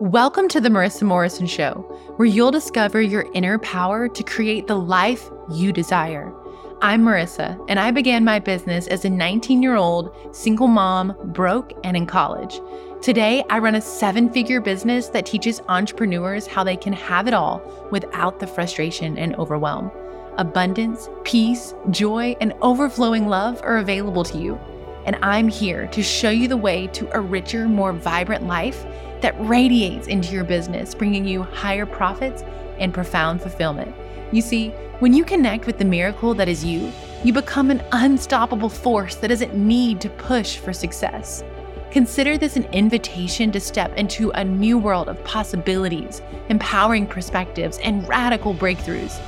Welcome 0.00 0.48
to 0.48 0.60
the 0.60 0.70
Marissa 0.70 1.04
Morrison 1.04 1.46
Show, 1.46 1.74
where 2.16 2.26
you'll 2.26 2.50
discover 2.50 3.00
your 3.00 3.30
inner 3.32 3.60
power 3.60 4.08
to 4.08 4.22
create 4.24 4.66
the 4.66 4.74
life 4.74 5.30
you 5.52 5.72
desire. 5.72 6.34
I'm 6.82 7.04
Marissa, 7.04 7.64
and 7.68 7.78
I 7.78 7.92
began 7.92 8.24
my 8.24 8.40
business 8.40 8.88
as 8.88 9.04
a 9.04 9.10
19 9.10 9.62
year 9.62 9.76
old 9.76 10.34
single 10.34 10.66
mom, 10.66 11.14
broke 11.26 11.72
and 11.84 11.96
in 11.96 12.06
college. 12.06 12.60
Today, 13.02 13.44
I 13.48 13.60
run 13.60 13.76
a 13.76 13.80
seven 13.80 14.28
figure 14.28 14.60
business 14.60 15.10
that 15.10 15.26
teaches 15.26 15.62
entrepreneurs 15.68 16.48
how 16.48 16.64
they 16.64 16.76
can 16.76 16.92
have 16.92 17.28
it 17.28 17.34
all 17.34 17.62
without 17.92 18.40
the 18.40 18.48
frustration 18.48 19.16
and 19.16 19.36
overwhelm. 19.36 19.92
Abundance, 20.38 21.08
peace, 21.22 21.72
joy, 21.90 22.34
and 22.40 22.52
overflowing 22.62 23.28
love 23.28 23.60
are 23.62 23.78
available 23.78 24.24
to 24.24 24.38
you 24.38 24.58
and 25.06 25.16
I'm 25.22 25.48
here 25.48 25.86
to 25.88 26.02
show 26.02 26.30
you 26.30 26.48
the 26.48 26.56
way 26.56 26.86
to 26.88 27.14
a 27.16 27.20
richer, 27.20 27.68
more 27.68 27.92
vibrant 27.92 28.46
life 28.46 28.84
that 29.24 29.34
radiates 29.38 30.06
into 30.06 30.34
your 30.34 30.44
business, 30.44 30.94
bringing 30.94 31.24
you 31.24 31.42
higher 31.42 31.86
profits 31.86 32.44
and 32.78 32.92
profound 32.92 33.40
fulfillment. 33.40 33.94
You 34.32 34.42
see, 34.42 34.68
when 34.98 35.14
you 35.14 35.24
connect 35.24 35.66
with 35.66 35.78
the 35.78 35.84
miracle 35.86 36.34
that 36.34 36.46
is 36.46 36.62
you, 36.62 36.92
you 37.24 37.32
become 37.32 37.70
an 37.70 37.82
unstoppable 37.92 38.68
force 38.68 39.14
that 39.14 39.28
doesn't 39.28 39.54
need 39.54 40.02
to 40.02 40.10
push 40.10 40.58
for 40.58 40.74
success. 40.74 41.42
Consider 41.90 42.36
this 42.36 42.56
an 42.56 42.64
invitation 42.64 43.50
to 43.52 43.60
step 43.60 43.96
into 43.96 44.30
a 44.32 44.44
new 44.44 44.76
world 44.76 45.08
of 45.08 45.24
possibilities, 45.24 46.20
empowering 46.50 47.06
perspectives, 47.06 47.78
and 47.78 48.06
radical 48.06 48.52
breakthroughs. 48.52 49.18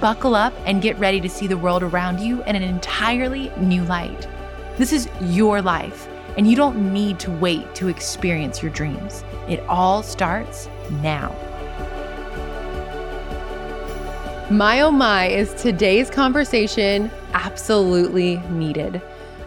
Buckle 0.00 0.34
up 0.34 0.54
and 0.64 0.80
get 0.80 0.98
ready 0.98 1.20
to 1.20 1.28
see 1.28 1.46
the 1.46 1.58
world 1.58 1.82
around 1.82 2.20
you 2.20 2.42
in 2.44 2.56
an 2.56 2.62
entirely 2.62 3.52
new 3.58 3.84
light. 3.84 4.26
This 4.78 4.94
is 4.94 5.10
your 5.20 5.60
life, 5.60 6.08
and 6.36 6.48
you 6.48 6.56
don't 6.56 6.92
need 6.92 7.18
to 7.20 7.30
wait 7.30 7.74
to 7.76 7.88
experience 7.88 8.62
your 8.62 8.72
dreams. 8.72 9.24
It 9.48 9.60
all 9.68 10.02
starts 10.02 10.68
now. 11.02 11.34
My 14.50 14.80
oh 14.80 14.90
my, 14.90 15.28
is 15.28 15.54
today's 15.54 16.10
conversation 16.10 17.10
absolutely 17.32 18.36
needed. 18.50 19.00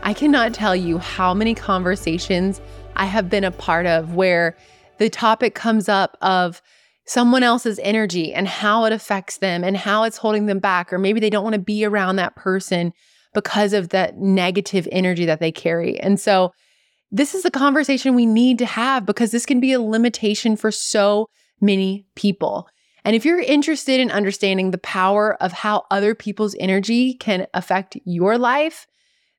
I 0.03 0.13
cannot 0.13 0.53
tell 0.53 0.75
you 0.75 0.97
how 0.97 1.33
many 1.33 1.53
conversations 1.53 2.61
I 2.95 3.05
have 3.05 3.29
been 3.29 3.43
a 3.43 3.51
part 3.51 3.85
of 3.85 4.15
where 4.15 4.55
the 4.97 5.09
topic 5.09 5.55
comes 5.55 5.89
up 5.89 6.17
of 6.21 6.61
someone 7.05 7.43
else's 7.43 7.79
energy 7.83 8.33
and 8.33 8.47
how 8.47 8.85
it 8.85 8.93
affects 8.93 9.37
them 9.37 9.63
and 9.63 9.77
how 9.77 10.03
it's 10.03 10.17
holding 10.17 10.47
them 10.47 10.59
back, 10.59 10.91
or 10.91 10.97
maybe 10.97 11.19
they 11.19 11.29
don't 11.29 11.43
want 11.43 11.53
to 11.53 11.61
be 11.61 11.85
around 11.85 12.15
that 12.15 12.35
person 12.35 12.93
because 13.33 13.73
of 13.73 13.89
that 13.89 14.17
negative 14.17 14.87
energy 14.91 15.25
that 15.25 15.39
they 15.39 15.51
carry. 15.51 15.99
And 15.99 16.19
so, 16.19 16.53
this 17.11 17.35
is 17.35 17.43
the 17.43 17.51
conversation 17.51 18.15
we 18.15 18.25
need 18.25 18.59
to 18.59 18.65
have 18.65 19.05
because 19.05 19.31
this 19.31 19.45
can 19.45 19.59
be 19.59 19.73
a 19.73 19.81
limitation 19.81 20.55
for 20.55 20.71
so 20.71 21.27
many 21.61 22.05
people. 22.15 22.67
And 23.03 23.15
if 23.15 23.23
you're 23.23 23.39
interested 23.39 23.99
in 23.99 24.09
understanding 24.09 24.71
the 24.71 24.79
power 24.79 25.41
of 25.41 25.51
how 25.51 25.85
other 25.91 26.15
people's 26.15 26.55
energy 26.59 27.13
can 27.13 27.45
affect 27.53 27.97
your 28.03 28.37
life, 28.37 28.87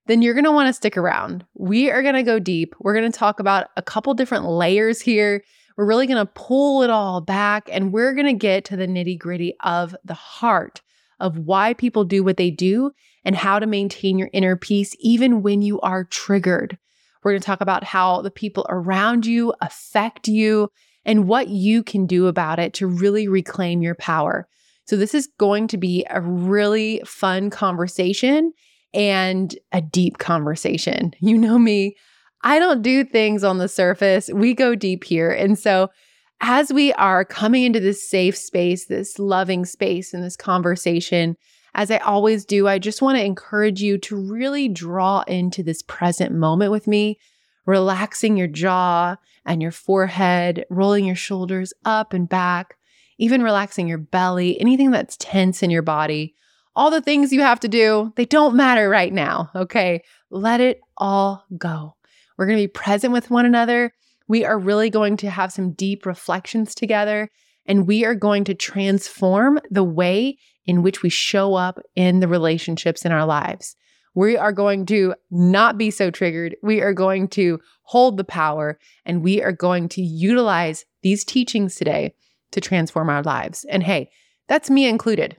then 0.06 0.22
you're 0.22 0.34
going 0.34 0.44
to 0.44 0.52
want 0.52 0.68
to 0.68 0.72
stick 0.72 0.96
around. 0.96 1.44
We 1.54 1.90
are 1.90 2.02
going 2.02 2.14
to 2.14 2.22
go 2.22 2.38
deep. 2.38 2.74
We're 2.78 2.94
going 2.94 3.10
to 3.10 3.18
talk 3.18 3.40
about 3.40 3.68
a 3.76 3.82
couple 3.82 4.14
different 4.14 4.44
layers 4.44 5.00
here. 5.00 5.42
We're 5.76 5.86
really 5.86 6.06
going 6.06 6.24
to 6.24 6.32
pull 6.34 6.82
it 6.82 6.90
all 6.90 7.20
back 7.20 7.68
and 7.72 7.92
we're 7.92 8.14
going 8.14 8.26
to 8.26 8.32
get 8.32 8.64
to 8.66 8.76
the 8.76 8.86
nitty 8.86 9.18
gritty 9.18 9.54
of 9.60 9.96
the 10.04 10.14
heart 10.14 10.80
of 11.18 11.38
why 11.38 11.74
people 11.74 12.04
do 12.04 12.22
what 12.22 12.36
they 12.36 12.50
do 12.50 12.92
and 13.24 13.34
how 13.34 13.58
to 13.58 13.66
maintain 13.66 14.18
your 14.18 14.30
inner 14.32 14.56
peace 14.56 14.94
even 15.00 15.42
when 15.42 15.60
you 15.60 15.80
are 15.80 16.04
triggered. 16.04 16.78
We're 17.26 17.32
going 17.32 17.40
to 17.40 17.46
talk 17.46 17.60
about 17.60 17.82
how 17.82 18.22
the 18.22 18.30
people 18.30 18.64
around 18.68 19.26
you 19.26 19.52
affect 19.60 20.28
you 20.28 20.68
and 21.04 21.26
what 21.26 21.48
you 21.48 21.82
can 21.82 22.06
do 22.06 22.28
about 22.28 22.60
it 22.60 22.72
to 22.74 22.86
really 22.86 23.26
reclaim 23.26 23.82
your 23.82 23.96
power. 23.96 24.46
So, 24.84 24.94
this 24.94 25.12
is 25.12 25.28
going 25.36 25.66
to 25.68 25.76
be 25.76 26.06
a 26.08 26.20
really 26.20 27.02
fun 27.04 27.50
conversation 27.50 28.52
and 28.94 29.52
a 29.72 29.80
deep 29.80 30.18
conversation. 30.18 31.14
You 31.18 31.36
know 31.36 31.58
me, 31.58 31.96
I 32.44 32.60
don't 32.60 32.80
do 32.80 33.02
things 33.02 33.42
on 33.42 33.58
the 33.58 33.66
surface, 33.66 34.30
we 34.32 34.54
go 34.54 34.76
deep 34.76 35.02
here. 35.02 35.32
And 35.32 35.58
so, 35.58 35.88
as 36.40 36.72
we 36.72 36.92
are 36.92 37.24
coming 37.24 37.64
into 37.64 37.80
this 37.80 38.08
safe 38.08 38.36
space, 38.36 38.86
this 38.86 39.18
loving 39.18 39.64
space, 39.64 40.14
and 40.14 40.22
this 40.22 40.36
conversation, 40.36 41.36
as 41.76 41.92
I 41.92 41.98
always 41.98 42.44
do, 42.44 42.66
I 42.66 42.80
just 42.80 43.00
want 43.00 43.18
to 43.18 43.24
encourage 43.24 43.80
you 43.80 43.98
to 43.98 44.16
really 44.16 44.68
draw 44.68 45.22
into 45.28 45.62
this 45.62 45.82
present 45.82 46.34
moment 46.34 46.72
with 46.72 46.88
me, 46.88 47.20
relaxing 47.66 48.36
your 48.36 48.48
jaw 48.48 49.16
and 49.44 49.62
your 49.62 49.70
forehead, 49.70 50.64
rolling 50.70 51.04
your 51.04 51.14
shoulders 51.14 51.72
up 51.84 52.12
and 52.12 52.28
back, 52.28 52.76
even 53.18 53.42
relaxing 53.42 53.86
your 53.86 53.98
belly, 53.98 54.60
anything 54.60 54.90
that's 54.90 55.16
tense 55.18 55.62
in 55.62 55.70
your 55.70 55.82
body. 55.82 56.34
All 56.74 56.90
the 56.90 57.00
things 57.00 57.32
you 57.32 57.42
have 57.42 57.60
to 57.60 57.68
do, 57.68 58.12
they 58.16 58.24
don't 58.24 58.56
matter 58.56 58.88
right 58.88 59.12
now. 59.12 59.50
Okay. 59.54 60.02
Let 60.30 60.60
it 60.60 60.80
all 60.96 61.44
go. 61.56 61.94
We're 62.36 62.46
going 62.46 62.58
to 62.58 62.64
be 62.64 62.68
present 62.68 63.12
with 63.12 63.30
one 63.30 63.46
another 63.46 63.92
we 64.28 64.44
are 64.44 64.58
really 64.58 64.90
going 64.90 65.16
to 65.18 65.30
have 65.30 65.52
some 65.52 65.72
deep 65.72 66.04
reflections 66.04 66.74
together, 66.74 67.30
and 67.64 67.86
we 67.86 68.04
are 68.04 68.14
going 68.14 68.44
to 68.44 68.54
transform 68.54 69.60
the 69.70 69.84
way 69.84 70.38
in 70.66 70.82
which 70.82 71.02
we 71.02 71.08
show 71.08 71.54
up 71.54 71.80
in 71.94 72.20
the 72.20 72.28
relationships 72.28 73.04
in 73.04 73.12
our 73.12 73.26
lives. 73.26 73.76
We 74.14 74.36
are 74.36 74.52
going 74.52 74.86
to 74.86 75.14
not 75.30 75.76
be 75.76 75.90
so 75.90 76.10
triggered. 76.10 76.56
We 76.62 76.80
are 76.80 76.94
going 76.94 77.28
to 77.28 77.60
hold 77.82 78.16
the 78.16 78.24
power, 78.24 78.78
and 79.04 79.22
we 79.22 79.42
are 79.42 79.52
going 79.52 79.88
to 79.90 80.02
utilize 80.02 80.84
these 81.02 81.24
teachings 81.24 81.76
today 81.76 82.14
to 82.52 82.60
transform 82.60 83.10
our 83.10 83.22
lives. 83.22 83.64
And 83.68 83.82
hey, 83.82 84.10
that's 84.48 84.70
me 84.70 84.88
included. 84.88 85.36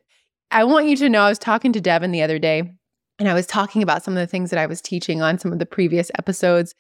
I 0.52 0.64
want 0.64 0.88
you 0.88 0.96
to 0.98 1.10
know 1.10 1.24
I 1.24 1.30
was 1.30 1.40
talking 1.40 1.74
to 1.74 1.82
Devin 1.82 2.12
the 2.12 2.22
other 2.22 2.40
day, 2.40 2.72
and 3.20 3.28
I 3.28 3.34
was 3.34 3.48
talking 3.48 3.82
about 3.82 4.04
some 4.04 4.16
of 4.16 4.20
the 4.20 4.28
things 4.28 4.52
that 4.52 4.60
I 4.60 4.68
was 4.68 4.80
teaching 4.80 5.22
on 5.22 5.40
some 5.40 5.52
of 5.52 5.60
the 5.60 5.66
previous 5.66 6.12
episodes. 6.18 6.76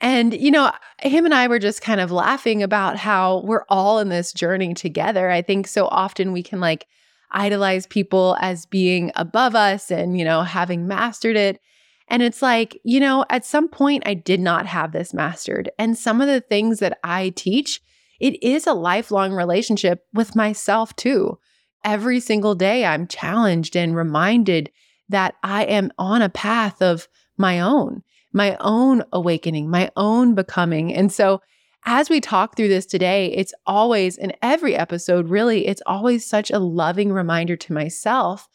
And, 0.00 0.34
you 0.34 0.50
know, 0.50 0.72
him 1.00 1.24
and 1.24 1.34
I 1.34 1.48
were 1.48 1.58
just 1.58 1.82
kind 1.82 2.00
of 2.00 2.10
laughing 2.10 2.62
about 2.62 2.96
how 2.96 3.42
we're 3.44 3.64
all 3.68 3.98
in 3.98 4.08
this 4.08 4.32
journey 4.32 4.74
together. 4.74 5.30
I 5.30 5.42
think 5.42 5.66
so 5.66 5.86
often 5.88 6.32
we 6.32 6.42
can 6.42 6.60
like 6.60 6.86
idolize 7.30 7.86
people 7.86 8.36
as 8.40 8.66
being 8.66 9.12
above 9.16 9.54
us 9.54 9.90
and, 9.90 10.18
you 10.18 10.24
know, 10.24 10.42
having 10.42 10.86
mastered 10.86 11.36
it. 11.36 11.60
And 12.08 12.22
it's 12.22 12.42
like, 12.42 12.78
you 12.84 13.00
know, 13.00 13.24
at 13.30 13.44
some 13.44 13.68
point 13.68 14.04
I 14.06 14.14
did 14.14 14.40
not 14.40 14.66
have 14.66 14.92
this 14.92 15.12
mastered. 15.12 15.70
And 15.78 15.98
some 15.98 16.20
of 16.20 16.28
the 16.28 16.40
things 16.40 16.78
that 16.78 16.98
I 17.02 17.30
teach, 17.30 17.80
it 18.20 18.42
is 18.42 18.66
a 18.66 18.72
lifelong 18.72 19.32
relationship 19.32 20.04
with 20.12 20.36
myself 20.36 20.94
too. 20.96 21.38
Every 21.84 22.20
single 22.20 22.54
day 22.54 22.84
I'm 22.84 23.06
challenged 23.06 23.76
and 23.76 23.96
reminded 23.96 24.70
that 25.08 25.34
I 25.42 25.64
am 25.64 25.90
on 25.98 26.22
a 26.22 26.28
path 26.28 26.80
of 26.80 27.08
my 27.36 27.60
own 27.60 28.02
my 28.36 28.54
own 28.60 29.02
awakening, 29.12 29.70
my 29.70 29.90
own 29.96 30.34
becoming. 30.34 30.94
And 30.94 31.10
so, 31.10 31.40
as 31.86 32.10
we 32.10 32.20
talk 32.20 32.56
through 32.56 32.68
this 32.68 32.84
today, 32.84 33.32
it's 33.32 33.54
always 33.64 34.18
in 34.18 34.32
every 34.42 34.74
episode, 34.74 35.28
really, 35.28 35.68
it's 35.68 35.82
always 35.86 36.26
such 36.26 36.50
a 36.50 36.58
loving 36.58 37.12
reminder 37.12 37.56
to 37.56 37.72
myself 37.72 38.48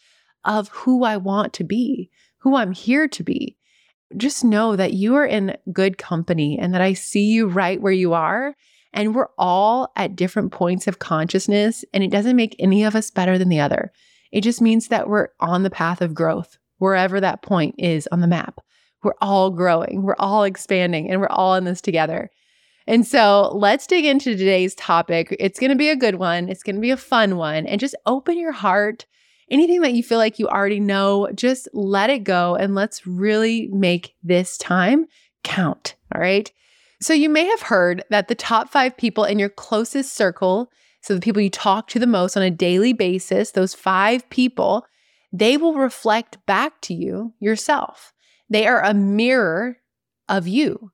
of 0.43 0.67
who 0.69 1.05
I 1.05 1.15
want 1.15 1.53
to 1.53 1.63
be, 1.63 2.11
who 2.39 2.57
I'm 2.57 2.73
here 2.73 3.07
to 3.07 3.23
be. 3.23 3.57
Just 4.17 4.43
know 4.43 4.75
that 4.75 4.93
you 4.93 5.15
are 5.15 5.25
in 5.25 5.55
good 5.71 5.97
company 5.97 6.59
and 6.59 6.73
that 6.73 6.81
I 6.81 6.91
see 6.91 7.31
you 7.31 7.47
right 7.47 7.81
where 7.81 7.93
you 7.93 8.13
are. 8.13 8.53
And 8.91 9.15
we're 9.15 9.29
all 9.37 9.93
at 9.95 10.17
different 10.17 10.51
points 10.51 10.85
of 10.85 10.99
consciousness, 10.99 11.85
and 11.93 12.03
it 12.03 12.11
doesn't 12.11 12.35
make 12.35 12.57
any 12.59 12.83
of 12.83 12.93
us 12.93 13.09
better 13.09 13.37
than 13.37 13.47
the 13.47 13.61
other. 13.61 13.93
It 14.33 14.41
just 14.41 14.61
means 14.61 14.89
that 14.89 15.07
we're 15.07 15.29
on 15.39 15.63
the 15.63 15.69
path 15.69 16.01
of 16.01 16.13
growth, 16.13 16.57
wherever 16.79 17.21
that 17.21 17.41
point 17.41 17.75
is 17.77 18.09
on 18.11 18.19
the 18.19 18.27
map. 18.27 18.59
We're 19.01 19.13
all 19.21 19.49
growing, 19.49 20.03
we're 20.03 20.17
all 20.19 20.43
expanding, 20.43 21.09
and 21.09 21.21
we're 21.21 21.29
all 21.29 21.55
in 21.55 21.63
this 21.63 21.79
together. 21.79 22.29
And 22.87 23.05
so 23.05 23.51
let's 23.53 23.87
dig 23.87 24.05
into 24.05 24.35
today's 24.35 24.75
topic. 24.75 25.35
It's 25.39 25.59
going 25.59 25.69
to 25.69 25.77
be 25.77 25.89
a 25.89 25.95
good 25.95 26.15
one, 26.15 26.49
it's 26.49 26.63
going 26.63 26.75
to 26.75 26.81
be 26.81 26.91
a 26.91 26.97
fun 26.97 27.37
one, 27.37 27.67
and 27.67 27.79
just 27.79 27.95
open 28.05 28.37
your 28.37 28.51
heart. 28.51 29.05
Anything 29.49 29.81
that 29.81 29.93
you 29.93 30.01
feel 30.01 30.17
like 30.17 30.39
you 30.39 30.47
already 30.47 30.79
know, 30.79 31.27
just 31.35 31.67
let 31.73 32.09
it 32.09 32.23
go 32.23 32.55
and 32.55 32.73
let's 32.73 33.05
really 33.05 33.67
make 33.67 34.15
this 34.23 34.57
time 34.57 35.07
count. 35.43 35.95
All 36.15 36.21
right. 36.21 36.51
So, 37.01 37.13
you 37.13 37.29
may 37.29 37.45
have 37.45 37.63
heard 37.63 38.03
that 38.09 38.27
the 38.27 38.35
top 38.35 38.69
five 38.69 38.95
people 38.95 39.25
in 39.25 39.39
your 39.39 39.49
closest 39.49 40.15
circle, 40.15 40.71
so 41.01 41.15
the 41.15 41.19
people 41.19 41.41
you 41.41 41.49
talk 41.49 41.87
to 41.89 41.99
the 41.99 42.07
most 42.07 42.37
on 42.37 42.43
a 42.43 42.51
daily 42.51 42.93
basis, 42.93 43.51
those 43.51 43.73
five 43.73 44.29
people, 44.29 44.85
they 45.33 45.57
will 45.57 45.73
reflect 45.73 46.37
back 46.45 46.79
to 46.81 46.93
you 46.93 47.33
yourself. 47.39 48.13
They 48.49 48.67
are 48.67 48.83
a 48.83 48.93
mirror 48.93 49.77
of 50.29 50.47
you. 50.47 50.91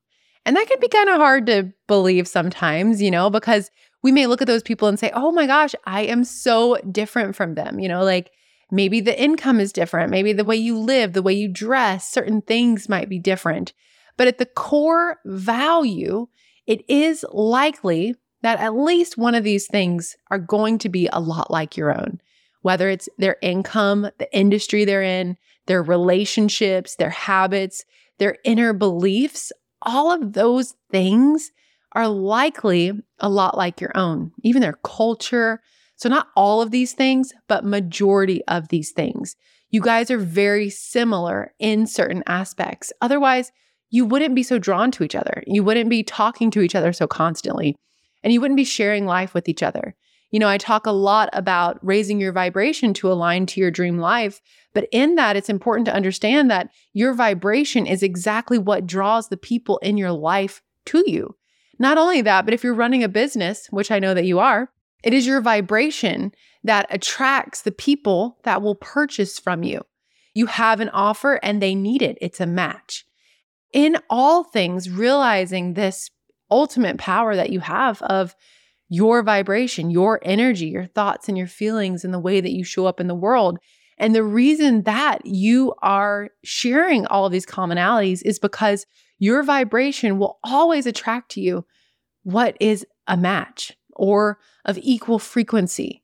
And 0.48 0.56
that 0.56 0.66
can 0.66 0.80
be 0.80 0.88
kind 0.88 1.10
of 1.10 1.18
hard 1.18 1.44
to 1.48 1.70
believe 1.88 2.26
sometimes, 2.26 3.02
you 3.02 3.10
know, 3.10 3.28
because 3.28 3.70
we 4.02 4.10
may 4.10 4.26
look 4.26 4.40
at 4.40 4.46
those 4.46 4.62
people 4.62 4.88
and 4.88 4.98
say, 4.98 5.10
oh 5.12 5.30
my 5.30 5.46
gosh, 5.46 5.74
I 5.84 6.06
am 6.06 6.24
so 6.24 6.78
different 6.90 7.36
from 7.36 7.54
them. 7.54 7.78
You 7.78 7.86
know, 7.86 8.02
like 8.02 8.30
maybe 8.70 9.02
the 9.02 9.22
income 9.22 9.60
is 9.60 9.74
different, 9.74 10.10
maybe 10.10 10.32
the 10.32 10.46
way 10.46 10.56
you 10.56 10.78
live, 10.78 11.12
the 11.12 11.20
way 11.20 11.34
you 11.34 11.52
dress, 11.52 12.10
certain 12.10 12.40
things 12.40 12.88
might 12.88 13.10
be 13.10 13.18
different. 13.18 13.74
But 14.16 14.26
at 14.26 14.38
the 14.38 14.46
core 14.46 15.18
value, 15.26 16.28
it 16.66 16.82
is 16.88 17.26
likely 17.30 18.14
that 18.40 18.58
at 18.58 18.74
least 18.74 19.18
one 19.18 19.34
of 19.34 19.44
these 19.44 19.66
things 19.66 20.16
are 20.30 20.38
going 20.38 20.78
to 20.78 20.88
be 20.88 21.10
a 21.12 21.20
lot 21.20 21.50
like 21.50 21.76
your 21.76 21.94
own, 21.94 22.22
whether 22.62 22.88
it's 22.88 23.10
their 23.18 23.36
income, 23.42 24.08
the 24.18 24.34
industry 24.34 24.86
they're 24.86 25.02
in, 25.02 25.36
their 25.66 25.82
relationships, 25.82 26.96
their 26.96 27.10
habits, 27.10 27.84
their 28.18 28.38
inner 28.44 28.72
beliefs. 28.72 29.52
All 29.82 30.10
of 30.10 30.32
those 30.32 30.74
things 30.90 31.50
are 31.92 32.08
likely 32.08 32.92
a 33.20 33.28
lot 33.28 33.56
like 33.56 33.80
your 33.80 33.96
own, 33.96 34.32
even 34.42 34.62
their 34.62 34.78
culture. 34.84 35.60
So, 35.96 36.08
not 36.08 36.28
all 36.36 36.62
of 36.62 36.70
these 36.70 36.92
things, 36.92 37.32
but 37.48 37.64
majority 37.64 38.42
of 38.46 38.68
these 38.68 38.92
things. 38.92 39.36
You 39.70 39.80
guys 39.80 40.10
are 40.10 40.18
very 40.18 40.70
similar 40.70 41.52
in 41.58 41.86
certain 41.86 42.22
aspects. 42.26 42.92
Otherwise, 43.00 43.52
you 43.90 44.04
wouldn't 44.04 44.34
be 44.34 44.42
so 44.42 44.58
drawn 44.58 44.90
to 44.92 45.04
each 45.04 45.14
other. 45.14 45.42
You 45.46 45.64
wouldn't 45.64 45.90
be 45.90 46.02
talking 46.02 46.50
to 46.52 46.60
each 46.60 46.74
other 46.74 46.92
so 46.92 47.06
constantly, 47.06 47.76
and 48.22 48.32
you 48.32 48.40
wouldn't 48.40 48.56
be 48.56 48.64
sharing 48.64 49.06
life 49.06 49.34
with 49.34 49.48
each 49.48 49.62
other. 49.62 49.94
You 50.30 50.38
know, 50.38 50.48
I 50.48 50.58
talk 50.58 50.86
a 50.86 50.92
lot 50.92 51.30
about 51.32 51.78
raising 51.82 52.20
your 52.20 52.32
vibration 52.32 52.92
to 52.94 53.10
align 53.10 53.46
to 53.46 53.60
your 53.60 53.70
dream 53.70 53.98
life, 53.98 54.40
but 54.74 54.86
in 54.92 55.14
that, 55.14 55.36
it's 55.36 55.48
important 55.48 55.86
to 55.86 55.94
understand 55.94 56.50
that 56.50 56.70
your 56.92 57.14
vibration 57.14 57.86
is 57.86 58.02
exactly 58.02 58.58
what 58.58 58.86
draws 58.86 59.28
the 59.28 59.38
people 59.38 59.78
in 59.78 59.96
your 59.96 60.12
life 60.12 60.60
to 60.86 61.02
you. 61.06 61.34
Not 61.78 61.96
only 61.96 62.20
that, 62.22 62.44
but 62.44 62.52
if 62.52 62.62
you're 62.62 62.74
running 62.74 63.02
a 63.02 63.08
business, 63.08 63.68
which 63.70 63.90
I 63.90 63.98
know 63.98 64.12
that 64.14 64.26
you 64.26 64.38
are, 64.38 64.70
it 65.02 65.14
is 65.14 65.26
your 65.26 65.40
vibration 65.40 66.32
that 66.64 66.86
attracts 66.90 67.62
the 67.62 67.72
people 67.72 68.38
that 68.42 68.60
will 68.60 68.74
purchase 68.74 69.38
from 69.38 69.62
you. 69.62 69.82
You 70.34 70.46
have 70.46 70.80
an 70.80 70.88
offer 70.90 71.40
and 71.42 71.62
they 71.62 71.74
need 71.74 72.02
it, 72.02 72.18
it's 72.20 72.40
a 72.40 72.46
match. 72.46 73.06
In 73.72 73.98
all 74.10 74.44
things, 74.44 74.90
realizing 74.90 75.74
this 75.74 76.10
ultimate 76.50 76.98
power 76.98 77.36
that 77.36 77.50
you 77.50 77.60
have 77.60 78.02
of 78.02 78.34
your 78.88 79.22
vibration, 79.22 79.90
your 79.90 80.18
energy, 80.22 80.66
your 80.66 80.86
thoughts, 80.86 81.28
and 81.28 81.36
your 81.36 81.46
feelings, 81.46 82.04
and 82.04 82.12
the 82.12 82.18
way 82.18 82.40
that 82.40 82.52
you 82.52 82.64
show 82.64 82.86
up 82.86 83.00
in 83.00 83.06
the 83.06 83.14
world. 83.14 83.58
And 83.98 84.14
the 84.14 84.22
reason 84.22 84.82
that 84.82 85.26
you 85.26 85.74
are 85.82 86.30
sharing 86.44 87.06
all 87.06 87.26
of 87.26 87.32
these 87.32 87.46
commonalities 87.46 88.22
is 88.24 88.38
because 88.38 88.86
your 89.18 89.42
vibration 89.42 90.18
will 90.18 90.38
always 90.44 90.86
attract 90.86 91.32
to 91.32 91.40
you 91.40 91.66
what 92.22 92.56
is 92.60 92.86
a 93.06 93.16
match 93.16 93.72
or 93.96 94.38
of 94.64 94.78
equal 94.80 95.18
frequency. 95.18 96.02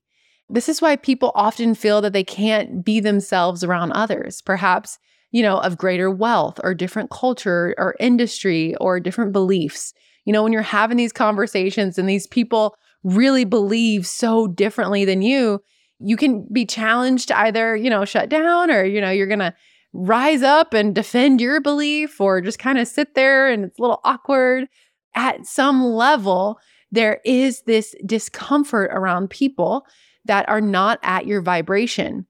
This 0.49 0.69
is 0.69 0.81
why 0.81 0.95
people 0.95 1.31
often 1.33 1.73
feel 1.73 2.01
that 2.01 2.13
they 2.13 2.23
can't 2.23 2.83
be 2.83 2.99
themselves 2.99 3.63
around 3.63 3.93
others, 3.93 4.41
perhaps, 4.41 4.99
you 5.31 5.41
know, 5.41 5.57
of 5.57 5.77
greater 5.77 6.11
wealth 6.11 6.59
or 6.63 6.73
different 6.73 7.09
culture 7.09 7.73
or 7.77 7.95
industry 7.99 8.75
or 8.75 8.99
different 8.99 9.31
beliefs. 9.31 9.93
You 10.25 10.33
know, 10.33 10.43
when 10.43 10.51
you're 10.51 10.61
having 10.61 10.97
these 10.97 11.13
conversations 11.13 11.97
and 11.97 12.09
these 12.09 12.27
people 12.27 12.75
really 13.03 13.45
believe 13.45 14.05
so 14.05 14.47
differently 14.47 15.05
than 15.05 15.21
you, 15.21 15.61
you 15.99 16.17
can 16.17 16.47
be 16.51 16.65
challenged 16.65 17.29
to 17.29 17.39
either, 17.39 17.75
you 17.75 17.89
know, 17.89 18.03
shut 18.05 18.29
down 18.29 18.69
or, 18.69 18.83
you 18.83 18.99
know, 18.99 19.11
you're 19.11 19.27
going 19.27 19.39
to 19.39 19.53
rise 19.93 20.41
up 20.41 20.73
and 20.73 20.93
defend 20.93 21.39
your 21.39 21.61
belief 21.61 22.19
or 22.19 22.41
just 22.41 22.59
kind 22.59 22.77
of 22.77 22.87
sit 22.87 23.15
there 23.15 23.47
and 23.47 23.63
it's 23.63 23.79
a 23.79 23.81
little 23.81 24.01
awkward. 24.03 24.67
At 25.13 25.45
some 25.45 25.81
level, 25.83 26.59
there 26.91 27.21
is 27.23 27.61
this 27.61 27.95
discomfort 28.05 28.91
around 28.93 29.29
people 29.29 29.85
that 30.25 30.47
are 30.49 30.61
not 30.61 30.99
at 31.03 31.25
your 31.25 31.41
vibration. 31.41 32.25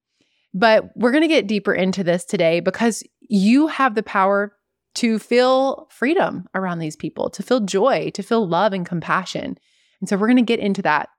But 0.54 0.90
we're 0.96 1.12
going 1.12 1.22
to 1.22 1.28
get 1.28 1.48
deeper 1.48 1.74
into 1.74 2.04
this 2.04 2.24
today 2.24 2.60
because 2.60 3.04
you 3.22 3.68
have 3.68 3.96
the 3.96 4.04
power 4.04 4.56
to 4.96 5.20
feel 5.20 5.88
freedom 5.92 6.46
around 6.56 6.80
these 6.80 6.96
people, 6.96 7.30
to 7.30 7.44
feel 7.44 7.60
joy, 7.60 8.12
to 8.14 8.24
feel 8.24 8.48
love 8.48 8.74
and 8.74 8.86
compassion. 8.86 9.58
And 10.00 10.10
so 10.10 10.18
we're 10.18 10.28
going 10.28 10.38
to 10.38 10.44
get 10.44 10.60
into 10.60 10.82
that. 10.82 11.10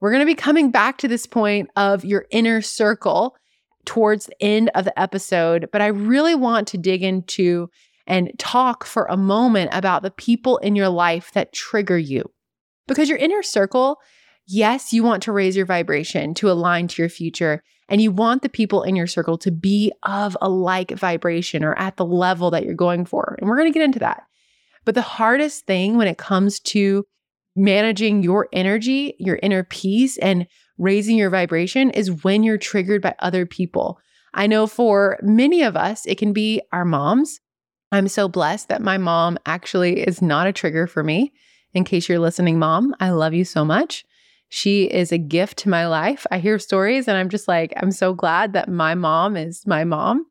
We're 0.00 0.10
going 0.10 0.20
to 0.20 0.26
be 0.26 0.34
coming 0.34 0.70
back 0.70 0.98
to 0.98 1.08
this 1.08 1.26
point 1.26 1.70
of 1.76 2.04
your 2.04 2.26
inner 2.30 2.60
circle 2.60 3.36
towards 3.84 4.26
the 4.26 4.42
end 4.42 4.70
of 4.74 4.84
the 4.84 4.98
episode, 4.98 5.68
but 5.72 5.80
I 5.80 5.86
really 5.86 6.34
want 6.34 6.68
to 6.68 6.78
dig 6.78 7.02
into 7.02 7.68
and 8.06 8.30
talk 8.38 8.84
for 8.84 9.06
a 9.06 9.16
moment 9.16 9.70
about 9.72 10.02
the 10.02 10.10
people 10.10 10.58
in 10.58 10.76
your 10.76 10.88
life 10.88 11.32
that 11.32 11.52
trigger 11.52 11.98
you. 11.98 12.24
Because 12.86 13.08
your 13.08 13.18
inner 13.18 13.42
circle, 13.42 13.98
yes, 14.46 14.92
you 14.92 15.02
want 15.02 15.22
to 15.24 15.32
raise 15.32 15.56
your 15.56 15.66
vibration 15.66 16.34
to 16.34 16.50
align 16.50 16.88
to 16.88 17.02
your 17.02 17.08
future. 17.08 17.62
And 17.88 18.00
you 18.00 18.10
want 18.10 18.42
the 18.42 18.48
people 18.48 18.82
in 18.82 18.96
your 18.96 19.06
circle 19.06 19.38
to 19.38 19.50
be 19.52 19.92
of 20.02 20.36
a 20.40 20.48
like 20.48 20.90
vibration 20.90 21.62
or 21.62 21.78
at 21.78 21.96
the 21.96 22.04
level 22.04 22.50
that 22.50 22.64
you're 22.64 22.74
going 22.74 23.04
for. 23.04 23.36
And 23.38 23.48
we're 23.48 23.56
going 23.56 23.72
to 23.72 23.78
get 23.78 23.84
into 23.84 24.00
that. 24.00 24.24
But 24.84 24.94
the 24.94 25.02
hardest 25.02 25.66
thing 25.66 25.96
when 25.96 26.08
it 26.08 26.18
comes 26.18 26.58
to 26.60 27.04
managing 27.54 28.22
your 28.22 28.48
energy, 28.52 29.14
your 29.18 29.38
inner 29.42 29.64
peace, 29.64 30.18
and 30.18 30.46
raising 30.78 31.16
your 31.16 31.30
vibration 31.30 31.90
is 31.90 32.24
when 32.24 32.42
you're 32.42 32.58
triggered 32.58 33.02
by 33.02 33.14
other 33.18 33.46
people. 33.46 33.98
I 34.34 34.46
know 34.46 34.66
for 34.66 35.18
many 35.22 35.62
of 35.62 35.76
us, 35.76 36.04
it 36.06 36.18
can 36.18 36.32
be 36.32 36.60
our 36.72 36.84
moms. 36.84 37.40
I'm 37.92 38.08
so 38.08 38.28
blessed 38.28 38.68
that 38.68 38.82
my 38.82 38.98
mom 38.98 39.38
actually 39.46 40.00
is 40.00 40.20
not 40.20 40.46
a 40.46 40.52
trigger 40.52 40.86
for 40.86 41.02
me. 41.02 41.32
In 41.72 41.84
case 41.84 42.08
you're 42.08 42.18
listening, 42.18 42.58
mom, 42.58 42.94
I 43.00 43.10
love 43.10 43.32
you 43.32 43.44
so 43.44 43.64
much. 43.64 44.04
She 44.48 44.84
is 44.84 45.12
a 45.12 45.18
gift 45.18 45.58
to 45.58 45.68
my 45.68 45.86
life. 45.86 46.26
I 46.30 46.38
hear 46.38 46.58
stories 46.58 47.08
and 47.08 47.16
I'm 47.16 47.28
just 47.28 47.48
like, 47.48 47.72
I'm 47.76 47.90
so 47.90 48.14
glad 48.14 48.52
that 48.52 48.68
my 48.68 48.94
mom 48.94 49.36
is 49.36 49.66
my 49.66 49.84
mom. 49.84 50.26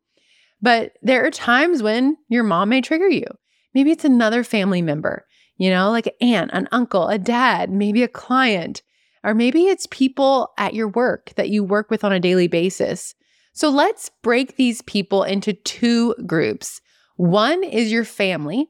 But 0.62 0.92
there 1.02 1.24
are 1.24 1.30
times 1.30 1.82
when 1.82 2.16
your 2.28 2.42
mom 2.42 2.70
may 2.70 2.80
trigger 2.80 3.08
you. 3.08 3.26
Maybe 3.74 3.90
it's 3.90 4.04
another 4.04 4.42
family 4.42 4.80
member, 4.80 5.26
you 5.58 5.68
know, 5.68 5.90
like 5.90 6.06
an 6.06 6.14
aunt, 6.20 6.50
an 6.54 6.66
uncle, 6.72 7.08
a 7.08 7.18
dad, 7.18 7.70
maybe 7.70 8.02
a 8.02 8.08
client, 8.08 8.82
or 9.22 9.34
maybe 9.34 9.66
it's 9.66 9.86
people 9.90 10.50
at 10.56 10.72
your 10.72 10.88
work 10.88 11.32
that 11.36 11.50
you 11.50 11.62
work 11.62 11.90
with 11.90 12.04
on 12.04 12.12
a 12.12 12.20
daily 12.20 12.48
basis. 12.48 13.14
So 13.52 13.68
let's 13.68 14.10
break 14.22 14.56
these 14.56 14.82
people 14.82 15.24
into 15.24 15.52
two 15.52 16.14
groups. 16.26 16.80
One 17.16 17.64
is 17.64 17.92
your 17.92 18.04
family, 18.04 18.68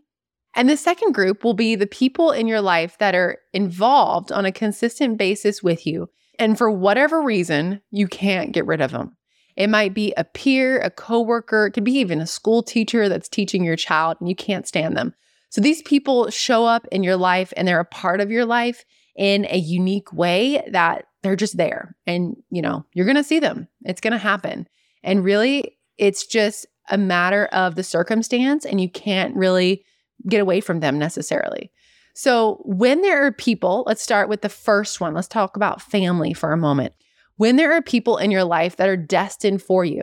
and 0.57 0.71
the 0.71 0.77
second 0.77 1.13
group 1.13 1.45
will 1.45 1.55
be 1.55 1.77
the 1.77 1.87
people 1.87 2.33
in 2.33 2.49
your 2.49 2.63
life 2.63 2.97
that 2.99 3.15
are 3.15 3.39
involved 3.53 4.33
on 4.33 4.47
a 4.47 4.53
consistent 4.53 5.19
basis 5.19 5.63
with 5.63 5.87
you. 5.87 6.09
And 6.39 6.57
for 6.57 6.71
whatever 6.71 7.23
reason, 7.23 7.83
you 7.91 8.09
can't 8.09 8.53
get 8.53 8.67
rid 8.67 8.81
of 8.81 8.91
them. 8.91 9.17
It 9.55 9.69
might 9.69 9.95
be 9.95 10.15
a 10.17 10.25
peer, 10.25 10.79
a 10.81 10.91
coworker, 10.91 11.67
it 11.67 11.73
could 11.73 11.85
be 11.85 11.99
even 11.99 12.21
a 12.21 12.27
school 12.27 12.63
teacher 12.63 13.09
that's 13.09 13.29
teaching 13.29 13.65
your 13.65 13.77
child 13.77 14.17
and 14.19 14.29
you 14.29 14.35
can't 14.35 14.67
stand 14.67 14.97
them. 14.97 15.15
So 15.51 15.61
these 15.61 15.83
people 15.83 16.31
show 16.31 16.65
up 16.65 16.87
in 16.91 17.03
your 17.03 17.17
life 17.17 17.53
and 17.57 17.69
they're 17.69 17.81
a 17.81 17.85
part 17.85 18.21
of 18.21 18.31
your 18.31 18.45
life 18.45 18.85
in 19.15 19.47
a 19.49 19.59
unique 19.59 20.13
way 20.13 20.63
that 20.71 21.05
they're 21.23 21.37
just 21.37 21.57
there. 21.57 21.97
And, 22.07 22.37
you 22.51 22.61
know, 22.61 22.85
you're 22.93 23.07
going 23.07 23.17
to 23.17 23.25
see 23.25 23.41
them. 23.41 23.69
It's 23.83 24.01
going 24.01 24.13
to 24.13 24.19
happen. 24.19 24.67
And 25.03 25.25
really, 25.25 25.79
it's 25.99 26.27
just 26.27 26.67
a 26.91 26.99
matter 26.99 27.47
of 27.47 27.75
the 27.75 27.83
circumstance 27.83 28.65
and 28.65 28.81
you 28.81 28.91
can't 28.91 29.35
really 29.35 29.85
get 30.29 30.41
away 30.41 30.61
from 30.61 30.81
them 30.81 30.99
necessarily. 30.99 31.71
So, 32.15 32.63
when 32.65 33.03
there 33.03 33.27
are 33.27 33.33
people, 33.33 33.85
let's 33.87 34.03
start 34.03 34.29
with 34.29 34.41
the 34.41 34.49
first 34.49 35.01
one. 35.01 35.13
Let's 35.13 35.29
talk 35.29 35.57
about 35.57 35.83
family 35.83 36.33
for 36.33 36.53
a 36.53 36.57
moment. 36.57 36.95
When 37.37 37.57
there 37.57 37.73
are 37.73 37.83
people 37.83 38.17
in 38.17 38.31
your 38.31 38.45
life 38.45 38.77
that 38.77 38.89
are 38.89 38.97
destined 38.97 39.63
for 39.63 39.85
you, 39.85 40.03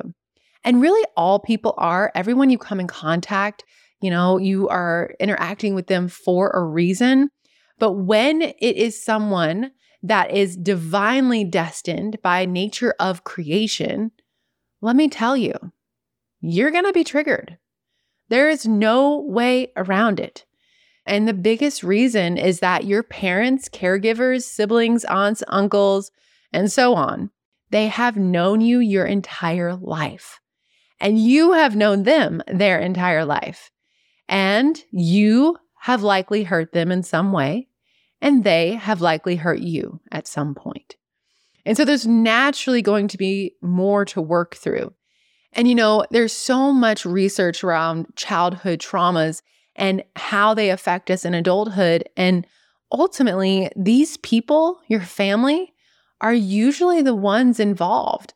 and 0.63 0.81
really 0.81 1.03
all 1.17 1.39
people 1.39 1.73
are, 1.77 2.11
everyone 2.13 2.49
you 2.49 2.57
come 2.57 2.79
in 2.79 2.87
contact, 2.87 3.63
you 3.99 4.11
know, 4.11 4.37
you 4.37 4.69
are 4.69 5.15
interacting 5.19 5.75
with 5.75 5.87
them 5.87 6.07
for 6.07 6.51
a 6.51 6.63
reason. 6.63 7.29
But 7.79 7.93
when 7.93 8.41
it 8.41 8.77
is 8.77 9.03
someone 9.03 9.71
that 10.03 10.31
is 10.31 10.57
divinely 10.57 11.43
destined 11.43 12.21
by 12.21 12.45
nature 12.45 12.93
of 12.99 13.23
creation, 13.23 14.11
let 14.81 14.95
me 14.95 15.07
tell 15.07 15.35
you, 15.35 15.53
you're 16.41 16.71
going 16.71 16.83
to 16.83 16.93
be 16.93 17.05
triggered. 17.05 17.57
There 18.29 18.49
is 18.49 18.65
no 18.65 19.19
way 19.19 19.71
around 19.75 20.19
it. 20.19 20.45
And 21.05 21.27
the 21.27 21.33
biggest 21.33 21.83
reason 21.83 22.37
is 22.37 22.59
that 22.59 22.85
your 22.85 23.03
parents, 23.03 23.67
caregivers, 23.67 24.43
siblings, 24.43 25.03
aunts, 25.05 25.43
uncles, 25.47 26.11
and 26.51 26.71
so 26.71 26.95
on, 26.95 27.29
they 27.71 27.87
have 27.87 28.15
known 28.15 28.61
you 28.61 28.79
your 28.79 29.05
entire 29.05 29.75
life. 29.75 30.39
And 30.99 31.19
you 31.19 31.51
have 31.53 31.75
known 31.75 32.03
them 32.03 32.41
their 32.47 32.79
entire 32.79 33.25
life. 33.25 33.71
And 34.29 34.81
you 34.91 35.57
have 35.81 36.01
likely 36.01 36.43
hurt 36.43 36.71
them 36.71 36.91
in 36.91 37.03
some 37.03 37.33
way, 37.33 37.67
and 38.21 38.45
they 38.45 38.75
have 38.75 39.01
likely 39.01 39.35
hurt 39.35 39.59
you 39.59 39.99
at 40.11 40.27
some 40.27 40.55
point. 40.55 40.95
And 41.65 41.75
so 41.75 41.83
there's 41.83 42.07
naturally 42.07 42.81
going 42.81 43.09
to 43.09 43.17
be 43.17 43.55
more 43.61 44.05
to 44.05 44.21
work 44.21 44.55
through. 44.55 44.93
And 45.53 45.67
you 45.67 45.75
know, 45.75 46.05
there's 46.11 46.33
so 46.33 46.71
much 46.71 47.05
research 47.05 47.63
around 47.63 48.07
childhood 48.15 48.79
traumas 48.79 49.41
and 49.75 50.03
how 50.15 50.53
they 50.53 50.69
affect 50.69 51.09
us 51.09 51.25
in 51.25 51.33
adulthood. 51.33 52.09
And 52.17 52.45
ultimately, 52.91 53.69
these 53.75 54.17
people, 54.17 54.79
your 54.87 55.01
family, 55.01 55.73
are 56.21 56.33
usually 56.33 57.01
the 57.01 57.15
ones 57.15 57.59
involved. 57.59 58.33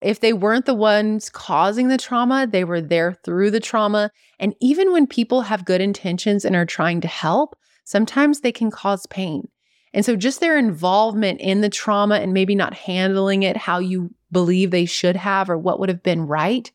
If 0.00 0.20
they 0.20 0.32
weren't 0.32 0.66
the 0.66 0.74
ones 0.74 1.28
causing 1.28 1.88
the 1.88 1.98
trauma, 1.98 2.46
they 2.46 2.64
were 2.64 2.80
there 2.80 3.14
through 3.24 3.50
the 3.50 3.60
trauma. 3.60 4.10
And 4.38 4.54
even 4.60 4.92
when 4.92 5.06
people 5.06 5.42
have 5.42 5.64
good 5.64 5.80
intentions 5.80 6.44
and 6.44 6.54
are 6.54 6.66
trying 6.66 7.00
to 7.00 7.08
help, 7.08 7.56
sometimes 7.84 8.40
they 8.40 8.52
can 8.52 8.70
cause 8.70 9.06
pain. 9.06 9.48
And 9.94 10.04
so 10.04 10.16
just 10.16 10.40
their 10.40 10.58
involvement 10.58 11.40
in 11.40 11.60
the 11.60 11.70
trauma 11.70 12.16
and 12.16 12.32
maybe 12.32 12.54
not 12.54 12.74
handling 12.74 13.42
it 13.42 13.56
how 13.56 13.78
you 13.78 14.14
believe 14.30 14.70
they 14.70 14.84
should 14.84 15.16
have 15.16 15.48
or 15.50 15.58
what 15.58 15.80
would 15.80 15.88
have 15.88 16.02
been 16.02 16.22
right 16.26 16.70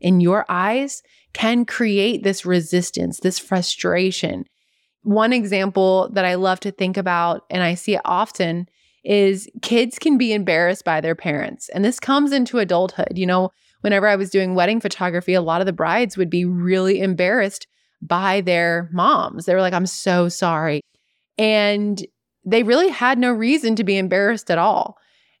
in 0.00 0.20
your 0.20 0.44
eyes 0.48 1.02
can 1.32 1.64
create 1.64 2.22
this 2.22 2.46
resistance, 2.46 3.20
this 3.20 3.38
frustration. 3.38 4.44
One 5.02 5.32
example 5.32 6.10
that 6.12 6.24
I 6.24 6.34
love 6.34 6.60
to 6.60 6.70
think 6.70 6.96
about, 6.96 7.44
and 7.50 7.62
I 7.62 7.74
see 7.74 7.94
it 7.94 8.00
often, 8.04 8.68
is 9.04 9.48
kids 9.62 9.98
can 9.98 10.18
be 10.18 10.32
embarrassed 10.32 10.84
by 10.84 11.00
their 11.00 11.14
parents. 11.14 11.68
And 11.68 11.84
this 11.84 12.00
comes 12.00 12.32
into 12.32 12.58
adulthood. 12.58 13.12
You 13.16 13.26
know, 13.26 13.50
whenever 13.82 14.08
I 14.08 14.16
was 14.16 14.30
doing 14.30 14.54
wedding 14.54 14.80
photography, 14.80 15.34
a 15.34 15.40
lot 15.40 15.60
of 15.60 15.66
the 15.66 15.72
brides 15.72 16.16
would 16.16 16.30
be 16.30 16.44
really 16.44 17.00
embarrassed 17.00 17.66
by 18.02 18.40
their 18.40 18.88
moms. 18.92 19.46
They 19.46 19.54
were 19.54 19.60
like, 19.60 19.74
I'm 19.74 19.86
so 19.86 20.28
sorry. 20.28 20.80
And 21.38 22.04
they 22.44 22.62
really 22.62 22.88
had 22.88 23.18
no 23.18 23.32
reason 23.32 23.76
to 23.76 23.84
be 23.84 23.96
embarrassed 23.96 24.50
at 24.50 24.58
all. 24.58 24.96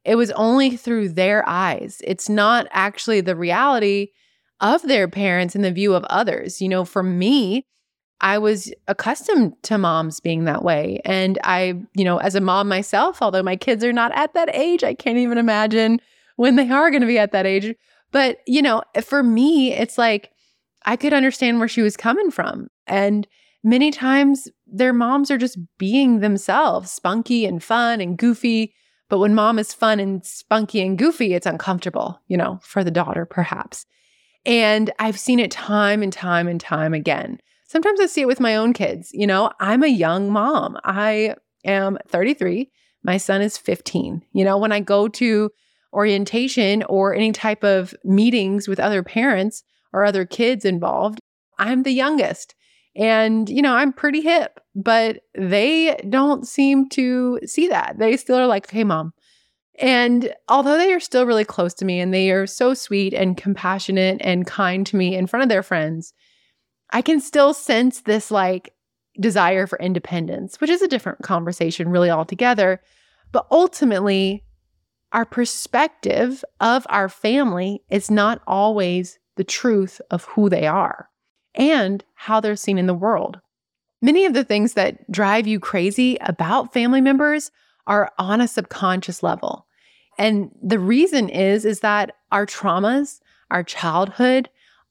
It 0.06 0.14
was 0.14 0.30
only 0.32 0.76
through 0.76 1.10
their 1.10 1.46
eyes. 1.48 2.00
It's 2.04 2.28
not 2.28 2.68
actually 2.70 3.20
the 3.20 3.34
reality 3.34 4.08
of 4.60 4.82
their 4.82 5.08
parents 5.08 5.54
and 5.54 5.64
the 5.64 5.72
view 5.72 5.94
of 5.94 6.04
others. 6.04 6.60
You 6.60 6.68
know, 6.68 6.84
for 6.84 7.02
me, 7.02 7.66
I 8.20 8.38
was 8.38 8.72
accustomed 8.88 9.54
to 9.64 9.76
moms 9.76 10.20
being 10.20 10.44
that 10.44 10.62
way. 10.62 11.00
And 11.04 11.38
I, 11.44 11.74
you 11.94 12.04
know, 12.04 12.18
as 12.18 12.34
a 12.34 12.40
mom 12.40 12.68
myself, 12.68 13.20
although 13.20 13.42
my 13.42 13.56
kids 13.56 13.84
are 13.84 13.92
not 13.92 14.12
at 14.14 14.32
that 14.34 14.48
age, 14.54 14.84
I 14.84 14.94
can't 14.94 15.18
even 15.18 15.38
imagine 15.38 16.00
when 16.36 16.56
they 16.56 16.70
are 16.70 16.90
going 16.90 17.02
to 17.02 17.06
be 17.06 17.18
at 17.18 17.32
that 17.32 17.44
age. 17.44 17.74
But, 18.12 18.38
you 18.46 18.62
know, 18.62 18.82
for 19.02 19.24
me, 19.24 19.72
it's 19.72 19.98
like 19.98 20.30
I 20.86 20.96
could 20.96 21.12
understand 21.12 21.58
where 21.58 21.68
she 21.68 21.82
was 21.82 21.96
coming 21.96 22.30
from. 22.30 22.68
And 22.86 23.26
many 23.64 23.90
times 23.90 24.48
their 24.66 24.92
moms 24.92 25.30
are 25.32 25.38
just 25.38 25.58
being 25.78 26.20
themselves, 26.20 26.92
spunky 26.92 27.44
and 27.44 27.62
fun 27.62 28.00
and 28.00 28.16
goofy. 28.16 28.72
But 29.08 29.18
when 29.18 29.34
mom 29.34 29.58
is 29.58 29.72
fun 29.72 30.00
and 30.00 30.24
spunky 30.24 30.80
and 30.80 30.98
goofy, 30.98 31.34
it's 31.34 31.46
uncomfortable, 31.46 32.20
you 32.26 32.36
know, 32.36 32.58
for 32.62 32.82
the 32.82 32.90
daughter, 32.90 33.24
perhaps. 33.24 33.86
And 34.44 34.92
I've 34.98 35.18
seen 35.18 35.38
it 35.38 35.50
time 35.50 36.02
and 36.02 36.12
time 36.12 36.48
and 36.48 36.60
time 36.60 36.94
again. 36.94 37.40
Sometimes 37.68 38.00
I 38.00 38.06
see 38.06 38.20
it 38.22 38.28
with 38.28 38.40
my 38.40 38.56
own 38.56 38.72
kids. 38.72 39.10
You 39.12 39.26
know, 39.26 39.52
I'm 39.60 39.82
a 39.82 39.88
young 39.88 40.30
mom. 40.30 40.76
I 40.84 41.34
am 41.64 41.98
33. 42.08 42.70
My 43.02 43.16
son 43.16 43.42
is 43.42 43.58
15. 43.58 44.22
You 44.32 44.44
know, 44.44 44.58
when 44.58 44.72
I 44.72 44.80
go 44.80 45.08
to 45.08 45.50
orientation 45.92 46.82
or 46.84 47.14
any 47.14 47.32
type 47.32 47.64
of 47.64 47.94
meetings 48.04 48.68
with 48.68 48.80
other 48.80 49.02
parents 49.02 49.62
or 49.92 50.04
other 50.04 50.24
kids 50.24 50.64
involved, 50.64 51.20
I'm 51.58 51.84
the 51.84 51.92
youngest. 51.92 52.55
And, 52.96 53.48
you 53.48 53.60
know, 53.60 53.74
I'm 53.74 53.92
pretty 53.92 54.22
hip, 54.22 54.58
but 54.74 55.20
they 55.34 55.96
don't 56.08 56.46
seem 56.46 56.88
to 56.90 57.38
see 57.44 57.68
that. 57.68 57.98
They 57.98 58.16
still 58.16 58.38
are 58.38 58.46
like, 58.46 58.70
hey, 58.70 58.84
mom, 58.84 59.12
and 59.78 60.32
although 60.48 60.78
they 60.78 60.92
are 60.92 61.00
still 61.00 61.26
really 61.26 61.44
close 61.44 61.74
to 61.74 61.84
me 61.84 62.00
and 62.00 62.12
they 62.12 62.30
are 62.30 62.46
so 62.46 62.72
sweet 62.72 63.12
and 63.12 63.36
compassionate 63.36 64.18
and 64.20 64.46
kind 64.46 64.86
to 64.86 64.96
me 64.96 65.14
in 65.14 65.26
front 65.26 65.42
of 65.42 65.48
their 65.48 65.62
friends, 65.62 66.14
I 66.90 67.02
can 67.02 67.20
still 67.20 67.52
sense 67.52 68.00
this 68.00 68.30
like 68.30 68.72
desire 69.20 69.66
for 69.66 69.78
independence, 69.78 70.60
which 70.60 70.70
is 70.70 70.82
a 70.82 70.88
different 70.88 71.22
conversation, 71.22 71.90
really, 71.90 72.10
altogether. 72.10 72.80
But 73.32 73.46
ultimately, 73.50 74.44
our 75.12 75.26
perspective 75.26 76.42
of 76.60 76.86
our 76.88 77.08
family 77.08 77.82
is 77.90 78.10
not 78.10 78.40
always 78.46 79.18
the 79.36 79.44
truth 79.44 80.00
of 80.10 80.24
who 80.24 80.48
they 80.48 80.66
are 80.66 81.10
and 81.56 82.04
how 82.14 82.40
they're 82.40 82.56
seen 82.56 82.78
in 82.78 82.86
the 82.86 82.94
world. 82.94 83.40
Many 84.02 84.24
of 84.24 84.34
the 84.34 84.44
things 84.44 84.74
that 84.74 85.10
drive 85.10 85.46
you 85.46 85.58
crazy 85.58 86.16
about 86.20 86.72
family 86.72 87.00
members 87.00 87.50
are 87.86 88.12
on 88.18 88.40
a 88.40 88.48
subconscious 88.48 89.22
level. 89.22 89.66
And 90.18 90.50
the 90.62 90.78
reason 90.78 91.28
is 91.28 91.64
is 91.64 91.80
that 91.80 92.16
our 92.32 92.46
traumas, 92.46 93.20
our 93.50 93.62
childhood, 93.62 94.48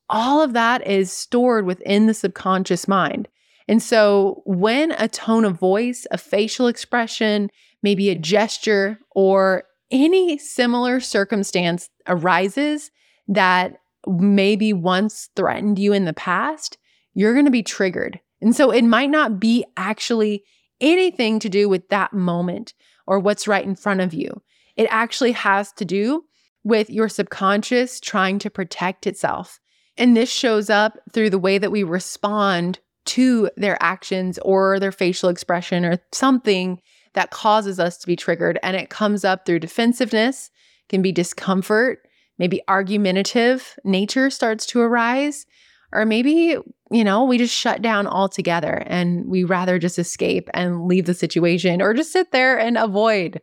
all 0.10 0.41
of 0.41 0.53
that 0.53 0.86
is 0.86 1.12
stored 1.12 1.65
within 1.65 2.07
the 2.07 2.13
subconscious 2.13 2.88
mind. 2.88 3.27
And 3.67 3.81
so 3.81 4.43
when 4.45 4.91
a 4.91 5.07
tone 5.07 5.45
of 5.45 5.60
voice, 5.60 6.05
a 6.12 6.17
facial 6.17 6.67
expression, 6.67 7.50
maybe 7.81 8.10
a 8.10 8.15
gesture 8.15 9.00
or 9.12 9.63
any 9.91 10.38
similar 10.38 11.00
circumstance 11.00 11.89
arises 12.07 12.91
that 13.27 13.79
maybe 14.08 14.74
once 14.74 15.30
threatened 15.36 15.80
you 15.80 15.94
in 15.94 16.06
the 16.06 16.14
past, 16.14 16.78
you're 17.14 17.34
going 17.34 17.46
to 17.46 17.52
be 17.52 17.64
triggered. 17.64 18.20
And 18.42 18.56
so 18.56 18.72
it 18.72 18.84
might 18.84 19.10
not 19.10 19.40
be 19.40 19.66
actually 19.78 20.44
anything 20.82 21.40
to 21.40 21.50
do 21.50 21.70
with 21.70 21.88
that 21.90 22.14
moment 22.14 22.74
or 23.08 23.20
what's 23.20 23.48
right 23.48 23.64
in 23.64 23.76
front 23.76 24.02
of 24.02 24.14
you. 24.14 24.42
It 24.76 24.88
actually 24.90 25.32
has 25.32 25.72
to 25.74 25.86
do 25.86 26.24
with 26.64 26.90
your 26.90 27.08
subconscious 27.08 28.00
trying 28.00 28.40
to 28.40 28.50
protect 28.50 29.08
itself. 29.08 29.60
And 29.98 30.16
this 30.16 30.30
shows 30.30 30.70
up 30.70 30.98
through 31.14 31.30
the 31.30 31.40
way 31.40 31.58
that 31.58 31.72
we 31.72 31.84
respond 31.84 32.80
to 33.06 33.50
their 33.56 33.82
actions 33.82 34.40
or 34.40 34.80
their 34.80 34.92
facial 34.92 35.30
expression 35.30 35.86
or 35.86 36.00
something 36.12 36.82
that 37.14 37.32
causes 37.32 37.80
us 37.80 37.98
to 38.00 38.08
be 38.08 38.16
triggered. 38.16 38.60
And 38.62 38.76
it 38.76 38.90
comes 38.90 39.24
up 39.24 39.46
through 39.46 39.60
defensiveness, 39.60 40.50
can 40.90 41.02
be 41.02 41.12
discomfort, 41.12 42.00
maybe 42.38 42.62
argumentative 42.68 43.77
nature 43.84 44.30
starts 44.30 44.65
to 44.68 44.82
arise. 44.82 45.46
Or 45.92 46.06
maybe, 46.06 46.58
you 46.92 47.04
know, 47.04 47.24
we 47.24 47.38
just 47.38 47.56
shut 47.56 47.82
down 47.82 48.06
altogether 48.06 48.84
and 48.86 49.27
we 49.27 49.44
rather 49.46 49.80
just 49.80 49.98
escape 49.98 50.50
and 50.54 50.88
leave 50.88 51.06
the 51.06 51.13
situation 51.13 51.82
or 51.82 51.94
just 51.94 52.12
sit 52.12 52.32
there 52.32 52.60
and 52.60 52.77
avoid 52.77 53.42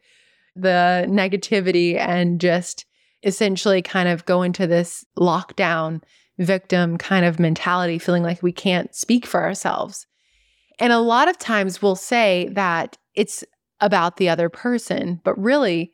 the 0.54 1.06
negativity 1.08 1.98
and 1.98 2.40
just 2.40 2.84
essentially 3.22 3.80
kind 3.80 4.08
of 4.08 4.26
go 4.26 4.42
into 4.42 4.66
this 4.66 5.04
lockdown 5.18 6.02
victim 6.38 6.98
kind 6.98 7.24
of 7.24 7.38
mentality, 7.38 7.98
feeling 7.98 8.22
like 8.22 8.42
we 8.42 8.52
can't 8.52 8.94
speak 8.94 9.24
for 9.24 9.42
ourselves. 9.42 10.06
And 10.78 10.92
a 10.92 10.98
lot 10.98 11.28
of 11.28 11.38
times 11.38 11.80
we'll 11.80 11.96
say 11.96 12.50
that 12.52 12.98
it's 13.14 13.44
about 13.80 14.16
the 14.16 14.28
other 14.28 14.48
person, 14.48 15.20
but 15.24 15.38
really 15.38 15.92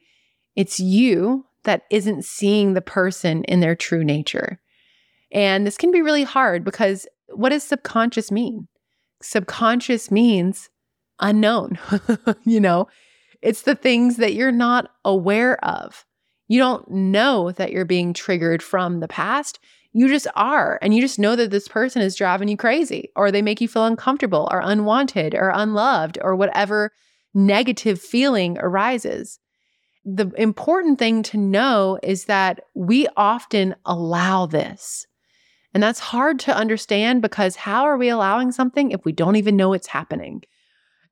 it's 0.56 0.80
you 0.80 1.44
that 1.68 1.82
isn't 1.90 2.24
seeing 2.24 2.72
the 2.72 2.80
person 2.80 3.44
in 3.44 3.60
their 3.60 3.76
true 3.76 4.02
nature. 4.02 4.58
And 5.30 5.66
this 5.66 5.76
can 5.76 5.92
be 5.92 6.00
really 6.00 6.22
hard 6.22 6.64
because 6.64 7.06
what 7.28 7.50
does 7.50 7.62
subconscious 7.62 8.32
mean? 8.32 8.68
Subconscious 9.20 10.10
means 10.10 10.70
unknown, 11.20 11.78
you 12.46 12.58
know? 12.58 12.88
It's 13.42 13.62
the 13.62 13.74
things 13.74 14.16
that 14.16 14.32
you're 14.32 14.50
not 14.50 14.90
aware 15.04 15.62
of. 15.62 16.06
You 16.48 16.58
don't 16.58 16.90
know 16.90 17.52
that 17.52 17.70
you're 17.70 17.84
being 17.84 18.14
triggered 18.14 18.62
from 18.62 19.00
the 19.00 19.08
past. 19.08 19.58
You 19.92 20.08
just 20.08 20.26
are. 20.36 20.78
And 20.80 20.94
you 20.94 21.02
just 21.02 21.18
know 21.18 21.36
that 21.36 21.50
this 21.50 21.68
person 21.68 22.00
is 22.00 22.16
driving 22.16 22.48
you 22.48 22.56
crazy, 22.56 23.10
or 23.14 23.30
they 23.30 23.42
make 23.42 23.60
you 23.60 23.68
feel 23.68 23.84
uncomfortable, 23.84 24.48
or 24.50 24.62
unwanted, 24.64 25.34
or 25.34 25.52
unloved, 25.54 26.16
or 26.22 26.34
whatever 26.34 26.92
negative 27.34 28.00
feeling 28.00 28.56
arises. 28.58 29.38
The 30.04 30.30
important 30.36 30.98
thing 30.98 31.22
to 31.24 31.36
know 31.36 31.98
is 32.02 32.24
that 32.26 32.60
we 32.74 33.06
often 33.16 33.74
allow 33.84 34.46
this. 34.46 35.06
And 35.74 35.82
that's 35.82 36.00
hard 36.00 36.38
to 36.40 36.56
understand 36.56 37.22
because 37.22 37.56
how 37.56 37.84
are 37.84 37.98
we 37.98 38.08
allowing 38.08 38.52
something 38.52 38.90
if 38.90 39.04
we 39.04 39.12
don't 39.12 39.36
even 39.36 39.56
know 39.56 39.74
it's 39.74 39.86
happening? 39.86 40.42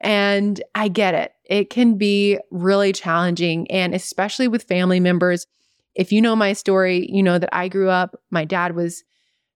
And 0.00 0.62
I 0.74 0.88
get 0.88 1.14
it. 1.14 1.32
It 1.44 1.70
can 1.70 1.98
be 1.98 2.38
really 2.50 2.92
challenging. 2.92 3.70
And 3.70 3.94
especially 3.94 4.48
with 4.48 4.64
family 4.64 5.00
members, 5.00 5.46
if 5.94 6.12
you 6.12 6.20
know 6.20 6.36
my 6.36 6.52
story, 6.52 7.08
you 7.10 7.22
know 7.22 7.38
that 7.38 7.54
I 7.54 7.68
grew 7.68 7.88
up, 7.90 8.20
my 8.30 8.44
dad 8.44 8.74
was 8.74 9.04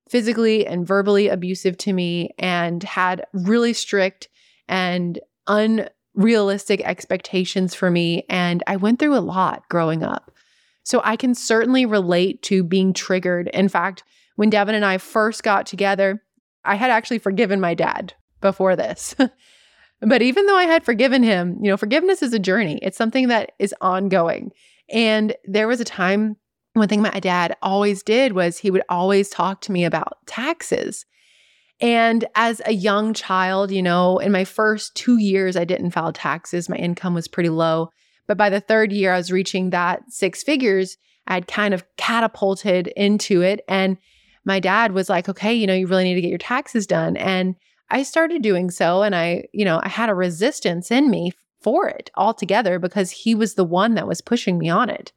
physically 0.08 0.66
and 0.66 0.86
verbally 0.86 1.28
abusive 1.28 1.78
to 1.78 1.92
me 1.92 2.30
and 2.38 2.82
had 2.82 3.24
really 3.32 3.72
strict 3.72 4.28
and 4.68 5.20
unrealistic 6.20 6.82
expectations 6.82 7.74
for 7.74 7.90
me. 7.90 8.24
And 8.28 8.62
I 8.66 8.76
went 8.76 8.98
through 8.98 9.16
a 9.16 9.20
lot 9.20 9.66
growing 9.70 10.02
up. 10.02 10.30
So 10.82 11.00
I 11.02 11.16
can 11.16 11.34
certainly 11.34 11.86
relate 11.86 12.42
to 12.44 12.62
being 12.62 12.92
triggered. 12.92 13.48
In 13.48 13.68
fact, 13.68 14.02
when 14.36 14.50
Devin 14.50 14.74
and 14.74 14.84
I 14.84 14.98
first 14.98 15.42
got 15.42 15.66
together, 15.66 16.22
I 16.64 16.74
had 16.74 16.90
actually 16.90 17.18
forgiven 17.18 17.60
my 17.60 17.74
dad 17.74 18.14
before 18.40 18.76
this. 18.76 19.14
But 20.02 20.22
even 20.22 20.46
though 20.46 20.56
I 20.56 20.64
had 20.64 20.82
forgiven 20.82 21.22
him, 21.22 21.58
you 21.60 21.70
know, 21.70 21.76
forgiveness 21.76 22.22
is 22.22 22.32
a 22.32 22.38
journey, 22.38 22.78
it's 22.80 22.96
something 22.96 23.28
that 23.28 23.52
is 23.58 23.74
ongoing. 23.82 24.50
And 24.88 25.36
there 25.44 25.68
was 25.68 25.78
a 25.78 25.84
time, 25.84 26.36
one 26.72 26.88
thing 26.88 27.02
my 27.02 27.20
dad 27.20 27.54
always 27.60 28.02
did 28.02 28.32
was 28.32 28.56
he 28.56 28.70
would 28.70 28.82
always 28.88 29.28
talk 29.28 29.60
to 29.60 29.72
me 29.72 29.84
about 29.84 30.16
taxes. 30.24 31.04
And 31.80 32.26
as 32.34 32.60
a 32.66 32.72
young 32.72 33.14
child, 33.14 33.70
you 33.70 33.82
know, 33.82 34.18
in 34.18 34.32
my 34.32 34.44
first 34.44 34.94
two 34.94 35.18
years, 35.18 35.56
I 35.56 35.64
didn't 35.64 35.92
file 35.92 36.12
taxes. 36.12 36.68
My 36.68 36.76
income 36.76 37.14
was 37.14 37.28
pretty 37.28 37.48
low. 37.48 37.90
But 38.26 38.36
by 38.36 38.50
the 38.50 38.60
third 38.60 38.92
year, 38.92 39.12
I 39.12 39.16
was 39.16 39.32
reaching 39.32 39.70
that 39.70 40.02
six 40.08 40.42
figures. 40.42 40.96
I'd 41.26 41.48
kind 41.48 41.72
of 41.72 41.84
catapulted 41.96 42.88
into 42.88 43.40
it. 43.42 43.60
And 43.66 43.96
my 44.44 44.60
dad 44.60 44.92
was 44.92 45.08
like, 45.08 45.28
okay, 45.28 45.54
you 45.54 45.66
know, 45.66 45.74
you 45.74 45.86
really 45.86 46.04
need 46.04 46.14
to 46.14 46.20
get 46.20 46.28
your 46.28 46.38
taxes 46.38 46.86
done. 46.86 47.16
And 47.16 47.56
I 47.90 48.02
started 48.02 48.42
doing 48.42 48.70
so 48.70 49.02
and 49.02 49.14
I, 49.14 49.44
you 49.52 49.64
know, 49.64 49.80
I 49.82 49.88
had 49.88 50.10
a 50.10 50.14
resistance 50.14 50.90
in 50.90 51.10
me 51.10 51.32
for 51.60 51.88
it 51.88 52.10
altogether 52.16 52.78
because 52.78 53.10
he 53.10 53.34
was 53.34 53.54
the 53.54 53.64
one 53.64 53.94
that 53.94 54.06
was 54.06 54.20
pushing 54.20 54.58
me 54.58 54.68
on 54.68 54.88
it. 54.88 55.12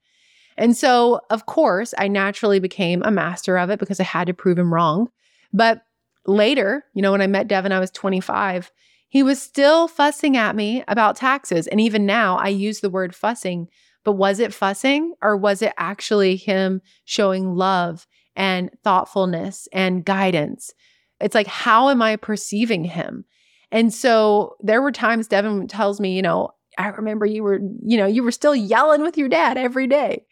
And 0.58 0.76
so, 0.76 1.22
of 1.30 1.46
course, 1.46 1.94
I 1.98 2.08
naturally 2.08 2.60
became 2.60 3.02
a 3.04 3.12
master 3.12 3.58
of 3.58 3.70
it 3.70 3.80
because 3.80 4.00
I 4.00 4.04
had 4.04 4.28
to 4.28 4.34
prove 4.34 4.60
him 4.60 4.74
wrong. 4.74 5.10
But 5.52 5.84
later, 6.26 6.86
you 6.94 7.02
know, 7.02 7.12
when 7.12 7.22
I 7.22 7.28
met 7.28 7.48
Devin, 7.48 7.72
I 7.72 7.80
was 7.80 7.92
25. 7.92 8.72
He 9.10 9.24
was 9.24 9.42
still 9.42 9.88
fussing 9.88 10.38
at 10.38 10.56
me 10.56 10.84
about 10.88 11.16
taxes. 11.16 11.68
And 11.68 11.80
even 11.80 12.06
now, 12.06 12.38
I 12.38 12.48
use 12.48 12.80
the 12.80 12.90
word 12.90 13.16
fussing, 13.16 13.68
but 14.04 14.14
was 14.14 14.40
it 14.40 14.54
fussing 14.54 15.14
or 15.22 15.38
was 15.38 15.62
it 15.62 15.74
actually 15.78 16.36
him 16.36 16.82
showing 17.06 17.56
love 17.56 18.08
and 18.36 18.72
thoughtfulness 18.84 19.68
and 19.72 20.06
guidance? 20.06 20.74
It's 21.20 21.36
like, 21.36 21.48
how 21.48 21.90
am 21.90 22.02
I 22.02 22.16
perceiving 22.16 22.84
him? 22.84 23.26
And 23.72 23.94
so 23.94 24.56
there 24.62 24.82
were 24.82 24.92
times 24.92 25.28
Devin 25.28 25.68
tells 25.68 26.00
me, 26.00 26.16
you 26.16 26.22
know, 26.22 26.52
I 26.78 26.88
remember 26.90 27.26
you 27.26 27.44
were, 27.44 27.60
you 27.84 27.98
know, 27.98 28.06
you 28.06 28.24
were 28.24 28.32
still 28.32 28.56
yelling 28.56 29.02
with 29.02 29.18
your 29.18 29.30
dad 29.30 29.58
every 29.58 29.88
day. 29.88 30.26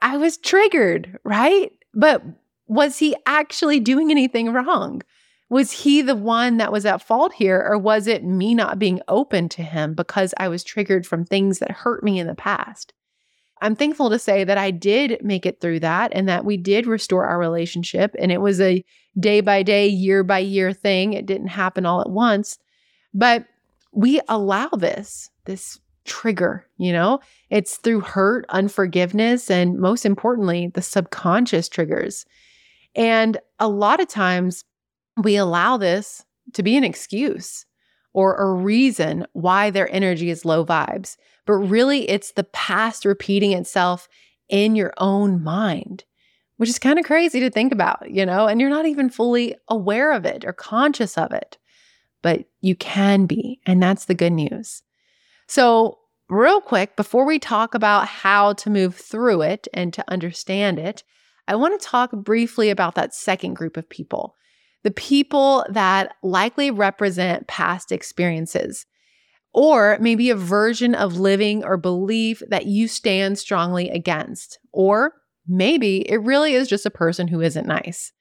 I 0.00 0.16
was 0.16 0.36
triggered, 0.36 1.18
right? 1.24 1.70
But 1.94 2.22
was 2.66 2.98
he 2.98 3.14
actually 3.26 3.80
doing 3.80 4.10
anything 4.10 4.52
wrong? 4.52 5.02
Was 5.52 5.70
he 5.70 6.00
the 6.00 6.16
one 6.16 6.56
that 6.56 6.72
was 6.72 6.86
at 6.86 7.02
fault 7.02 7.34
here, 7.34 7.62
or 7.62 7.76
was 7.76 8.06
it 8.06 8.24
me 8.24 8.54
not 8.54 8.78
being 8.78 9.02
open 9.06 9.50
to 9.50 9.62
him 9.62 9.92
because 9.92 10.32
I 10.38 10.48
was 10.48 10.64
triggered 10.64 11.06
from 11.06 11.26
things 11.26 11.58
that 11.58 11.70
hurt 11.70 12.02
me 12.02 12.18
in 12.18 12.26
the 12.26 12.34
past? 12.34 12.94
I'm 13.60 13.76
thankful 13.76 14.08
to 14.08 14.18
say 14.18 14.44
that 14.44 14.56
I 14.56 14.70
did 14.70 15.22
make 15.22 15.44
it 15.44 15.60
through 15.60 15.80
that 15.80 16.10
and 16.14 16.26
that 16.26 16.46
we 16.46 16.56
did 16.56 16.86
restore 16.86 17.26
our 17.26 17.38
relationship. 17.38 18.16
And 18.18 18.32
it 18.32 18.40
was 18.40 18.62
a 18.62 18.82
day 19.20 19.42
by 19.42 19.62
day, 19.62 19.88
year 19.88 20.24
by 20.24 20.38
year 20.38 20.72
thing. 20.72 21.12
It 21.12 21.26
didn't 21.26 21.48
happen 21.48 21.84
all 21.84 22.00
at 22.00 22.08
once. 22.08 22.56
But 23.12 23.44
we 23.92 24.22
allow 24.30 24.68
this, 24.68 25.28
this 25.44 25.78
trigger, 26.06 26.66
you 26.78 26.94
know? 26.94 27.20
It's 27.50 27.76
through 27.76 28.00
hurt, 28.00 28.46
unforgiveness, 28.48 29.50
and 29.50 29.78
most 29.78 30.06
importantly, 30.06 30.68
the 30.72 30.80
subconscious 30.80 31.68
triggers. 31.68 32.24
And 32.94 33.36
a 33.60 33.68
lot 33.68 34.00
of 34.00 34.08
times 34.08 34.64
we 35.16 35.36
allow 35.36 35.76
this 35.76 36.24
to 36.54 36.62
be 36.62 36.76
an 36.76 36.84
excuse 36.84 37.64
or 38.12 38.36
a 38.36 38.52
reason 38.52 39.26
why 39.32 39.70
their 39.70 39.92
energy 39.94 40.30
is 40.30 40.44
low 40.44 40.64
vibes. 40.64 41.16
But 41.46 41.54
really, 41.54 42.08
it's 42.08 42.32
the 42.32 42.44
past 42.44 43.04
repeating 43.04 43.52
itself 43.52 44.08
in 44.48 44.76
your 44.76 44.92
own 44.98 45.42
mind, 45.42 46.04
which 46.56 46.68
is 46.68 46.78
kind 46.78 46.98
of 46.98 47.04
crazy 47.04 47.40
to 47.40 47.50
think 47.50 47.72
about, 47.72 48.10
you 48.10 48.24
know? 48.26 48.46
And 48.46 48.60
you're 48.60 48.70
not 48.70 48.86
even 48.86 49.10
fully 49.10 49.56
aware 49.68 50.12
of 50.12 50.24
it 50.24 50.44
or 50.44 50.52
conscious 50.52 51.16
of 51.16 51.32
it, 51.32 51.58
but 52.20 52.44
you 52.60 52.76
can 52.76 53.26
be. 53.26 53.60
And 53.66 53.82
that's 53.82 54.04
the 54.04 54.14
good 54.14 54.32
news. 54.32 54.82
So, 55.48 55.98
real 56.28 56.60
quick, 56.60 56.96
before 56.96 57.26
we 57.26 57.38
talk 57.38 57.74
about 57.74 58.06
how 58.06 58.52
to 58.54 58.70
move 58.70 58.94
through 58.94 59.42
it 59.42 59.68
and 59.74 59.92
to 59.94 60.04
understand 60.08 60.78
it, 60.78 61.02
I 61.48 61.56
want 61.56 61.78
to 61.78 61.86
talk 61.86 62.12
briefly 62.12 62.70
about 62.70 62.94
that 62.94 63.14
second 63.14 63.54
group 63.54 63.76
of 63.76 63.88
people 63.88 64.36
the 64.82 64.90
people 64.90 65.64
that 65.68 66.14
likely 66.22 66.70
represent 66.70 67.46
past 67.46 67.92
experiences, 67.92 68.86
or 69.54 69.98
maybe 70.00 70.30
a 70.30 70.36
version 70.36 70.94
of 70.94 71.18
living 71.18 71.64
or 71.64 71.76
belief 71.76 72.42
that 72.48 72.66
you 72.66 72.88
stand 72.88 73.38
strongly 73.38 73.90
against, 73.90 74.58
or 74.72 75.12
maybe 75.46 76.08
it 76.10 76.22
really 76.22 76.54
is 76.54 76.68
just 76.68 76.86
a 76.86 76.90
person 76.90 77.28
who 77.28 77.40
isn't 77.40 77.66
nice. 77.66 78.12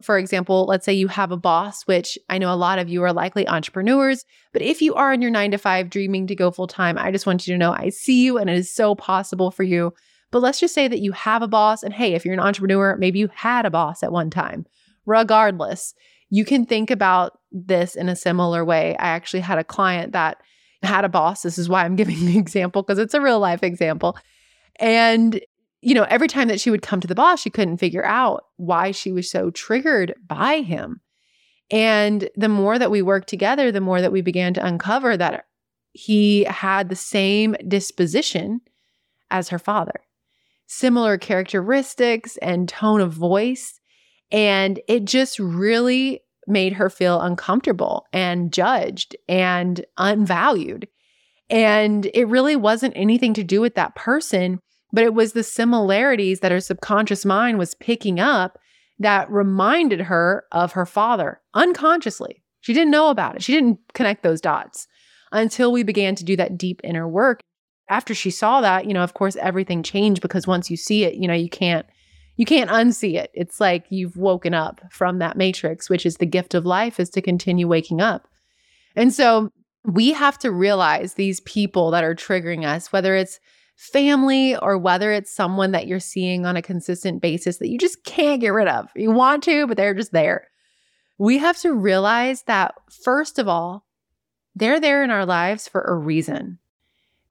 For 0.00 0.16
example, 0.16 0.66
let's 0.66 0.84
say 0.84 0.92
you 0.92 1.08
have 1.08 1.32
a 1.32 1.36
boss, 1.36 1.82
which 1.82 2.16
I 2.28 2.38
know 2.38 2.54
a 2.54 2.56
lot 2.56 2.78
of 2.78 2.88
you 2.88 3.02
are 3.02 3.12
likely 3.12 3.48
entrepreneurs, 3.48 4.24
but 4.52 4.62
if 4.62 4.80
you 4.80 4.94
are 4.94 5.12
in 5.12 5.20
your 5.20 5.32
nine 5.32 5.50
to 5.50 5.58
five 5.58 5.90
dreaming 5.90 6.28
to 6.28 6.36
go 6.36 6.52
full 6.52 6.68
time, 6.68 6.96
I 6.96 7.10
just 7.10 7.26
want 7.26 7.46
you 7.46 7.54
to 7.54 7.58
know 7.58 7.72
I 7.72 7.88
see 7.88 8.24
you 8.24 8.38
and 8.38 8.48
it 8.48 8.56
is 8.56 8.72
so 8.72 8.94
possible 8.94 9.50
for 9.50 9.64
you. 9.64 9.92
But 10.30 10.40
let's 10.40 10.60
just 10.60 10.74
say 10.74 10.86
that 10.86 11.00
you 11.00 11.12
have 11.12 11.42
a 11.42 11.48
boss, 11.48 11.82
and 11.82 11.92
hey, 11.92 12.14
if 12.14 12.24
you're 12.24 12.34
an 12.34 12.40
entrepreneur, 12.40 12.96
maybe 12.96 13.18
you 13.18 13.28
had 13.34 13.66
a 13.66 13.70
boss 13.70 14.02
at 14.02 14.12
one 14.12 14.30
time. 14.30 14.66
Regardless, 15.08 15.94
you 16.30 16.44
can 16.44 16.66
think 16.66 16.90
about 16.90 17.38
this 17.50 17.96
in 17.96 18.08
a 18.08 18.16
similar 18.16 18.64
way. 18.64 18.96
I 18.98 19.08
actually 19.08 19.40
had 19.40 19.58
a 19.58 19.64
client 19.64 20.12
that 20.12 20.36
had 20.82 21.04
a 21.04 21.08
boss. 21.08 21.42
This 21.42 21.58
is 21.58 21.68
why 21.68 21.84
I'm 21.84 21.96
giving 22.02 22.26
the 22.26 22.38
example 22.38 22.82
because 22.82 22.98
it's 22.98 23.14
a 23.14 23.20
real 23.20 23.40
life 23.40 23.62
example. 23.62 24.16
And 24.78 25.40
you 25.80 25.94
know, 25.94 26.06
every 26.08 26.28
time 26.28 26.48
that 26.48 26.60
she 26.60 26.70
would 26.70 26.82
come 26.82 27.00
to 27.00 27.06
the 27.06 27.14
boss, 27.14 27.40
she 27.40 27.50
couldn't 27.50 27.76
figure 27.76 28.04
out 28.04 28.44
why 28.56 28.90
she 28.90 29.12
was 29.12 29.30
so 29.30 29.50
triggered 29.50 30.14
by 30.26 30.60
him. 30.60 31.00
And 31.70 32.28
the 32.34 32.48
more 32.48 32.78
that 32.78 32.90
we 32.90 33.02
worked 33.02 33.28
together, 33.28 33.70
the 33.70 33.80
more 33.80 34.00
that 34.00 34.12
we 34.12 34.20
began 34.20 34.54
to 34.54 34.66
uncover 34.66 35.16
that 35.16 35.44
he 35.92 36.44
had 36.44 36.88
the 36.88 36.96
same 36.96 37.54
disposition 37.66 38.60
as 39.30 39.50
her 39.50 39.58
father, 39.58 40.00
similar 40.66 41.16
characteristics 41.16 42.36
and 42.38 42.68
tone 42.68 43.00
of 43.00 43.12
voice. 43.12 43.80
And 44.30 44.80
it 44.88 45.04
just 45.04 45.38
really 45.38 46.20
made 46.46 46.74
her 46.74 46.90
feel 46.90 47.20
uncomfortable 47.20 48.06
and 48.12 48.52
judged 48.52 49.16
and 49.28 49.84
unvalued. 49.98 50.88
And 51.50 52.10
it 52.14 52.26
really 52.26 52.56
wasn't 52.56 52.94
anything 52.96 53.34
to 53.34 53.44
do 53.44 53.60
with 53.60 53.74
that 53.74 53.94
person 53.94 54.60
but 54.92 55.04
it 55.04 55.14
was 55.14 55.32
the 55.32 55.42
similarities 55.42 56.40
that 56.40 56.52
her 56.52 56.60
subconscious 56.60 57.24
mind 57.24 57.58
was 57.58 57.74
picking 57.74 58.18
up 58.18 58.58
that 58.98 59.30
reminded 59.30 60.00
her 60.02 60.44
of 60.52 60.72
her 60.72 60.86
father 60.86 61.40
unconsciously. 61.54 62.42
She 62.60 62.72
didn't 62.72 62.90
know 62.90 63.10
about 63.10 63.36
it. 63.36 63.42
She 63.42 63.52
didn't 63.52 63.78
connect 63.94 64.22
those 64.22 64.40
dots 64.40 64.88
until 65.30 65.70
we 65.70 65.82
began 65.82 66.14
to 66.16 66.24
do 66.24 66.36
that 66.36 66.58
deep 66.58 66.80
inner 66.82 67.06
work. 67.06 67.40
After 67.90 68.14
she 68.14 68.30
saw 68.30 68.60
that, 68.60 68.86
you 68.86 68.92
know, 68.92 69.02
of 69.02 69.14
course 69.14 69.36
everything 69.36 69.82
changed 69.82 70.20
because 70.20 70.46
once 70.46 70.70
you 70.70 70.76
see 70.76 71.04
it, 71.04 71.14
you 71.14 71.28
know, 71.28 71.34
you 71.34 71.48
can't 71.48 71.86
you 72.38 72.46
can't 72.46 72.70
unsee 72.70 73.16
it. 73.16 73.30
It's 73.34 73.60
like 73.60 73.84
you've 73.90 74.16
woken 74.16 74.54
up 74.54 74.80
from 74.90 75.18
that 75.18 75.36
matrix, 75.36 75.90
which 75.90 76.06
is 76.06 76.16
the 76.16 76.24
gift 76.24 76.54
of 76.54 76.64
life 76.64 76.98
is 76.98 77.10
to 77.10 77.20
continue 77.20 77.66
waking 77.68 78.00
up. 78.00 78.28
And 78.96 79.12
so 79.12 79.50
we 79.84 80.12
have 80.12 80.38
to 80.38 80.52
realize 80.52 81.14
these 81.14 81.40
people 81.40 81.90
that 81.90 82.04
are 82.04 82.14
triggering 82.14 82.64
us, 82.64 82.92
whether 82.92 83.16
it's 83.16 83.40
family 83.74 84.56
or 84.56 84.78
whether 84.78 85.12
it's 85.12 85.34
someone 85.34 85.72
that 85.72 85.88
you're 85.88 85.98
seeing 85.98 86.46
on 86.46 86.56
a 86.56 86.62
consistent 86.62 87.20
basis 87.20 87.58
that 87.58 87.70
you 87.70 87.78
just 87.78 88.04
can't 88.04 88.40
get 88.40 88.50
rid 88.50 88.68
of. 88.68 88.88
You 88.94 89.10
want 89.10 89.42
to, 89.44 89.66
but 89.66 89.76
they're 89.76 89.94
just 89.94 90.12
there. 90.12 90.48
We 91.18 91.38
have 91.38 91.58
to 91.58 91.72
realize 91.72 92.44
that, 92.44 92.74
first 93.04 93.40
of 93.40 93.48
all, 93.48 93.84
they're 94.54 94.80
there 94.80 95.02
in 95.02 95.10
our 95.10 95.26
lives 95.26 95.66
for 95.66 95.80
a 95.80 95.94
reason. 95.94 96.60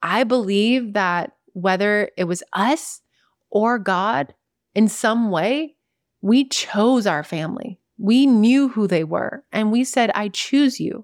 I 0.03 0.25
believe 0.25 0.93
that 0.93 1.31
whether 1.53 2.11
it 2.17 2.25
was 2.25 2.43
us 2.51 3.01
or 3.49 3.79
God, 3.79 4.33
in 4.77 4.87
some 4.87 5.31
way, 5.31 5.75
we 6.21 6.47
chose 6.47 7.07
our 7.07 7.23
family. 7.23 7.79
We 7.97 8.27
knew 8.27 8.69
who 8.69 8.85
they 8.85 9.03
were, 9.03 9.43
and 9.51 9.71
we 9.71 9.83
said, 9.83 10.11
I 10.13 10.27
choose 10.27 10.79
you. 10.79 11.03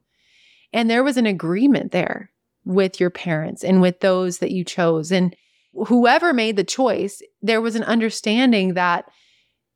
And 0.71 0.91
there 0.91 1.03
was 1.03 1.17
an 1.17 1.25
agreement 1.25 1.91
there 1.91 2.29
with 2.65 2.99
your 2.99 3.09
parents 3.09 3.63
and 3.63 3.81
with 3.81 3.99
those 3.99 4.37
that 4.37 4.51
you 4.51 4.63
chose. 4.63 5.11
And 5.11 5.35
whoever 5.87 6.35
made 6.35 6.55
the 6.55 6.63
choice, 6.63 7.23
there 7.41 7.61
was 7.61 7.75
an 7.75 7.81
understanding 7.85 8.75
that 8.75 9.05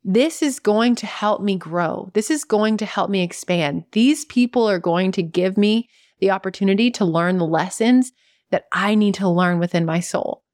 this 0.04 0.42
is 0.42 0.60
going 0.60 0.94
to 0.94 1.06
help 1.06 1.42
me 1.42 1.56
grow. 1.56 2.08
This 2.14 2.30
is 2.30 2.44
going 2.44 2.76
to 2.76 2.86
help 2.86 3.10
me 3.10 3.22
expand. 3.22 3.82
These 3.90 4.26
people 4.26 4.70
are 4.70 4.78
going 4.78 5.10
to 5.12 5.24
give 5.24 5.58
me 5.58 5.88
the 6.20 6.30
opportunity 6.30 6.92
to 6.92 7.04
learn 7.04 7.38
the 7.38 7.46
lessons 7.46 8.12
that 8.52 8.66
I 8.70 8.94
need 8.94 9.14
to 9.14 9.28
learn 9.28 9.58
within 9.58 9.84
my 9.84 9.98
soul. 9.98 10.44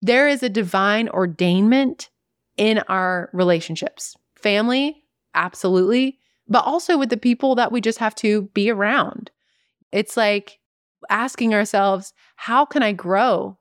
There 0.00 0.28
is 0.28 0.44
a 0.44 0.48
divine 0.48 1.08
ordainment 1.08 2.08
in 2.56 2.78
our 2.88 3.30
relationships, 3.32 4.16
family, 4.36 5.02
absolutely, 5.34 6.18
but 6.48 6.64
also 6.64 6.98
with 6.98 7.10
the 7.10 7.16
people 7.16 7.54
that 7.54 7.72
we 7.72 7.80
just 7.80 7.98
have 7.98 8.14
to 8.16 8.42
be 8.54 8.70
around. 8.70 9.30
It's 9.92 10.16
like 10.16 10.58
asking 11.08 11.54
ourselves, 11.54 12.12
how 12.36 12.64
can 12.64 12.82
I 12.82 12.92
grow 12.92 13.58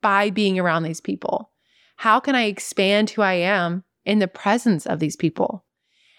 by 0.00 0.30
being 0.30 0.58
around 0.58 0.82
these 0.82 1.00
people? 1.00 1.50
How 1.96 2.20
can 2.20 2.34
I 2.34 2.44
expand 2.44 3.10
who 3.10 3.22
I 3.22 3.34
am 3.34 3.84
in 4.04 4.18
the 4.18 4.28
presence 4.28 4.86
of 4.86 5.00
these 5.00 5.16
people? 5.16 5.64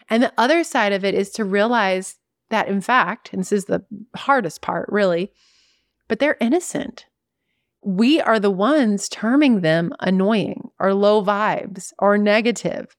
And 0.10 0.24
the 0.24 0.34
other 0.38 0.64
side 0.64 0.92
of 0.92 1.06
it 1.06 1.14
is 1.14 1.30
to 1.32 1.46
realize 1.46 2.18
that, 2.50 2.68
in 2.68 2.82
fact, 2.82 3.32
and 3.32 3.42
this 3.42 3.52
is 3.52 3.66
the 3.66 3.86
hardest 4.16 4.62
part, 4.62 4.90
really, 4.92 5.32
but 6.08 6.20
they're 6.20 6.38
innocent. 6.42 7.06
We 7.84 8.20
are 8.20 8.40
the 8.40 8.52
ones 8.52 9.08
terming 9.08 9.62
them 9.62 9.94
annoying 10.00 10.70
or 10.80 10.94
low 10.94 11.24
vibes 11.24 11.94
or 11.98 12.18
negative. 12.18 12.96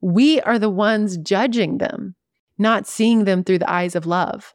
We 0.00 0.40
are 0.42 0.58
the 0.58 0.70
ones 0.70 1.16
judging 1.18 1.78
them, 1.78 2.14
not 2.58 2.86
seeing 2.86 3.24
them 3.24 3.44
through 3.44 3.58
the 3.58 3.70
eyes 3.70 3.94
of 3.94 4.06
love. 4.06 4.54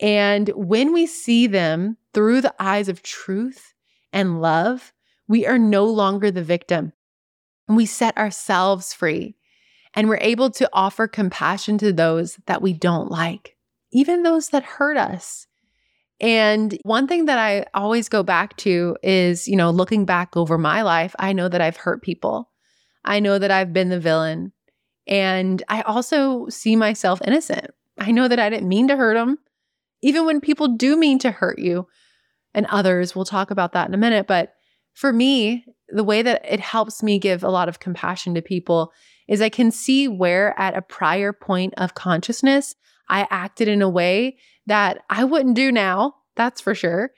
And 0.00 0.48
when 0.50 0.92
we 0.92 1.06
see 1.06 1.46
them 1.46 1.96
through 2.14 2.40
the 2.40 2.54
eyes 2.58 2.88
of 2.88 3.02
truth 3.02 3.74
and 4.12 4.40
love, 4.40 4.92
we 5.28 5.46
are 5.46 5.58
no 5.58 5.84
longer 5.84 6.30
the 6.30 6.42
victim. 6.42 6.92
And 7.68 7.76
we 7.76 7.86
set 7.86 8.16
ourselves 8.16 8.92
free. 8.92 9.36
And 9.94 10.08
we're 10.08 10.18
able 10.20 10.50
to 10.50 10.68
offer 10.72 11.06
compassion 11.06 11.78
to 11.78 11.92
those 11.92 12.38
that 12.46 12.62
we 12.62 12.72
don't 12.72 13.10
like, 13.10 13.56
even 13.92 14.22
those 14.22 14.48
that 14.50 14.62
hurt 14.62 14.96
us. 14.96 15.46
And 16.20 16.78
one 16.82 17.06
thing 17.06 17.24
that 17.26 17.38
I 17.38 17.64
always 17.72 18.08
go 18.08 18.22
back 18.22 18.56
to 18.58 18.96
is, 19.02 19.48
you 19.48 19.56
know, 19.56 19.70
looking 19.70 20.04
back 20.04 20.36
over 20.36 20.58
my 20.58 20.82
life, 20.82 21.14
I 21.18 21.32
know 21.32 21.48
that 21.48 21.60
I've 21.60 21.78
hurt 21.78 22.02
people. 22.02 22.50
I 23.04 23.20
know 23.20 23.38
that 23.38 23.50
I've 23.50 23.72
been 23.72 23.88
the 23.88 24.00
villain. 24.00 24.52
And 25.06 25.62
I 25.68 25.80
also 25.82 26.48
see 26.48 26.76
myself 26.76 27.20
innocent. 27.24 27.70
I 27.98 28.10
know 28.10 28.28
that 28.28 28.38
I 28.38 28.50
didn't 28.50 28.68
mean 28.68 28.88
to 28.88 28.96
hurt 28.96 29.14
them. 29.14 29.38
Even 30.02 30.26
when 30.26 30.40
people 30.40 30.76
do 30.76 30.96
mean 30.96 31.18
to 31.20 31.30
hurt 31.30 31.58
you 31.58 31.86
and 32.54 32.66
others, 32.66 33.14
we'll 33.14 33.24
talk 33.24 33.50
about 33.50 33.72
that 33.72 33.88
in 33.88 33.94
a 33.94 33.98
minute. 33.98 34.26
But 34.26 34.52
for 34.92 35.12
me, 35.12 35.64
the 35.88 36.04
way 36.04 36.22
that 36.22 36.44
it 36.44 36.60
helps 36.60 37.02
me 37.02 37.18
give 37.18 37.42
a 37.42 37.50
lot 37.50 37.68
of 37.68 37.80
compassion 37.80 38.34
to 38.34 38.42
people 38.42 38.92
is 39.28 39.40
I 39.40 39.48
can 39.48 39.70
see 39.70 40.08
where 40.08 40.58
at 40.58 40.76
a 40.76 40.82
prior 40.82 41.32
point 41.32 41.74
of 41.76 41.94
consciousness, 41.94 42.74
I 43.10 43.26
acted 43.28 43.68
in 43.68 43.82
a 43.82 43.88
way 43.88 44.38
that 44.66 45.02
I 45.10 45.24
wouldn't 45.24 45.56
do 45.56 45.70
now, 45.72 46.14
that's 46.36 46.60
for 46.60 46.74
sure. 46.74 47.10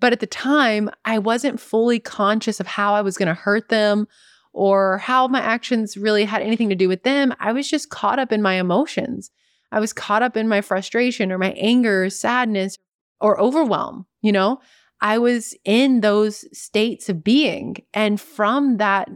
But 0.00 0.12
at 0.12 0.20
the 0.20 0.26
time, 0.26 0.90
I 1.04 1.18
wasn't 1.18 1.60
fully 1.60 1.98
conscious 1.98 2.60
of 2.60 2.66
how 2.66 2.94
I 2.94 3.02
was 3.02 3.16
going 3.16 3.28
to 3.28 3.34
hurt 3.34 3.68
them 3.68 4.06
or 4.52 4.98
how 4.98 5.28
my 5.28 5.40
actions 5.40 5.96
really 5.96 6.24
had 6.24 6.42
anything 6.42 6.68
to 6.68 6.74
do 6.74 6.88
with 6.88 7.02
them. 7.02 7.34
I 7.40 7.52
was 7.52 7.68
just 7.68 7.90
caught 7.90 8.18
up 8.18 8.32
in 8.32 8.42
my 8.42 8.54
emotions. 8.54 9.30
I 9.70 9.80
was 9.80 9.92
caught 9.92 10.22
up 10.22 10.36
in 10.36 10.48
my 10.48 10.60
frustration 10.60 11.32
or 11.32 11.38
my 11.38 11.52
anger, 11.52 12.04
or 12.04 12.10
sadness, 12.10 12.78
or 13.20 13.40
overwhelm. 13.40 14.06
You 14.20 14.32
know, 14.32 14.60
I 15.00 15.18
was 15.18 15.54
in 15.64 16.00
those 16.00 16.44
states 16.56 17.08
of 17.08 17.24
being. 17.24 17.76
And 17.94 18.20
from 18.20 18.76
that 18.76 19.08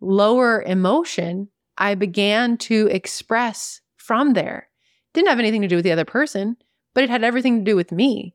lower 0.00 0.62
emotion, 0.62 1.48
I 1.78 1.94
began 1.94 2.58
to 2.58 2.88
express 2.88 3.80
from 3.96 4.34
there. 4.34 4.68
Didn't 5.14 5.28
have 5.28 5.38
anything 5.38 5.62
to 5.62 5.68
do 5.68 5.76
with 5.76 5.84
the 5.84 5.92
other 5.92 6.04
person, 6.04 6.56
but 6.94 7.04
it 7.04 7.10
had 7.10 7.24
everything 7.24 7.58
to 7.58 7.70
do 7.70 7.76
with 7.76 7.92
me. 7.92 8.34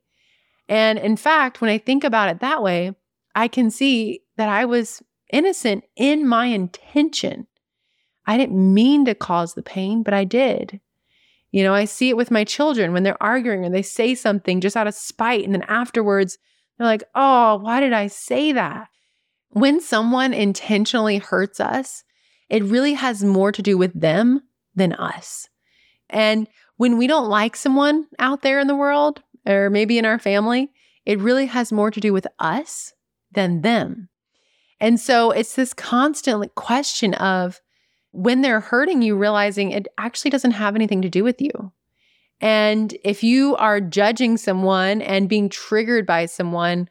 And 0.70 1.00
in 1.00 1.16
fact, 1.16 1.62
when 1.62 1.70
I 1.70 1.78
think 1.78 2.04
about 2.04 2.30
it 2.30 2.40
that 2.40 2.62
way, 2.62 2.96
I 3.36 3.48
can 3.48 3.72
see 3.72 4.22
that 4.38 4.50
I 4.50 4.66
was 4.66 5.02
innocent 5.32 5.84
in 5.96 6.28
my 6.28 6.48
intention. 6.48 7.48
I 8.26 8.38
didn't 8.38 8.74
mean 8.74 9.06
to 9.06 9.16
cause 9.16 9.54
the 9.54 9.64
pain, 9.64 10.04
but 10.04 10.14
I 10.14 10.24
did. 10.24 10.82
You 11.52 11.64
know, 11.64 11.74
I 11.74 11.86
see 11.86 12.10
it 12.10 12.18
with 12.18 12.30
my 12.30 12.44
children 12.44 12.92
when 12.92 13.04
they're 13.04 13.22
arguing 13.24 13.64
or 13.64 13.70
they 13.70 13.82
say 13.82 14.16
something 14.16 14.60
just 14.60 14.76
out 14.76 14.88
of 14.88 14.94
spite. 14.94 15.46
And 15.46 15.54
then 15.54 15.64
afterwards, 15.64 16.38
they're 16.78 16.88
like, 16.88 17.04
oh, 17.16 17.58
why 17.58 17.80
did 17.80 17.94
I 17.94 18.08
say 18.08 18.52
that? 18.52 18.90
When 19.50 19.80
someone 19.80 20.34
intentionally 20.34 21.18
hurts 21.18 21.60
us, 21.60 22.04
it 22.50 22.64
really 22.64 22.94
has 22.94 23.24
more 23.24 23.52
to 23.52 23.62
do 23.62 23.78
with 23.78 24.00
them 24.00 24.42
than 24.76 24.94
us. 24.94 25.48
And 26.10 26.48
when 26.78 26.98
we 26.98 27.08
don't 27.08 27.30
like 27.30 27.56
someone 27.56 28.08
out 28.20 28.42
there 28.42 28.60
in 28.60 28.68
the 28.68 28.76
world, 28.76 29.22
or 29.46 29.70
maybe 29.70 29.98
in 29.98 30.06
our 30.06 30.20
family, 30.20 30.72
it 31.06 31.20
really 31.20 31.48
has 31.48 31.72
more 31.72 31.92
to 31.92 32.00
do 32.00 32.14
with 32.14 32.28
us 32.40 32.94
than 33.32 33.62
them. 33.62 34.10
And 34.80 35.00
so 35.00 35.32
it's 35.32 35.56
this 35.56 35.74
constant 35.74 36.54
question 36.56 37.14
of 37.16 37.62
when 38.12 38.42
they're 38.42 38.60
hurting 38.60 39.02
you, 39.02 39.16
realizing 39.16 39.72
it 39.72 39.88
actually 39.98 40.32
doesn't 40.32 40.52
have 40.52 40.76
anything 40.76 41.02
to 41.02 41.10
do 41.10 41.24
with 41.24 41.42
you. 41.42 41.72
And 42.40 42.96
if 43.04 43.24
you 43.24 43.56
are 43.56 43.82
judging 43.82 44.38
someone 44.38 45.02
and 45.02 45.30
being 45.30 45.50
triggered 45.50 46.06
by 46.06 46.28
someone, 46.28 46.90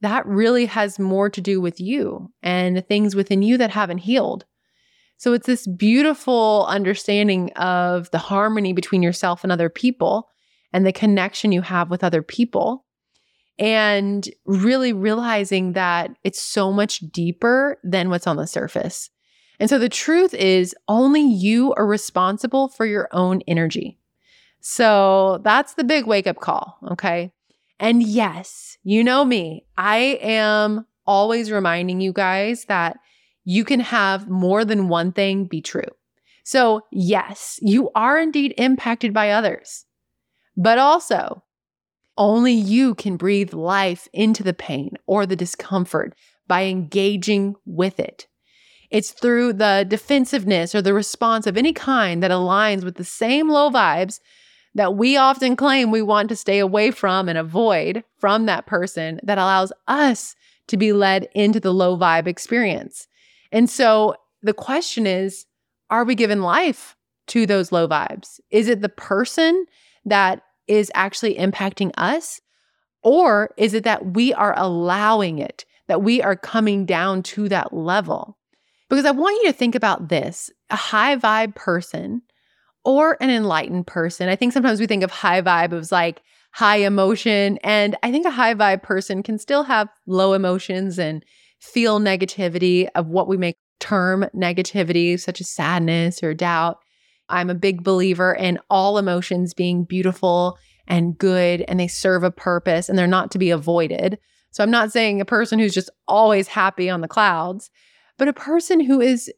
that 0.00 0.26
really 0.26 0.66
has 0.66 0.98
more 0.98 1.28
to 1.30 1.40
do 1.40 1.60
with 1.60 1.80
you 1.80 2.30
and 2.42 2.76
the 2.76 2.82
things 2.82 3.16
within 3.16 3.42
you 3.42 3.56
that 3.58 3.70
haven't 3.70 3.98
healed. 3.98 4.44
So 5.24 5.32
it's 5.32 5.46
this 5.46 5.66
beautiful 5.66 6.66
understanding 6.68 7.50
of 7.52 8.10
the 8.10 8.18
harmony 8.18 8.74
between 8.74 9.02
yourself 9.02 9.42
and 9.42 9.50
other 9.50 9.70
people 9.70 10.28
and 10.70 10.84
the 10.84 10.92
connection 10.92 11.50
you 11.50 11.62
have 11.62 11.88
with 11.88 12.04
other 12.04 12.20
people 12.20 12.84
and 13.58 14.28
really 14.44 14.92
realizing 14.92 15.72
that 15.72 16.10
it's 16.24 16.42
so 16.42 16.70
much 16.70 16.98
deeper 17.10 17.78
than 17.82 18.10
what's 18.10 18.26
on 18.26 18.36
the 18.36 18.46
surface. 18.46 19.08
And 19.58 19.70
so 19.70 19.78
the 19.78 19.88
truth 19.88 20.34
is, 20.34 20.74
only 20.88 21.22
you 21.22 21.72
are 21.72 21.86
responsible 21.86 22.68
for 22.68 22.84
your 22.84 23.08
own 23.10 23.40
energy. 23.48 23.98
So 24.60 25.40
that's 25.42 25.72
the 25.72 25.84
big 25.84 26.06
wake 26.06 26.26
up 26.26 26.40
call. 26.40 26.76
Okay. 26.90 27.32
And 27.80 28.02
yes, 28.02 28.76
you 28.82 29.02
know 29.02 29.24
me, 29.24 29.64
I 29.78 30.18
am 30.20 30.84
always 31.06 31.50
reminding 31.50 32.02
you 32.02 32.12
guys 32.12 32.66
that 32.66 32.98
you 33.44 33.64
can 33.64 33.80
have 33.80 34.28
more 34.28 34.64
than 34.64 34.88
one 34.88 35.12
thing 35.12 35.44
be 35.44 35.60
true. 35.60 35.82
So, 36.44 36.82
yes, 36.90 37.58
you 37.62 37.90
are 37.94 38.18
indeed 38.18 38.54
impacted 38.58 39.14
by 39.14 39.30
others, 39.30 39.86
but 40.56 40.78
also 40.78 41.42
only 42.16 42.52
you 42.52 42.94
can 42.94 43.16
breathe 43.16 43.52
life 43.52 44.08
into 44.12 44.42
the 44.42 44.52
pain 44.52 44.96
or 45.06 45.26
the 45.26 45.36
discomfort 45.36 46.14
by 46.46 46.64
engaging 46.64 47.54
with 47.64 47.98
it. 47.98 48.26
It's 48.90 49.10
through 49.10 49.54
the 49.54 49.84
defensiveness 49.88 50.74
or 50.74 50.82
the 50.82 50.94
response 50.94 51.46
of 51.46 51.56
any 51.56 51.72
kind 51.72 52.22
that 52.22 52.30
aligns 52.30 52.84
with 52.84 52.96
the 52.96 53.04
same 53.04 53.48
low 53.48 53.70
vibes 53.70 54.20
that 54.74 54.94
we 54.94 55.16
often 55.16 55.56
claim 55.56 55.90
we 55.90 56.02
want 56.02 56.28
to 56.28 56.36
stay 56.36 56.58
away 56.58 56.90
from 56.90 57.28
and 57.28 57.38
avoid 57.38 58.04
from 58.18 58.46
that 58.46 58.66
person 58.66 59.20
that 59.22 59.38
allows 59.38 59.72
us 59.88 60.36
to 60.66 60.76
be 60.76 60.92
led 60.92 61.28
into 61.34 61.60
the 61.60 61.72
low 61.72 61.96
vibe 61.96 62.26
experience. 62.26 63.08
And 63.54 63.70
so 63.70 64.16
the 64.42 64.52
question 64.52 65.06
is 65.06 65.46
are 65.88 66.04
we 66.04 66.14
giving 66.14 66.40
life 66.40 66.96
to 67.28 67.46
those 67.46 67.70
low 67.72 67.86
vibes? 67.86 68.40
Is 68.50 68.68
it 68.68 68.82
the 68.82 68.88
person 68.88 69.64
that 70.04 70.42
is 70.66 70.90
actually 70.94 71.36
impacting 71.36 71.92
us? 71.96 72.40
Or 73.02 73.54
is 73.56 73.72
it 73.72 73.84
that 73.84 74.14
we 74.14 74.34
are 74.34 74.54
allowing 74.58 75.38
it, 75.38 75.64
that 75.86 76.02
we 76.02 76.20
are 76.20 76.36
coming 76.36 76.84
down 76.84 77.22
to 77.22 77.48
that 77.48 77.72
level? 77.72 78.36
Because 78.90 79.04
I 79.04 79.12
want 79.12 79.42
you 79.42 79.52
to 79.52 79.56
think 79.56 79.74
about 79.74 80.08
this 80.08 80.50
a 80.70 80.76
high 80.76 81.16
vibe 81.16 81.54
person 81.54 82.22
or 82.84 83.16
an 83.20 83.30
enlightened 83.30 83.86
person. 83.86 84.28
I 84.28 84.36
think 84.36 84.52
sometimes 84.52 84.80
we 84.80 84.86
think 84.86 85.04
of 85.04 85.10
high 85.10 85.40
vibe 85.40 85.72
as 85.72 85.92
like 85.92 86.22
high 86.50 86.76
emotion. 86.76 87.58
And 87.62 87.96
I 88.02 88.10
think 88.10 88.26
a 88.26 88.30
high 88.30 88.54
vibe 88.54 88.82
person 88.82 89.22
can 89.22 89.38
still 89.38 89.62
have 89.62 89.88
low 90.06 90.32
emotions 90.32 90.98
and 90.98 91.24
feel 91.64 91.98
negativity 91.98 92.88
of 92.94 93.08
what 93.08 93.26
we 93.26 93.36
make 93.36 93.56
term 93.80 94.26
negativity, 94.34 95.18
such 95.18 95.40
as 95.40 95.50
sadness 95.50 96.22
or 96.22 96.34
doubt. 96.34 96.78
I'm 97.28 97.50
a 97.50 97.54
big 97.54 97.82
believer 97.82 98.32
in 98.34 98.58
all 98.70 98.98
emotions 98.98 99.54
being 99.54 99.84
beautiful 99.84 100.58
and 100.86 101.16
good 101.16 101.62
and 101.62 101.80
they 101.80 101.88
serve 101.88 102.22
a 102.22 102.30
purpose 102.30 102.88
and 102.88 102.98
they're 102.98 103.06
not 103.06 103.30
to 103.30 103.38
be 103.38 103.50
avoided. 103.50 104.18
So 104.50 104.62
I'm 104.62 104.70
not 104.70 104.92
saying 104.92 105.20
a 105.20 105.24
person 105.24 105.58
who's 105.58 105.74
just 105.74 105.90
always 106.06 106.48
happy 106.48 106.90
on 106.90 107.00
the 107.00 107.08
clouds, 107.08 107.70
but 108.18 108.28
a 108.28 108.32
person 108.32 108.80
who 108.80 109.00
is 109.00 109.32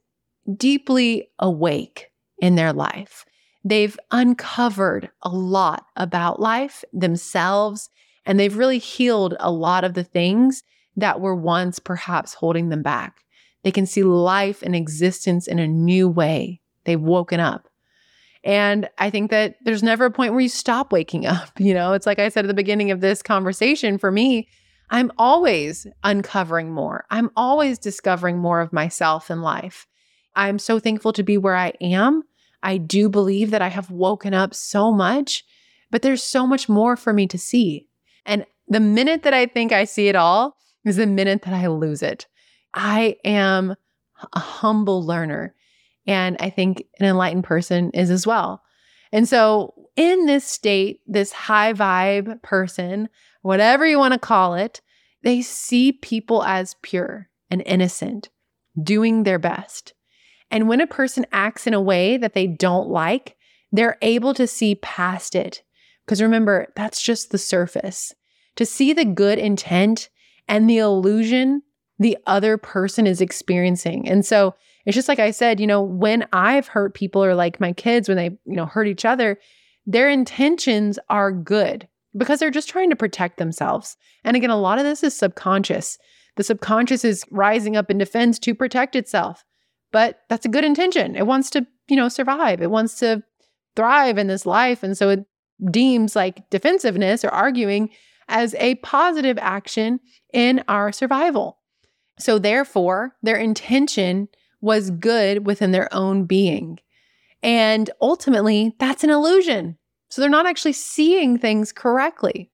deeply 0.56 1.28
awake 1.38 2.10
in 2.38 2.56
their 2.56 2.72
life. 2.72 3.24
They've 3.64 3.98
uncovered 4.10 5.10
a 5.22 5.28
lot 5.28 5.86
about 5.96 6.38
life 6.38 6.84
themselves, 6.92 7.88
and 8.24 8.38
they've 8.38 8.56
really 8.56 8.78
healed 8.78 9.34
a 9.40 9.50
lot 9.50 9.82
of 9.82 9.94
the 9.94 10.04
things 10.04 10.62
that 10.96 11.20
were 11.20 11.34
once 11.34 11.78
perhaps 11.78 12.34
holding 12.34 12.68
them 12.68 12.82
back. 12.82 13.24
They 13.62 13.72
can 13.72 13.86
see 13.86 14.02
life 14.02 14.62
and 14.62 14.74
existence 14.74 15.46
in 15.46 15.58
a 15.58 15.66
new 15.66 16.08
way. 16.08 16.60
They've 16.84 17.00
woken 17.00 17.40
up. 17.40 17.68
And 18.44 18.88
I 18.98 19.10
think 19.10 19.32
that 19.32 19.56
there's 19.64 19.82
never 19.82 20.04
a 20.04 20.10
point 20.10 20.32
where 20.32 20.40
you 20.40 20.48
stop 20.48 20.92
waking 20.92 21.26
up. 21.26 21.50
You 21.58 21.74
know, 21.74 21.92
it's 21.92 22.06
like 22.06 22.20
I 22.20 22.28
said 22.28 22.44
at 22.44 22.48
the 22.48 22.54
beginning 22.54 22.90
of 22.90 23.00
this 23.00 23.22
conversation 23.22 23.98
for 23.98 24.12
me, 24.12 24.48
I'm 24.88 25.10
always 25.18 25.86
uncovering 26.04 26.72
more. 26.72 27.06
I'm 27.10 27.30
always 27.36 27.78
discovering 27.78 28.38
more 28.38 28.60
of 28.60 28.72
myself 28.72 29.30
in 29.30 29.42
life. 29.42 29.86
I'm 30.36 30.60
so 30.60 30.78
thankful 30.78 31.12
to 31.14 31.24
be 31.24 31.36
where 31.36 31.56
I 31.56 31.72
am. 31.80 32.22
I 32.62 32.76
do 32.76 33.08
believe 33.08 33.50
that 33.50 33.62
I 33.62 33.68
have 33.68 33.90
woken 33.90 34.32
up 34.32 34.54
so 34.54 34.92
much, 34.92 35.44
but 35.90 36.02
there's 36.02 36.22
so 36.22 36.46
much 36.46 36.68
more 36.68 36.96
for 36.96 37.12
me 37.12 37.26
to 37.26 37.38
see. 37.38 37.88
And 38.24 38.46
the 38.68 38.80
minute 38.80 39.24
that 39.24 39.34
I 39.34 39.46
think 39.46 39.72
I 39.72 39.84
see 39.84 40.08
it 40.08 40.14
all 40.14 40.56
is 40.86 40.96
the 40.96 41.06
minute 41.06 41.42
that 41.42 41.52
I 41.52 41.66
lose 41.66 42.02
it. 42.02 42.26
I 42.72 43.16
am 43.24 43.74
a 44.32 44.38
humble 44.38 45.04
learner. 45.04 45.54
And 46.06 46.36
I 46.40 46.50
think 46.50 46.84
an 47.00 47.06
enlightened 47.06 47.44
person 47.44 47.90
is 47.90 48.10
as 48.10 48.26
well. 48.26 48.62
And 49.12 49.28
so, 49.28 49.74
in 49.96 50.26
this 50.26 50.44
state, 50.44 51.00
this 51.06 51.32
high 51.32 51.72
vibe 51.72 52.42
person, 52.42 53.08
whatever 53.42 53.86
you 53.86 53.98
want 53.98 54.12
to 54.12 54.20
call 54.20 54.54
it, 54.54 54.80
they 55.22 55.42
see 55.42 55.92
people 55.92 56.44
as 56.44 56.76
pure 56.82 57.28
and 57.50 57.62
innocent, 57.64 58.28
doing 58.80 59.22
their 59.22 59.38
best. 59.38 59.94
And 60.50 60.68
when 60.68 60.80
a 60.80 60.86
person 60.86 61.26
acts 61.32 61.66
in 61.66 61.74
a 61.74 61.80
way 61.80 62.16
that 62.18 62.34
they 62.34 62.46
don't 62.46 62.88
like, 62.88 63.36
they're 63.72 63.98
able 64.02 64.34
to 64.34 64.46
see 64.46 64.76
past 64.76 65.34
it. 65.34 65.62
Because 66.04 66.22
remember, 66.22 66.68
that's 66.76 67.02
just 67.02 67.30
the 67.30 67.38
surface. 67.38 68.14
To 68.56 68.66
see 68.66 68.92
the 68.92 69.04
good 69.04 69.38
intent 69.38 70.08
and 70.48 70.68
the 70.68 70.78
illusion 70.78 71.62
the 71.98 72.18
other 72.26 72.58
person 72.58 73.06
is 73.06 73.20
experiencing. 73.22 74.06
And 74.08 74.24
so 74.24 74.54
it's 74.84 74.94
just 74.94 75.08
like 75.08 75.18
I 75.18 75.30
said, 75.30 75.60
you 75.60 75.66
know, 75.66 75.82
when 75.82 76.26
I've 76.32 76.68
hurt 76.68 76.94
people 76.94 77.24
or 77.24 77.34
like 77.34 77.58
my 77.58 77.72
kids 77.72 78.08
when 78.08 78.18
they, 78.18 78.26
you 78.44 78.54
know, 78.54 78.66
hurt 78.66 78.86
each 78.86 79.04
other, 79.04 79.38
their 79.86 80.08
intentions 80.08 80.98
are 81.08 81.32
good. 81.32 81.88
because 82.16 82.40
they're 82.40 82.50
just 82.50 82.68
trying 82.68 82.90
to 82.90 82.96
protect 82.96 83.38
themselves. 83.38 83.96
And 84.24 84.36
again, 84.36 84.50
a 84.50 84.60
lot 84.60 84.78
of 84.78 84.84
this 84.84 85.02
is 85.02 85.16
subconscious. 85.16 85.98
The 86.36 86.44
subconscious 86.44 87.04
is 87.04 87.24
rising 87.30 87.76
up 87.76 87.90
in 87.90 87.98
defense 87.98 88.38
to 88.40 88.54
protect 88.54 88.96
itself. 88.96 89.44
But 89.92 90.20
that's 90.28 90.46
a 90.46 90.50
good 90.50 90.64
intention. 90.64 91.16
It 91.16 91.26
wants 91.26 91.50
to, 91.50 91.66
you 91.88 91.96
know, 91.96 92.08
survive. 92.08 92.60
It 92.60 92.70
wants 92.70 92.98
to 93.00 93.22
thrive 93.74 94.18
in 94.18 94.26
this 94.26 94.46
life. 94.46 94.82
And 94.82 94.96
so 94.96 95.10
it 95.10 95.24
deems 95.70 96.16
like 96.16 96.48
defensiveness 96.50 97.24
or 97.24 97.28
arguing 97.28 97.90
as 98.28 98.54
a 98.56 98.76
positive 98.76 99.38
action 99.38 100.00
in 100.32 100.62
our 100.68 100.92
survival. 100.92 101.58
So 102.18 102.38
therefore, 102.38 103.16
their 103.22 103.36
intention 103.36 104.28
was 104.60 104.90
good 104.90 105.46
within 105.46 105.72
their 105.72 105.92
own 105.94 106.24
being. 106.24 106.78
And 107.42 107.90
ultimately, 108.00 108.74
that's 108.78 109.04
an 109.04 109.10
illusion. 109.10 109.78
So 110.08 110.20
they're 110.20 110.30
not 110.30 110.46
actually 110.46 110.72
seeing 110.72 111.38
things 111.38 111.72
correctly. 111.72 112.50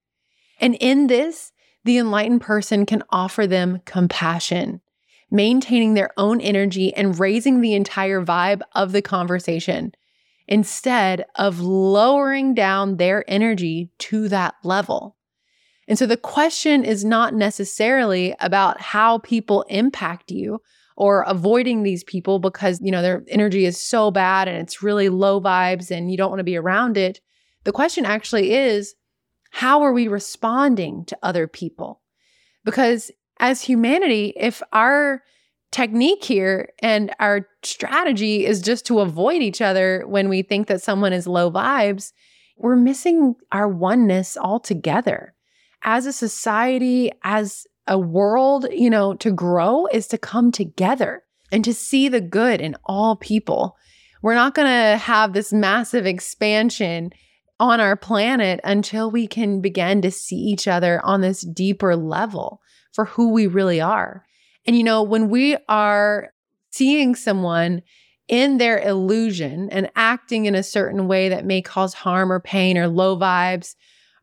And 0.61 0.75
in 0.81 1.07
this, 1.07 1.53
the 1.85 1.99
enlightened 1.99 2.41
person 2.41 2.87
can 2.87 3.03
offer 3.11 3.47
them 3.47 3.81
compassion, 3.85 4.81
maintaining 5.31 5.95
their 5.95 6.11
own 6.17 6.41
energy 6.41 6.95
and 6.95 7.19
raising 7.19 7.61
the 7.61 7.75
entire 7.75 8.25
vibe 8.25 8.63
of 8.75 8.93
the 8.93 9.03
conversation 9.03 9.93
instead 10.47 11.25
of 11.37 11.61
lowering 11.61 12.55
down 12.55 12.97
their 12.97 13.25
energy 13.29 13.91
to 13.99 14.29
that 14.29 14.55
level. 14.63 15.17
And 15.89 15.99
so 15.99 16.07
the 16.07 16.17
question 16.17 16.85
is 16.85 17.05
not 17.05 17.35
necessarily 17.35 18.35
about 18.41 18.81
how 18.81 19.19
people 19.19 19.63
impact 19.69 20.31
you 20.31 20.61
or 20.97 21.23
avoiding 21.23 21.83
these 21.83 22.05
people 22.05 22.39
because, 22.39 22.81
you 22.81 22.91
know, 22.91 23.03
their 23.03 23.25
energy 23.29 23.65
is 23.65 23.83
so 23.83 24.11
bad 24.11 24.47
and 24.47 24.59
it's 24.59 24.83
really 24.83 25.09
low 25.09 25.41
vibes 25.41 25.91
and 25.91 26.11
you 26.11 26.17
don't 26.17 26.31
want 26.31 26.41
to 26.41 26.45
be 26.45 26.57
around 26.57 26.97
it. 26.97 27.21
The 27.65 27.73
question 27.73 28.05
actually 28.05 28.53
is 28.53 28.95
how 29.51 29.83
are 29.83 29.93
we 29.93 30.09
responding 30.09 31.05
to 31.07 31.19
other 31.23 31.47
people? 31.47 32.01
Because 32.65 33.11
as 33.41 33.63
humanity, 33.63 34.33
if 34.37 34.63
our 34.73 35.23
technique 35.73 36.23
here 36.23 36.69
and 36.79 37.13
our 37.19 37.49
strategy 37.63 38.47
is 38.47 38.61
just 38.61 38.87
to 38.87 39.01
avoid 39.01 39.43
each 39.43 39.61
other 39.61 40.05
when 40.07 40.29
we 40.29 40.43
think 40.43 40.69
that 40.69 40.83
someone 40.83 41.13
is 41.13 41.27
low 41.27 41.51
vibes, 41.51 42.13
we're 42.57 42.77
missing 42.77 43.35
our 43.51 43.67
oneness 43.67 44.37
altogether. 44.37 45.35
As 45.85 46.07
a 46.07 46.13
society, 46.13 47.11
as 47.23 47.67
a 47.87 47.99
world, 47.99 48.67
you 48.71 48.89
know, 48.89 49.15
to 49.15 49.33
grow 49.33 49.87
is 49.87 50.07
to 50.09 50.19
come 50.19 50.53
together 50.53 51.25
and 51.51 51.65
to 51.65 51.75
see 51.75 52.09
the 52.09 52.21
good 52.21 52.61
in 52.61 52.77
all 52.85 53.17
people. 53.17 53.77
We're 54.23 54.35
not 54.35 54.55
going 54.55 54.69
to 54.69 54.97
have 54.97 55.33
this 55.33 55.53
massive 55.53 56.07
expansion 56.07 57.11
on 57.59 57.81
our 57.81 57.97
planet 57.97 58.61
until 58.65 59.11
we 59.11 59.27
can 59.27 59.61
begin 59.61 60.03
to 60.03 60.11
see 60.11 60.37
each 60.37 60.69
other 60.69 61.01
on 61.05 61.21
this 61.21 61.43
deeper 61.43 61.97
level 61.97 62.61
for 62.93 63.05
who 63.05 63.33
we 63.33 63.47
really 63.47 63.81
are. 63.81 64.25
And, 64.67 64.77
you 64.77 64.85
know, 64.85 65.03
when 65.03 65.29
we 65.29 65.57
are 65.69 66.33
seeing 66.71 67.15
someone 67.15 67.83
in 68.29 68.59
their 68.59 68.79
illusion 68.79 69.69
and 69.71 69.91
acting 69.97 70.47
in 70.47 70.55
a 70.55 70.63
certain 70.63 71.09
way 71.09 71.29
that 71.29 71.45
may 71.45 71.61
cause 71.61 71.95
harm 71.95 72.33
or 72.33 72.41
pain 72.41 72.79
or 72.79 72.89
low 72.89 73.19
vibes 73.19 73.75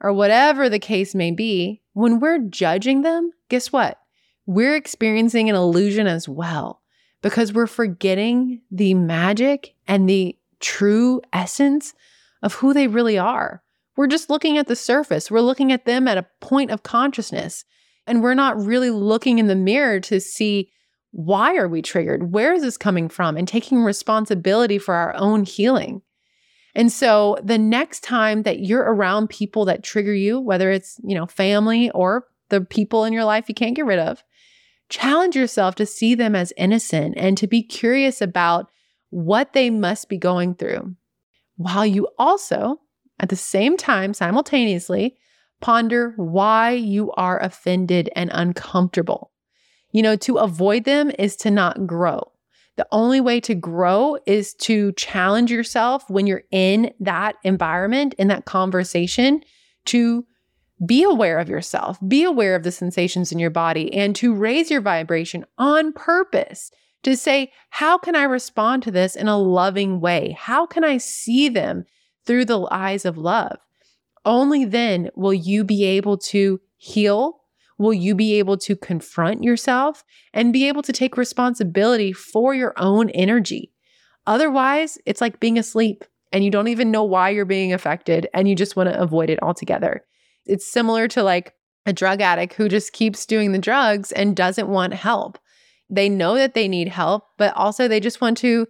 or 0.02 0.14
whatever 0.14 0.70
the 0.70 0.80
case 0.80 1.14
may 1.14 1.32
be, 1.32 1.82
when 1.94 2.20
we're 2.20 2.40
judging 2.40 3.02
them, 3.02 3.32
guess 3.50 3.72
what? 3.72 4.00
We're 4.46 4.76
experiencing 4.76 5.50
an 5.50 5.56
illusion 5.56 6.08
as 6.08 6.28
well 6.28 6.82
because 7.22 7.54
we're 7.54 7.68
forgetting 7.68 8.62
the 8.72 8.94
magic 8.94 9.76
and 9.88 10.08
the 10.08 10.38
true 10.60 11.22
essence 11.34 11.94
of 12.42 12.56
who 12.56 12.74
they 12.74 12.88
really 12.88 13.18
are. 13.18 13.62
We're 13.98 14.08
just 14.08 14.30
looking 14.30 14.58
at 14.58 14.68
the 14.68 14.76
surface. 14.76 15.30
We're 15.30 15.42
looking 15.42 15.72
at 15.72 15.86
them 15.86 16.08
at 16.08 16.18
a 16.18 16.28
point 16.40 16.72
of 16.72 16.84
consciousness. 16.84 17.66
And 18.08 18.24
we're 18.24 18.34
not 18.34 18.58
really 18.58 18.90
looking 18.90 19.40
in 19.40 19.48
the 19.48 19.56
mirror 19.56 20.00
to 20.02 20.20
see 20.20 20.72
why 21.12 21.56
are 21.58 21.68
we 21.68 21.82
triggered? 21.82 22.32
Where 22.32 22.54
is 22.54 22.62
this 22.62 22.78
coming 22.78 23.10
from? 23.10 23.36
And 23.36 23.48
taking 23.48 23.84
responsibility 23.84 24.78
for 24.78 24.94
our 24.94 25.14
own 25.16 25.44
healing. 25.44 26.02
And 26.80 26.90
so 26.90 27.38
the 27.44 27.58
next 27.58 28.04
time 28.04 28.44
that 28.44 28.62
you're 28.62 28.80
around 28.80 29.30
people 29.30 29.66
that 29.66 29.84
trigger 29.84 30.14
you, 30.14 30.40
whether 30.40 30.72
it's, 30.72 30.98
you 31.04 31.14
know, 31.14 31.26
family 31.26 31.90
or 31.92 32.26
the 32.48 32.62
people 32.62 33.04
in 33.04 33.12
your 33.12 33.26
life 33.26 33.50
you 33.50 33.54
can't 33.54 33.76
get 33.76 33.86
rid 33.86 34.00
of, 34.00 34.24
challenge 34.88 35.36
yourself 35.36 35.76
to 35.76 35.86
see 35.86 36.16
them 36.16 36.38
as 36.38 36.54
innocent 36.56 37.16
and 37.18 37.38
to 37.38 37.48
be 37.48 37.62
curious 37.62 38.22
about 38.22 38.72
what 39.10 39.52
they 39.52 39.70
must 39.70 40.08
be 40.08 40.18
going 40.18 40.56
through 40.56 40.96
while 41.58 41.86
you 41.86 42.08
also, 42.18 42.80
at 43.20 43.28
the 43.28 43.36
same 43.36 43.76
time, 43.76 44.14
simultaneously, 44.14 45.18
ponder 45.60 46.14
why 46.16 46.72
you 46.72 47.12
are 47.18 47.44
offended 47.44 48.10
and 48.16 48.32
uncomfortable. 48.34 49.32
You 49.92 50.02
know, 50.02 50.16
to 50.16 50.38
avoid 50.38 50.86
them 50.86 51.12
is 51.20 51.36
to 51.38 51.52
not 51.52 51.86
grow. 51.86 52.32
The 52.80 52.88
only 52.94 53.20
way 53.20 53.42
to 53.42 53.56
grow 53.56 54.18
is 54.26 54.54
to 54.54 54.94
challenge 54.94 55.52
yourself 55.52 56.10
when 56.10 56.28
you're 56.28 56.46
in 56.50 56.94
that 57.02 57.36
environment, 57.44 58.14
in 58.18 58.30
that 58.30 58.46
conversation, 58.46 59.44
to 59.88 60.26
be 60.86 61.04
aware 61.04 61.40
of 61.40 61.50
yourself, 61.50 61.98
be 62.08 62.24
aware 62.24 62.56
of 62.56 62.64
the 62.64 62.72
sensations 62.72 63.34
in 63.34 63.38
your 63.38 63.50
body, 63.50 63.94
and 63.94 64.16
to 64.16 64.34
raise 64.34 64.72
your 64.72 64.80
vibration 64.80 65.44
on 65.58 65.92
purpose 65.92 66.72
to 67.04 67.18
say, 67.18 67.52
how 67.70 67.98
can 67.98 68.16
I 68.16 68.24
respond 68.24 68.84
to 68.84 68.92
this 68.92 69.18
in 69.18 69.28
a 69.28 69.38
loving 69.38 70.00
way? 70.00 70.38
How 70.40 70.66
can 70.66 70.86
I 70.86 71.00
see 71.00 71.50
them 71.50 71.84
through 72.26 72.46
the 72.46 72.66
eyes 72.72 73.04
of 73.04 73.18
love? 73.18 73.58
Only 74.24 74.64
then 74.64 75.10
will 75.18 75.34
you 75.34 75.66
be 75.66 75.84
able 75.84 76.18
to 76.18 76.62
heal. 76.78 77.39
Will 77.80 77.94
you 77.94 78.14
be 78.14 78.38
able 78.38 78.58
to 78.58 78.76
confront 78.76 79.44
yourself 79.44 80.04
and 80.34 80.54
be 80.54 80.68
able 80.68 80.84
to 80.84 80.94
take 80.94 81.18
responsibility 81.18 82.14
for 82.14 82.54
your 82.54 82.74
own 82.78 83.10
energy? 83.12 83.72
Otherwise, 84.28 85.00
it's 85.08 85.22
like 85.22 85.40
being 85.40 85.58
asleep 85.58 86.06
and 86.32 86.44
you 86.44 86.52
don't 86.52 86.68
even 86.68 86.92
know 86.92 87.04
why 87.04 87.30
you're 87.30 87.46
being 87.46 87.74
affected 87.74 88.28
and 88.34 88.48
you 88.48 88.56
just 88.56 88.76
want 88.76 88.90
to 88.90 89.00
avoid 89.00 89.30
it 89.30 89.42
altogether. 89.42 90.04
It's 90.46 90.72
similar 90.72 91.08
to 91.08 91.24
like 91.24 91.54
a 91.86 91.94
drug 91.94 92.22
addict 92.22 92.54
who 92.54 92.70
just 92.70 92.94
keeps 92.94 93.26
doing 93.26 93.54
the 93.54 93.58
drugs 93.58 94.12
and 94.12 94.36
doesn't 94.36 94.68
want 94.68 94.94
help. 94.94 95.40
They 95.90 96.10
know 96.10 96.36
that 96.36 96.54
they 96.54 96.68
need 96.68 96.90
help, 96.90 97.24
but 97.38 97.56
also 97.56 97.88
they 97.88 98.00
just 98.00 98.22
want 98.22 98.38
to 98.40 98.68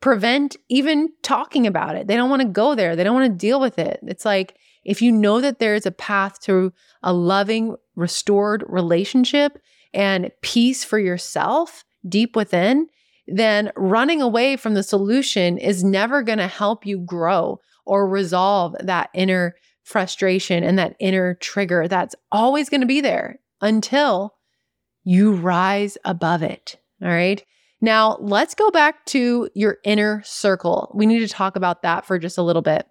prevent 0.00 0.56
even 0.68 1.08
talking 1.22 1.66
about 1.66 1.96
it. 1.96 2.06
They 2.06 2.16
don't 2.16 2.30
want 2.30 2.42
to 2.42 2.48
go 2.48 2.74
there. 2.74 2.94
They 2.94 3.04
don't 3.04 3.14
want 3.14 3.32
to 3.32 3.38
deal 3.38 3.60
with 3.60 3.78
it. 3.78 4.00
It's 4.04 4.24
like 4.24 4.56
if 4.84 5.02
you 5.02 5.12
know 5.12 5.40
that 5.40 5.58
there 5.58 5.74
is 5.74 5.86
a 5.86 5.90
path 5.90 6.40
to 6.42 6.72
a 7.02 7.12
loving, 7.12 7.76
restored 7.96 8.64
relationship 8.68 9.58
and 9.92 10.30
peace 10.42 10.84
for 10.84 10.98
yourself 10.98 11.84
deep 12.08 12.36
within, 12.36 12.88
then 13.26 13.70
running 13.76 14.20
away 14.20 14.56
from 14.56 14.74
the 14.74 14.82
solution 14.82 15.56
is 15.58 15.82
never 15.82 16.22
going 16.22 16.38
to 16.38 16.46
help 16.46 16.84
you 16.84 16.98
grow 16.98 17.58
or 17.86 18.08
resolve 18.08 18.74
that 18.80 19.10
inner 19.14 19.54
frustration 19.84 20.64
and 20.64 20.78
that 20.78 20.96
inner 20.98 21.34
trigger 21.34 21.86
that's 21.88 22.14
always 22.32 22.68
going 22.68 22.80
to 22.80 22.86
be 22.86 23.00
there 23.00 23.38
until 23.60 24.34
you 25.04 25.32
rise 25.32 25.96
above 26.04 26.42
it. 26.42 26.76
All 27.02 27.08
right. 27.08 27.44
Now, 27.80 28.16
let's 28.18 28.54
go 28.54 28.70
back 28.70 29.04
to 29.06 29.50
your 29.54 29.76
inner 29.84 30.22
circle. 30.24 30.90
We 30.94 31.04
need 31.04 31.20
to 31.20 31.28
talk 31.28 31.54
about 31.54 31.82
that 31.82 32.06
for 32.06 32.18
just 32.18 32.38
a 32.38 32.42
little 32.42 32.62
bit. 32.62 32.86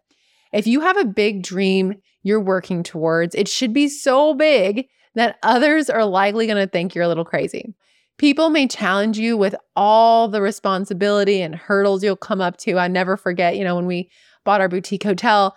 If 0.54 0.68
you 0.68 0.82
have 0.82 0.98
a 0.98 1.06
big 1.06 1.44
dream 1.44 1.96
you're 2.22 2.40
working 2.40 2.84
towards, 2.84 3.36
it 3.36 3.48
should 3.48 3.74
be 3.74 3.90
so 3.90 4.34
big 4.34 4.88
that 5.16 5.38
others 5.44 5.90
are 5.90 6.06
likely 6.06 6.48
going 6.48 6.58
to 6.64 6.72
think 6.72 6.96
you're 6.96 7.04
a 7.04 7.08
little 7.08 7.26
crazy. 7.26 7.76
People 8.18 8.50
may 8.50 8.68
challenge 8.68 9.18
you 9.18 9.36
with 9.36 9.56
all 9.76 10.28
the 10.28 10.42
responsibility 10.42 11.42
and 11.42 11.56
hurdles 11.56 12.04
you'll 12.04 12.16
come 12.16 12.42
up 12.42 12.58
to. 12.58 12.78
I 12.78 12.88
never 12.88 13.18
forget, 13.18 13.58
you 13.58 13.64
know, 13.64 13.76
when 13.76 13.88
we 13.88 14.10
bought 14.46 14.62
our 14.62 14.70
boutique 14.70 15.04
hotel, 15.04 15.56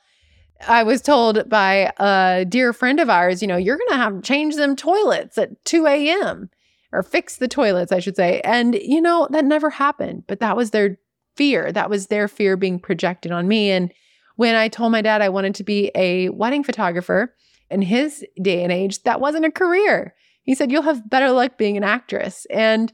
I 0.67 0.83
was 0.83 1.03
told 1.03 1.49
by 1.51 1.93
a 1.99 2.47
dear 2.49 2.73
friend 2.73 2.99
of 2.99 3.11
ours, 3.11 3.43
you 3.43 3.49
know, 3.49 3.59
you're 3.59 3.77
going 3.77 3.91
to 3.91 3.97
have 3.97 4.15
to 4.15 4.23
change 4.23 4.57
them 4.57 4.75
toilets 4.75 5.37
at 5.37 5.63
2 5.67 5.87
a.m. 5.87 6.49
or 6.93 7.03
fix 7.03 7.37
the 7.37 7.49
toilets, 7.49 7.93
I 7.93 7.99
should 7.99 8.17
say. 8.17 8.41
And, 8.41 8.75
you 8.75 9.03
know, 9.03 9.29
that 9.31 9.45
never 9.45 9.69
happened, 9.69 10.25
but 10.27 10.41
that 10.41 10.57
was 10.57 10.71
their 10.71 10.97
fear. 11.37 11.71
That 11.73 11.91
was 11.91 12.07
their 12.07 12.27
fear 12.27 12.57
being 12.57 12.79
projected 12.79 13.33
on 13.33 13.47
me. 13.47 13.71
And 13.71 13.93
when 14.37 14.55
I 14.55 14.68
told 14.68 14.92
my 14.92 15.03
dad 15.03 15.22
I 15.22 15.29
wanted 15.29 15.55
to 15.57 15.64
be 15.64 15.90
a 15.94 16.29
wedding 16.31 16.62
photographer 16.62 17.35
in 17.70 17.83
his 17.83 18.25
day 18.40 18.62
and 18.62 18.72
age, 18.72 19.03
that 19.03 19.20
wasn't 19.20 19.44
a 19.44 19.51
career. 19.51 20.14
He 20.42 20.55
said, 20.55 20.70
You'll 20.70 20.83
have 20.83 21.11
better 21.11 21.31
luck 21.31 21.59
being 21.59 21.77
an 21.77 21.85
actress. 21.85 22.46
And 22.51 22.92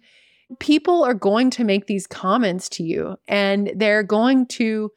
people 0.58 1.04
are 1.04 1.14
going 1.14 1.50
to 1.50 1.64
make 1.64 1.86
these 1.86 2.06
comments 2.06 2.68
to 2.68 2.82
you 2.82 3.16
and 3.28 3.72
they're 3.76 4.02
going 4.02 4.46
to 4.46 4.90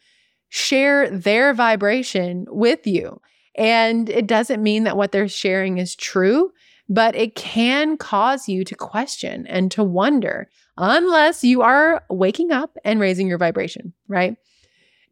share 0.49 1.09
their 1.09 1.53
vibration 1.53 2.45
with 2.49 2.85
you. 2.87 3.19
And 3.57 4.09
it 4.09 4.27
doesn't 4.27 4.63
mean 4.63 4.83
that 4.83 4.97
what 4.97 5.11
they're 5.11 5.27
sharing 5.27 5.77
is 5.77 5.95
true, 5.95 6.51
but 6.89 7.15
it 7.15 7.35
can 7.35 7.97
cause 7.97 8.47
you 8.47 8.63
to 8.65 8.75
question 8.75 9.47
and 9.47 9.71
to 9.71 9.83
wonder 9.83 10.49
unless 10.77 11.43
you 11.43 11.61
are 11.61 12.03
waking 12.09 12.51
up 12.51 12.77
and 12.83 12.99
raising 12.99 13.27
your 13.27 13.37
vibration, 13.37 13.93
right? 14.07 14.35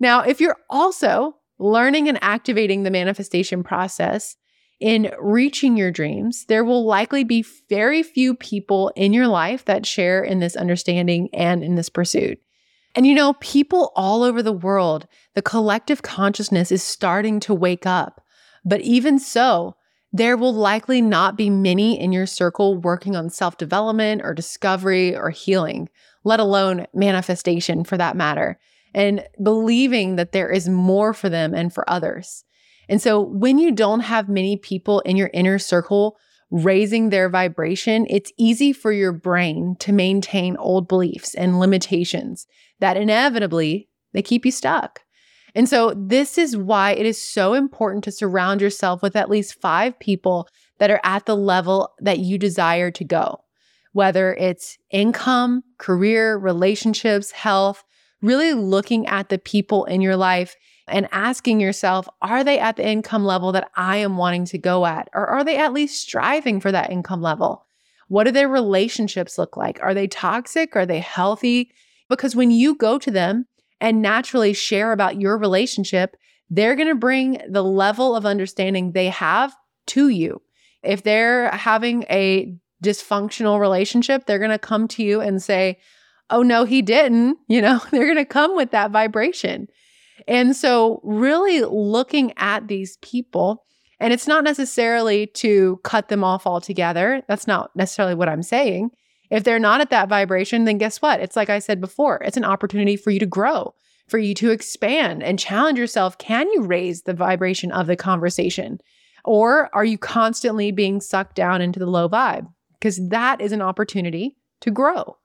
Now, 0.03 0.19
if 0.19 0.41
you're 0.41 0.57
also 0.69 1.37
learning 1.59 2.09
and 2.09 2.19
activating 2.21 2.83
the 2.83 2.91
manifestation 2.91 3.63
process, 3.63 4.35
in 4.81 5.13
reaching 5.17 5.77
your 5.77 5.91
dreams, 5.91 6.43
there 6.49 6.65
will 6.65 6.83
likely 6.83 7.23
be 7.23 7.45
very 7.69 8.03
few 8.03 8.35
people 8.35 8.91
in 8.97 9.13
your 9.13 9.27
life 9.27 9.63
that 9.63 9.85
share 9.85 10.21
in 10.21 10.39
this 10.39 10.57
understanding 10.57 11.29
and 11.31 11.63
in 11.63 11.75
this 11.75 11.87
pursuit. 11.87 12.37
And 12.95 13.07
you 13.07 13.15
know, 13.15 13.35
people 13.39 13.93
all 13.95 14.23
over 14.23 14.43
the 14.43 14.51
world, 14.51 15.07
the 15.35 15.41
collective 15.41 16.01
consciousness 16.01 16.69
is 16.69 16.83
starting 16.83 17.39
to 17.39 17.53
wake 17.53 17.85
up. 17.85 18.19
But 18.65 18.81
even 18.81 19.19
so, 19.19 19.77
there 20.11 20.35
will 20.35 20.53
likely 20.53 21.01
not 21.01 21.37
be 21.37 21.49
many 21.49 21.97
in 21.97 22.11
your 22.11 22.27
circle 22.27 22.75
working 22.75 23.15
on 23.15 23.29
self 23.29 23.57
development 23.57 24.21
or 24.21 24.33
discovery 24.33 25.15
or 25.15 25.29
healing, 25.29 25.87
let 26.25 26.41
alone 26.41 26.87
manifestation 26.93 27.85
for 27.85 27.95
that 27.95 28.17
matter, 28.17 28.59
and 28.93 29.25
believing 29.41 30.15
that 30.17 30.31
there 30.31 30.49
is 30.49 30.69
more 30.69 31.13
for 31.13 31.29
them 31.29 31.53
and 31.53 31.73
for 31.73 31.89
others. 31.89 32.43
And 32.89 33.01
so 33.01 33.19
when 33.21 33.57
you 33.57 33.71
don't 33.71 34.01
have 34.01 34.27
many 34.29 34.57
people 34.57 34.99
in 35.01 35.15
your 35.15 35.29
inner 35.33 35.57
circle 35.57 36.17
raising 36.51 37.09
their 37.09 37.29
vibration, 37.29 38.05
it's 38.09 38.31
easy 38.37 38.73
for 38.73 38.91
your 38.91 39.11
brain 39.11 39.75
to 39.79 39.91
maintain 39.91 40.57
old 40.57 40.87
beliefs 40.87 41.33
and 41.33 41.59
limitations 41.59 42.45
that 42.79 42.97
inevitably 42.97 43.89
they 44.11 44.21
keep 44.21 44.45
you 44.45 44.51
stuck. 44.51 44.99
And 45.55 45.69
so 45.69 45.93
this 45.95 46.37
is 46.37 46.57
why 46.57 46.91
it 46.91 47.05
is 47.05 47.21
so 47.21 47.53
important 47.53 48.03
to 48.03 48.11
surround 48.11 48.61
yourself 48.61 49.01
with 49.01 49.15
at 49.15 49.29
least 49.29 49.61
5 49.61 49.97
people 49.99 50.47
that 50.79 50.91
are 50.91 51.01
at 51.03 51.25
the 51.25 51.37
level 51.37 51.93
that 51.99 52.19
you 52.19 52.37
desire 52.37 52.91
to 52.91 53.03
go. 53.03 53.43
Whether 53.93 54.33
it's 54.33 54.77
income, 54.89 55.63
career, 55.77 56.37
relationships, 56.37 57.31
health, 57.31 57.83
really 58.23 58.53
looking 58.53 59.05
at 59.05 59.29
the 59.29 59.37
people 59.37 59.85
in 59.85 60.01
your 60.01 60.15
life 60.15 60.55
and 60.87 61.07
asking 61.11 61.59
yourself, 61.59 62.07
are 62.21 62.43
they 62.43 62.57
at 62.59 62.77
the 62.77 62.87
income 62.87 63.23
level 63.23 63.51
that 63.51 63.69
I 63.75 63.97
am 63.97 64.17
wanting 64.17 64.45
to 64.45 64.57
go 64.57 64.85
at? 64.85 65.09
Or 65.13 65.27
are 65.27 65.43
they 65.43 65.57
at 65.57 65.73
least 65.73 66.01
striving 66.01 66.59
for 66.59 66.71
that 66.71 66.89
income 66.89 67.21
level? 67.21 67.65
What 68.07 68.25
do 68.25 68.31
their 68.31 68.49
relationships 68.49 69.37
look 69.37 69.55
like? 69.55 69.79
Are 69.81 69.93
they 69.93 70.07
toxic? 70.07 70.75
Are 70.75 70.85
they 70.85 70.99
healthy? 70.99 71.71
Because 72.09 72.35
when 72.35 72.51
you 72.51 72.75
go 72.75 72.97
to 72.97 73.11
them 73.11 73.45
and 73.79 74.01
naturally 74.01 74.53
share 74.53 74.91
about 74.91 75.19
your 75.19 75.37
relationship, 75.37 76.15
they're 76.49 76.75
going 76.75 76.89
to 76.89 76.95
bring 76.95 77.41
the 77.49 77.63
level 77.63 78.15
of 78.15 78.25
understanding 78.25 78.91
they 78.91 79.09
have 79.09 79.55
to 79.87 80.09
you. 80.09 80.41
If 80.83 81.03
they're 81.03 81.49
having 81.49 82.03
a 82.09 82.55
dysfunctional 82.83 83.59
relationship, 83.59 84.25
they're 84.25 84.37
going 84.39 84.51
to 84.51 84.59
come 84.59 84.87
to 84.89 85.03
you 85.03 85.21
and 85.21 85.41
say, 85.41 85.79
Oh, 86.33 86.41
no, 86.41 86.65
he 86.65 86.81
didn't. 86.81 87.37
You 87.47 87.61
know, 87.61 87.79
they're 87.91 88.05
going 88.05 88.17
to 88.17 88.25
come 88.25 88.55
with 88.55 88.71
that 88.71 88.91
vibration. 88.91 89.67
And 90.27 90.55
so, 90.55 90.99
really 91.03 91.61
looking 91.61 92.33
at 92.37 92.67
these 92.67 92.97
people, 92.97 93.65
and 93.99 94.11
it's 94.11 94.27
not 94.27 94.43
necessarily 94.43 95.27
to 95.27 95.79
cut 95.83 96.09
them 96.09 96.23
off 96.23 96.47
altogether. 96.47 97.23
That's 97.27 97.47
not 97.47 97.71
necessarily 97.75 98.15
what 98.15 98.29
I'm 98.29 98.43
saying. 98.43 98.91
If 99.29 99.43
they're 99.43 99.59
not 99.59 99.81
at 99.81 99.91
that 99.91 100.09
vibration, 100.09 100.65
then 100.65 100.77
guess 100.77 101.01
what? 101.01 101.19
It's 101.19 101.35
like 101.35 101.49
I 101.49 101.59
said 101.59 101.79
before, 101.79 102.21
it's 102.23 102.37
an 102.37 102.45
opportunity 102.45 102.95
for 102.95 103.11
you 103.11 103.19
to 103.19 103.25
grow, 103.25 103.73
for 104.07 104.17
you 104.17 104.33
to 104.35 104.51
expand 104.51 105.23
and 105.23 105.39
challenge 105.39 105.79
yourself. 105.79 106.17
Can 106.17 106.49
you 106.51 106.63
raise 106.63 107.03
the 107.03 107.13
vibration 107.13 107.71
of 107.71 107.87
the 107.87 107.95
conversation? 107.95 108.79
Or 109.23 109.69
are 109.73 109.85
you 109.85 109.97
constantly 109.97 110.71
being 110.71 110.99
sucked 110.99 111.35
down 111.35 111.61
into 111.61 111.79
the 111.79 111.85
low 111.85 112.09
vibe? 112.09 112.47
Because 112.73 112.99
that 113.09 113.39
is 113.39 113.51
an 113.51 113.61
opportunity 113.61 114.35
to 114.61 114.71
grow. 114.71 115.17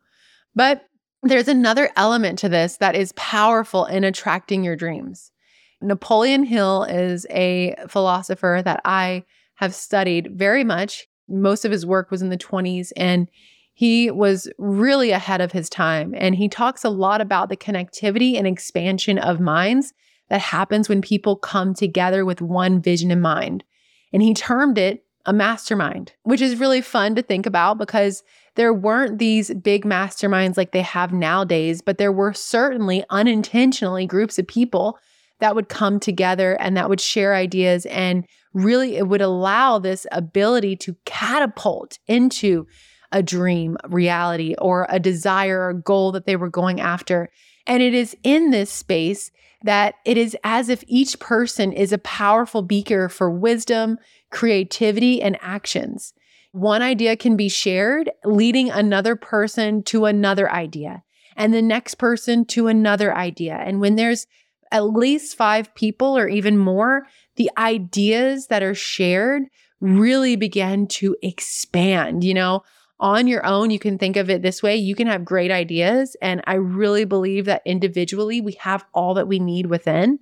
But 0.54 0.87
there's 1.22 1.48
another 1.48 1.90
element 1.96 2.38
to 2.40 2.48
this 2.48 2.76
that 2.76 2.94
is 2.94 3.12
powerful 3.12 3.84
in 3.86 4.04
attracting 4.04 4.64
your 4.64 4.76
dreams. 4.76 5.32
Napoleon 5.80 6.44
Hill 6.44 6.84
is 6.84 7.26
a 7.30 7.74
philosopher 7.88 8.62
that 8.64 8.80
I 8.84 9.24
have 9.56 9.74
studied 9.74 10.30
very 10.32 10.64
much. 10.64 11.06
Most 11.28 11.64
of 11.64 11.72
his 11.72 11.86
work 11.86 12.10
was 12.10 12.22
in 12.22 12.30
the 12.30 12.38
20s, 12.38 12.92
and 12.96 13.28
he 13.74 14.10
was 14.10 14.48
really 14.58 15.10
ahead 15.10 15.40
of 15.40 15.52
his 15.52 15.68
time. 15.68 16.14
And 16.16 16.34
he 16.34 16.48
talks 16.48 16.84
a 16.84 16.90
lot 16.90 17.20
about 17.20 17.48
the 17.48 17.56
connectivity 17.56 18.36
and 18.36 18.46
expansion 18.46 19.18
of 19.18 19.38
minds 19.38 19.92
that 20.30 20.40
happens 20.40 20.88
when 20.88 21.00
people 21.00 21.36
come 21.36 21.74
together 21.74 22.24
with 22.24 22.40
one 22.40 22.80
vision 22.80 23.10
in 23.10 23.20
mind. 23.20 23.64
And 24.12 24.22
he 24.22 24.34
termed 24.34 24.78
it 24.78 25.04
a 25.26 25.32
mastermind, 25.32 26.12
which 26.22 26.40
is 26.40 26.58
really 26.58 26.80
fun 26.80 27.14
to 27.14 27.22
think 27.22 27.46
about 27.46 27.78
because 27.78 28.22
there 28.58 28.74
weren't 28.74 29.20
these 29.20 29.54
big 29.54 29.84
masterminds 29.84 30.56
like 30.56 30.72
they 30.72 30.82
have 30.82 31.12
nowadays, 31.12 31.80
but 31.80 31.96
there 31.96 32.10
were 32.10 32.34
certainly 32.34 33.04
unintentionally 33.08 34.04
groups 34.04 34.36
of 34.36 34.48
people 34.48 34.98
that 35.38 35.54
would 35.54 35.68
come 35.68 36.00
together 36.00 36.54
and 36.60 36.76
that 36.76 36.88
would 36.88 37.00
share 37.00 37.36
ideas. 37.36 37.86
And 37.86 38.26
really, 38.52 38.96
it 38.96 39.06
would 39.06 39.20
allow 39.20 39.78
this 39.78 40.08
ability 40.10 40.74
to 40.78 40.96
catapult 41.04 42.00
into 42.08 42.66
a 43.12 43.22
dream 43.22 43.76
reality 43.88 44.56
or 44.58 44.88
a 44.90 44.98
desire 44.98 45.68
or 45.68 45.72
goal 45.72 46.10
that 46.10 46.26
they 46.26 46.34
were 46.34 46.50
going 46.50 46.80
after. 46.80 47.30
And 47.64 47.80
it 47.80 47.94
is 47.94 48.16
in 48.24 48.50
this 48.50 48.72
space 48.72 49.30
that 49.62 49.94
it 50.04 50.16
is 50.16 50.36
as 50.42 50.68
if 50.68 50.82
each 50.88 51.20
person 51.20 51.72
is 51.72 51.92
a 51.92 51.98
powerful 51.98 52.62
beaker 52.62 53.08
for 53.08 53.30
wisdom, 53.30 53.98
creativity, 54.32 55.22
and 55.22 55.38
actions. 55.40 56.12
One 56.52 56.82
idea 56.82 57.16
can 57.16 57.36
be 57.36 57.48
shared, 57.48 58.10
leading 58.24 58.70
another 58.70 59.16
person 59.16 59.82
to 59.84 60.06
another 60.06 60.50
idea, 60.50 61.02
and 61.36 61.52
the 61.52 61.62
next 61.62 61.96
person 61.96 62.44
to 62.46 62.68
another 62.68 63.14
idea. 63.14 63.54
And 63.54 63.80
when 63.80 63.96
there's 63.96 64.26
at 64.72 64.84
least 64.84 65.36
five 65.36 65.74
people 65.74 66.16
or 66.16 66.28
even 66.28 66.58
more, 66.58 67.06
the 67.36 67.50
ideas 67.56 68.48
that 68.48 68.62
are 68.62 68.74
shared 68.74 69.44
really 69.80 70.36
begin 70.36 70.86
to 70.88 71.16
expand. 71.22 72.24
You 72.24 72.34
know, 72.34 72.62
on 73.00 73.26
your 73.28 73.44
own, 73.46 73.70
you 73.70 73.78
can 73.78 73.98
think 73.98 74.16
of 74.16 74.28
it 74.28 74.42
this 74.42 74.62
way 74.62 74.76
you 74.76 74.94
can 74.94 75.06
have 75.06 75.24
great 75.24 75.50
ideas. 75.50 76.16
And 76.20 76.42
I 76.46 76.54
really 76.54 77.04
believe 77.04 77.44
that 77.44 77.62
individually, 77.64 78.40
we 78.40 78.52
have 78.60 78.84
all 78.92 79.14
that 79.14 79.28
we 79.28 79.38
need 79.38 79.66
within. 79.66 80.18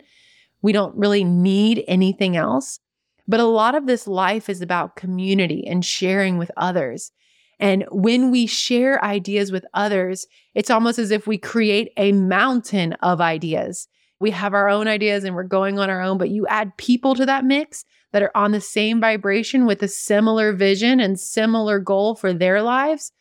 We 0.63 0.73
don't 0.73 0.97
really 0.97 1.25
need 1.25 1.85
anything 1.89 2.37
else. 2.37 2.81
But 3.29 3.41
a 3.41 3.45
lot 3.45 3.75
of 3.75 3.87
this 3.87 4.07
life 4.07 4.49
is 4.49 4.61
about 4.61 4.97
community 4.97 5.65
and 5.67 5.85
sharing 5.85 6.39
with 6.39 6.51
others. 6.57 7.11
And 7.59 7.85
when 7.91 8.31
we 8.31 8.47
share 8.47 9.03
ideas 9.05 9.51
with 9.51 9.65
others, 9.75 10.27
it's 10.55 10.71
almost 10.71 10.99
as 10.99 11.11
if 11.11 11.27
we 11.27 11.39
create 11.39 11.93
a 11.97 12.13
mountain 12.13 12.93
of 12.95 13.21
ideas. 13.21 13.89
We 14.21 14.31
have 14.31 14.55
our 14.55 14.69
own 14.69 14.89
ideas 14.89 15.25
and 15.25 15.35
we're 15.35 15.43
going 15.43 15.79
on 15.79 15.91
our 15.91 16.03
own, 16.03 16.19
but 16.19 16.31
you 16.31 16.47
add 16.47 16.77
people 16.77 17.15
to 17.15 17.27
that 17.27 17.45
mix 17.45 17.85
that 18.13 18.23
are 18.23 18.37
on 18.37 18.53
the 18.53 18.61
same 18.61 19.01
vibration 19.01 19.67
with 19.67 19.83
a 19.83 19.89
similar 19.89 20.53
vision 20.53 21.01
and 21.01 21.19
similar 21.19 21.79
goal 21.79 22.15
for 22.15 22.33
their 22.33 22.63
lives. 22.63 23.13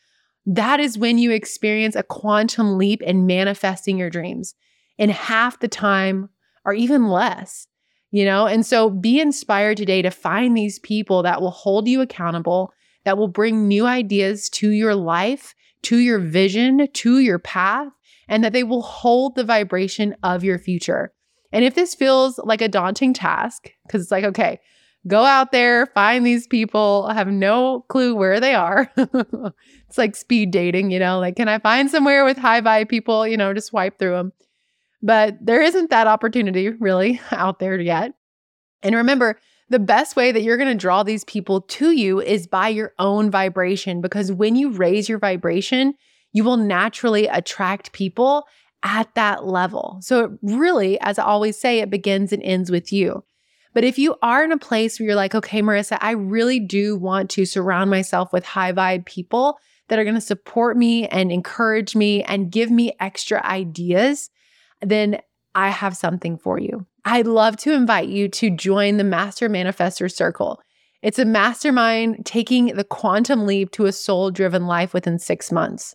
That 0.46 0.80
is 0.80 0.96
when 0.96 1.18
you 1.18 1.32
experience 1.32 1.96
a 1.96 2.02
quantum 2.02 2.78
leap 2.78 3.02
in 3.02 3.26
manifesting 3.26 3.98
your 3.98 4.10
dreams 4.10 4.54
in 4.96 5.10
half 5.10 5.58
the 5.58 5.68
time 5.68 6.30
or 6.64 6.72
even 6.72 7.08
less 7.08 7.66
you 8.10 8.24
know? 8.24 8.46
And 8.46 8.64
so 8.64 8.90
be 8.90 9.20
inspired 9.20 9.76
today 9.76 10.02
to 10.02 10.10
find 10.10 10.56
these 10.56 10.78
people 10.78 11.22
that 11.22 11.40
will 11.40 11.50
hold 11.50 11.88
you 11.88 12.00
accountable, 12.00 12.72
that 13.04 13.18
will 13.18 13.28
bring 13.28 13.68
new 13.68 13.86
ideas 13.86 14.48
to 14.50 14.70
your 14.70 14.94
life, 14.94 15.54
to 15.82 15.98
your 15.98 16.18
vision, 16.18 16.88
to 16.92 17.18
your 17.20 17.38
path, 17.38 17.88
and 18.28 18.42
that 18.42 18.52
they 18.52 18.64
will 18.64 18.82
hold 18.82 19.34
the 19.34 19.44
vibration 19.44 20.16
of 20.22 20.42
your 20.42 20.58
future. 20.58 21.12
And 21.52 21.64
if 21.64 21.74
this 21.74 21.94
feels 21.94 22.38
like 22.38 22.60
a 22.60 22.68
daunting 22.68 23.14
task, 23.14 23.70
because 23.86 24.02
it's 24.02 24.10
like, 24.10 24.24
okay, 24.24 24.60
go 25.06 25.22
out 25.24 25.52
there, 25.52 25.86
find 25.86 26.26
these 26.26 26.46
people, 26.46 27.06
I 27.08 27.14
have 27.14 27.28
no 27.28 27.84
clue 27.88 28.14
where 28.14 28.40
they 28.40 28.54
are. 28.54 28.90
it's 28.96 29.98
like 29.98 30.16
speed 30.16 30.50
dating, 30.50 30.90
you 30.90 30.98
know, 30.98 31.20
like, 31.20 31.36
can 31.36 31.48
I 31.48 31.58
find 31.58 31.90
somewhere 31.90 32.24
with 32.24 32.36
high 32.36 32.60
vibe 32.60 32.88
people, 32.88 33.26
you 33.26 33.36
know, 33.36 33.52
to 33.52 33.60
swipe 33.60 33.98
through 33.98 34.12
them? 34.12 34.32
But 35.06 35.38
there 35.40 35.62
isn't 35.62 35.90
that 35.90 36.08
opportunity 36.08 36.68
really 36.68 37.20
out 37.30 37.60
there 37.60 37.80
yet. 37.80 38.14
And 38.82 38.96
remember, 38.96 39.38
the 39.68 39.78
best 39.78 40.16
way 40.16 40.32
that 40.32 40.42
you're 40.42 40.56
going 40.56 40.68
to 40.68 40.74
draw 40.74 41.02
these 41.02 41.24
people 41.24 41.60
to 41.60 41.92
you 41.92 42.20
is 42.20 42.46
by 42.46 42.68
your 42.68 42.92
own 42.98 43.30
vibration, 43.30 44.00
because 44.00 44.32
when 44.32 44.56
you 44.56 44.70
raise 44.70 45.08
your 45.08 45.18
vibration, 45.18 45.94
you 46.32 46.42
will 46.42 46.56
naturally 46.56 47.26
attract 47.28 47.92
people 47.92 48.46
at 48.82 49.12
that 49.14 49.46
level. 49.46 49.98
So, 50.02 50.24
it 50.24 50.30
really, 50.42 51.00
as 51.00 51.18
I 51.18 51.24
always 51.24 51.58
say, 51.58 51.78
it 51.78 51.90
begins 51.90 52.32
and 52.32 52.42
ends 52.42 52.70
with 52.70 52.92
you. 52.92 53.24
But 53.74 53.84
if 53.84 53.98
you 53.98 54.16
are 54.22 54.44
in 54.44 54.52
a 54.52 54.58
place 54.58 54.98
where 54.98 55.06
you're 55.06 55.16
like, 55.16 55.34
okay, 55.34 55.62
Marissa, 55.62 55.98
I 56.00 56.12
really 56.12 56.58
do 56.58 56.96
want 56.96 57.30
to 57.30 57.44
surround 57.44 57.90
myself 57.90 58.32
with 58.32 58.44
high 58.44 58.72
vibe 58.72 59.06
people 59.06 59.58
that 59.88 59.98
are 59.98 60.04
going 60.04 60.14
to 60.14 60.20
support 60.20 60.76
me 60.76 61.06
and 61.08 61.30
encourage 61.30 61.94
me 61.94 62.24
and 62.24 62.50
give 62.50 62.70
me 62.70 62.92
extra 62.98 63.44
ideas, 63.44 64.30
then 64.80 65.20
I 65.54 65.70
have 65.70 65.96
something 65.96 66.36
for 66.36 66.58
you. 66.58 66.86
I'd 67.04 67.26
love 67.26 67.56
to 67.58 67.72
invite 67.72 68.08
you 68.08 68.28
to 68.28 68.50
join 68.50 68.96
the 68.96 69.04
Master 69.04 69.48
Manifestor 69.48 70.12
Circle. 70.12 70.60
It's 71.02 71.18
a 71.18 71.24
mastermind 71.24 72.26
taking 72.26 72.66
the 72.66 72.84
quantum 72.84 73.46
leap 73.46 73.70
to 73.72 73.86
a 73.86 73.92
soul 73.92 74.30
driven 74.30 74.66
life 74.66 74.92
within 74.92 75.18
six 75.18 75.52
months. 75.52 75.94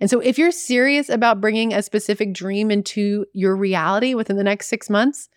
And 0.00 0.10
so, 0.10 0.20
if 0.20 0.38
you're 0.38 0.52
serious 0.52 1.08
about 1.08 1.40
bringing 1.40 1.72
a 1.72 1.82
specific 1.82 2.32
dream 2.32 2.70
into 2.70 3.24
your 3.32 3.56
reality 3.56 4.14
within 4.14 4.36
the 4.36 4.44
next 4.44 4.68
six 4.68 4.88
months, 4.88 5.28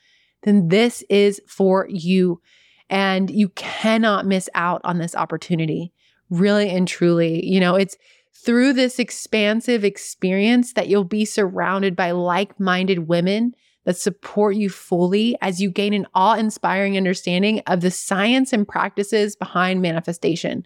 then 0.44 0.70
this 0.70 1.04
is 1.10 1.42
for 1.48 1.88
you. 1.90 2.42
And 2.90 3.30
you 3.30 3.50
cannot 3.50 4.26
miss 4.26 4.50
out 4.54 4.82
on 4.84 4.98
this 4.98 5.16
opportunity, 5.16 5.94
really 6.30 6.70
and 6.70 6.88
truly. 6.88 7.46
You 7.46 7.60
know, 7.60 7.76
it's 7.76 7.98
through 8.44 8.74
this 8.74 8.98
expansive 8.98 9.84
experience 9.84 10.74
that 10.74 10.88
you'll 10.88 11.04
be 11.04 11.26
surrounded 11.26 11.96
by 11.96 12.12
like 12.12 12.60
minded 12.60 13.08
women 13.08 13.54
that 13.86 13.98
support 13.98 14.56
you 14.56 14.70
fully 14.70 15.36
as 15.42 15.62
you 15.62 15.70
gain 15.70 15.94
an 15.94 16.08
awe 16.14 16.36
inspiring 16.36 16.98
understanding 16.98 17.62
of 17.68 17.82
the 17.82 17.92
science 17.92 18.54
and 18.54 18.68
practices 18.68 19.36
behind 19.36 19.82
manifestation. 19.82 20.66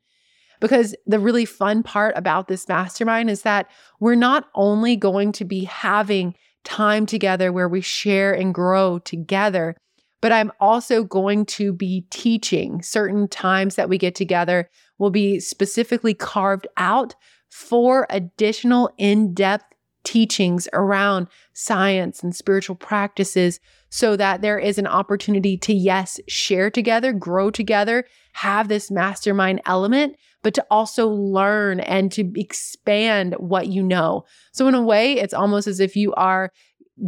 Because 0.62 0.96
the 1.06 1.20
really 1.20 1.46
fun 1.46 1.84
part 1.84 2.14
about 2.18 2.48
this 2.48 2.68
mastermind 2.68 3.30
is 3.30 3.42
that 3.42 3.68
we're 4.00 4.16
not 4.16 4.46
only 4.56 4.96
going 4.96 5.32
to 5.34 5.46
be 5.46 5.66
having 5.66 6.34
time 6.64 7.06
together 7.06 7.52
where 7.52 7.70
we 7.70 7.82
share 7.82 8.34
and 8.34 8.54
grow 8.54 9.00
together, 9.00 9.76
but 10.22 10.32
I'm 10.32 10.52
also 10.60 11.04
going 11.04 11.46
to 11.48 11.74
be 11.74 12.06
teaching 12.10 12.82
certain 12.82 13.28
times 13.28 13.76
that 13.76 13.90
we 13.90 13.98
get 13.98 14.16
together 14.16 14.70
will 14.98 15.12
be 15.12 15.40
specifically 15.40 16.14
carved 16.14 16.68
out 16.78 17.16
for 17.50 18.08
additional 18.10 18.92
in 18.98 19.34
depth 19.34 19.66
teachings 20.04 20.70
around 20.72 21.28
science 21.54 22.24
and 22.24 22.36
spiritual 22.36 22.76
practices 22.76 23.60
so 23.90 24.16
that 24.16 24.42
there 24.42 24.60
is 24.60 24.78
an 24.78 24.88
opportunity 24.88 25.58
to, 25.58 25.74
yes, 25.74 26.20
share 26.28 26.70
together, 26.70 27.12
grow 27.12 27.50
together, 27.50 28.06
have 28.34 28.68
this 28.68 28.92
mastermind 28.92 29.62
element, 29.66 30.16
but 30.44 30.54
to 30.54 30.66
also 30.70 31.08
learn 31.08 31.80
and 31.80 32.12
to 32.12 32.32
expand 32.36 33.34
what 33.40 33.68
you 33.68 33.82
know. 33.82 34.26
So, 34.52 34.68
in 34.68 34.76
a 34.76 34.82
way, 34.82 35.14
it's 35.14 35.34
almost 35.34 35.68
as 35.68 35.80
if 35.80 35.96
you 35.96 36.14
are 36.14 36.52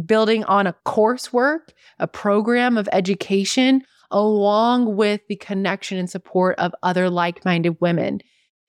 building 0.04 0.44
on 0.44 0.66
a 0.66 0.74
coursework, 0.84 1.70
a 1.98 2.08
program 2.08 2.76
of 2.76 2.88
education, 2.92 3.82
along 4.10 4.96
with 4.96 5.20
the 5.28 5.36
connection 5.36 5.98
and 5.98 6.10
support 6.10 6.58
of 6.58 6.74
other 6.82 7.08
like 7.10 7.44
minded 7.44 7.76
women. 7.80 8.20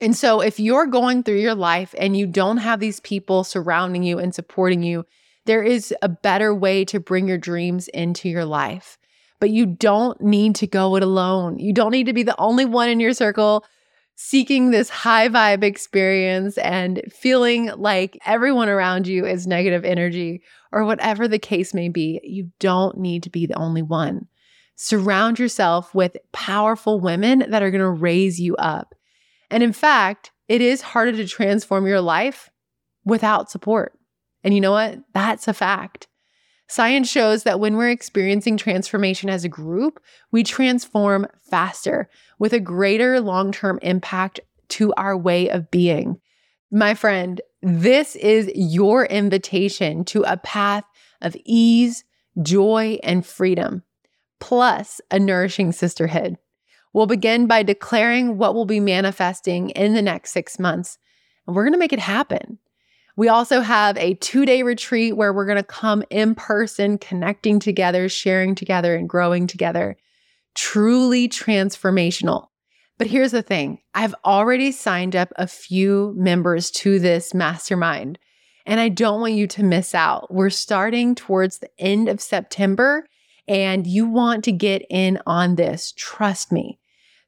And 0.02 0.16
so, 0.16 0.40
if 0.40 0.60
you're 0.60 0.86
going 0.86 1.24
through 1.24 1.40
your 1.40 1.56
life 1.56 1.94
and 1.98 2.16
you 2.16 2.26
don't 2.26 2.58
have 2.58 2.80
these 2.80 3.02
people 3.02 3.44
surrounding 3.44 4.04
you 4.04 4.18
and 4.18 4.34
supporting 4.34 4.82
you, 4.82 5.06
there 5.46 5.64
is 5.64 5.94
a 6.02 6.10
better 6.10 6.54
way 6.54 6.86
to 6.86 7.00
bring 7.00 7.28
your 7.28 7.38
dreams 7.38 7.88
into 7.90 8.30
your 8.30 8.46
life. 8.46 8.98
But 9.40 9.50
you 9.50 9.66
don't 9.66 10.20
need 10.22 10.56
to 10.56 10.68
go 10.68 10.96
it 10.96 11.04
alone. 11.04 11.60
You 11.60 11.74
don't 11.74 11.92
need 11.92 12.06
to 12.06 12.14
be 12.14 12.24
the 12.24 12.40
only 12.40 12.66
one 12.66 12.90
in 12.90 13.00
your 13.00 13.14
circle 13.14 13.66
seeking 14.22 14.72
this 14.72 14.90
high 14.90 15.30
vibe 15.30 15.64
experience 15.64 16.58
and 16.58 17.02
feeling 17.10 17.72
like 17.78 18.20
everyone 18.26 18.68
around 18.68 19.08
you 19.08 19.26
is 19.26 19.48
negative 19.48 19.86
energy 19.86 20.42
or 20.74 20.84
whatever 20.84 21.26
the 21.26 21.40
case 21.40 21.74
may 21.74 21.88
be. 21.88 22.20
You 22.22 22.52
don't 22.60 22.98
need 22.98 23.24
to 23.24 23.30
be 23.30 23.46
the 23.46 23.58
only 23.58 23.82
one. 23.82 24.28
Surround 24.76 25.40
yourself 25.40 25.96
with 25.96 26.18
powerful 26.34 27.00
women 27.00 27.46
that 27.50 27.64
are 27.64 27.72
going 27.72 27.80
to 27.80 27.90
raise 27.90 28.42
you 28.42 28.58
up. 28.58 28.94
And 29.52 29.64
in 29.64 29.74
fact, 29.74 30.32
it 30.48 30.62
is 30.62 30.82
harder 30.82 31.12
to 31.14 31.28
transform 31.28 31.88
your 31.88 32.02
life 32.02 32.50
without 33.06 33.50
support. 33.52 33.94
And 34.44 34.54
you 34.54 34.62
know 34.62 34.72
what? 34.72 35.00
That's 35.14 35.48
a 35.48 35.54
fact. 35.54 36.08
Science 36.68 37.10
shows 37.10 37.44
that 37.44 37.60
when 37.60 37.78
we're 37.78 37.90
experiencing 37.90 38.56
transformation 38.56 39.30
as 39.30 39.44
a 39.44 39.50
group, 39.50 40.00
we 40.32 40.44
transform 40.44 41.28
faster 41.50 42.10
with 42.38 42.54
a 42.54 42.60
greater 42.60 43.20
long 43.20 43.52
term 43.52 43.80
impact 43.82 44.40
to 44.70 44.94
our 44.94 45.18
way 45.18 45.50
of 45.50 45.72
being. 45.72 46.20
My 46.72 46.94
friend, 46.94 47.42
this 47.64 48.16
is 48.16 48.52
your 48.54 49.06
invitation 49.06 50.06
to 50.06 50.22
a 50.24 50.38
path 50.38 50.84
of 51.22 51.36
ease, 51.44 52.04
joy, 52.42 53.00
and 53.02 53.26
freedom, 53.26 53.84
plus 54.40 55.02
a 55.10 55.18
nourishing 55.18 55.72
sisterhood. 55.72 56.38
We'll 56.94 57.06
begin 57.06 57.48
by 57.48 57.64
declaring 57.64 58.38
what 58.38 58.56
we'll 58.56 58.66
be 58.66 58.80
manifesting 58.80 59.70
in 59.72 59.94
the 59.94 60.02
next 60.02 60.32
six 60.32 60.58
months, 60.60 60.98
and 61.46 61.56
we're 61.56 61.64
going 61.64 61.74
to 61.74 61.80
make 61.80 61.94
it 61.94 62.00
happen. 62.00 62.58
We 63.16 63.28
also 63.28 63.60
have 63.60 63.98
a 63.98 64.14
two 64.16 64.46
day 64.46 64.64
retreat 64.64 65.18
where 65.18 65.34
we're 65.34 65.46
going 65.46 65.58
to 65.58 65.64
come 65.64 66.04
in 66.10 66.36
person, 66.36 66.98
connecting 66.98 67.60
together, 67.60 68.08
sharing 68.08 68.56
together, 68.56 68.96
and 68.96 69.10
growing 69.10 69.46
together. 69.46 69.98
Truly 70.56 71.28
transformational. 71.28 72.48
But 72.98 73.08
here's 73.08 73.32
the 73.32 73.42
thing 73.42 73.80
I've 73.94 74.16
already 74.26 74.72
signed 74.72 75.16
up 75.16 75.34
a 75.36 75.48
few 75.48 76.14
members 76.18 76.72
to 76.72 76.98
this 76.98 77.34
mastermind, 77.34 78.20
and 78.66 78.80
I 78.80 78.90
don't 78.90 79.22
want 79.22 79.34
you 79.34 79.48
to 79.48 79.64
miss 79.64 79.94
out. 79.94 80.34
We're 80.34 80.50
starting 80.50 81.14
towards 81.14 81.60
the 81.60 81.70
end 81.78 82.08
of 82.08 82.22
September, 82.22 83.06
and 83.48 83.86
you 83.86 84.06
want 84.06 84.46
to 84.46 84.52
get 84.52 84.86
in 84.90 85.20
on 85.26 85.56
this. 85.56 85.94
Trust 85.98 86.52
me. 86.52 86.79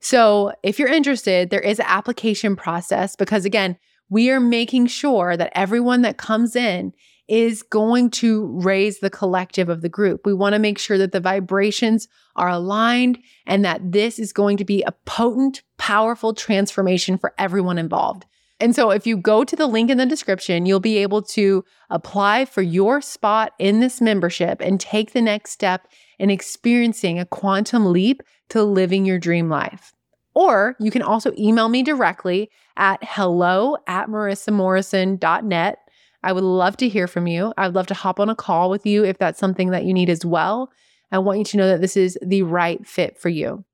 So, 0.02 0.52
if 0.64 0.80
you're 0.80 0.88
interested, 0.88 1.52
there 1.52 1.60
is 1.60 1.80
an 1.80 1.86
application 1.88 2.56
process 2.56 3.16
because, 3.16 3.45
again, 3.45 3.78
we 4.10 4.32
are 4.32 4.39
making 4.39 4.88
sure 4.88 5.38
that 5.38 5.52
everyone 5.56 6.02
that 6.02 6.18
comes 6.18 6.56
in 6.56 6.91
is 7.28 7.62
going 7.62 8.10
to 8.10 8.47
raise 8.62 8.99
the 8.99 9.12
collective 9.12 9.70
of 9.70 9.82
the 9.82 9.88
group. 9.89 10.26
We 10.26 10.34
want 10.34 10.54
to 10.54 10.60
make 10.60 10.80
sure 10.80 10.97
that 10.97 11.12
the 11.12 11.20
vibrations 11.22 12.08
are 12.36 12.49
aligned 12.49 13.20
and 13.45 13.64
that 13.64 13.91
this 13.91 14.20
is 14.20 14.34
going 14.34 14.58
to 14.58 14.66
be 14.66 14.82
a 14.82 14.91
potent, 15.06 15.62
powerful 15.78 16.34
transformation 16.34 17.18
for 17.18 17.34
everyone 17.38 17.78
involved. 17.78 18.26
And 18.60 18.76
so, 18.76 18.89
if 18.89 19.06
you 19.06 19.18
go 19.18 19.43
to 19.43 19.56
the 19.56 19.68
link 19.68 19.91
in 19.91 19.97
the 19.97 20.06
description, 20.06 20.66
you'll 20.66 20.80
be 20.80 20.97
able 20.97 21.22
to 21.24 21.64
apply 21.89 22.45
for 22.45 22.62
your 22.64 23.02
spot 23.02 23.54
in 23.60 23.80
this 23.80 24.02
membership 24.02 24.62
and 24.62 24.80
take 24.80 25.14
the 25.14 25.22
next 25.22 25.52
step 25.52 25.88
in 26.20 26.30
experiencing 26.30 27.20
a 27.20 27.26
quantum 27.26 27.91
leap 27.91 28.22
to 28.52 28.64
living 28.64 29.06
your 29.06 29.20
dream 29.20 29.49
life. 29.49 29.91
Or 30.34 30.76
you 30.80 30.91
can 30.91 31.02
also 31.02 31.34
email 31.38 31.68
me 31.68 31.84
directly 31.84 32.49
at 32.78 32.99
hello 33.04 33.76
at 33.88 34.08
marissamorrison.net. 34.08 35.78
I 36.24 36.34
would 36.34 36.43
love 36.43 36.78
to 36.78 36.89
hear 36.89 37.08
from 37.08 37.28
you. 37.28 37.54
I'd 37.58 37.74
love 37.74 37.88
to 37.88 37.93
hop 37.93 38.20
on 38.20 38.30
a 38.30 38.36
call 38.36 38.70
with 38.70 38.86
you 38.86 39.04
if 39.04 39.18
that's 39.18 39.39
something 39.39 39.72
that 39.72 39.86
you 39.86 39.93
need 39.93 40.10
as 40.10 40.26
well. 40.26 40.72
I 41.12 41.20
want 41.20 41.39
you 41.39 41.45
to 41.45 41.58
know 41.58 41.68
that 41.68 41.82
this 41.82 41.97
is 41.97 42.18
the 42.22 42.43
right 42.43 42.86
fit 42.86 43.18
for 43.18 43.30
you. 43.30 43.66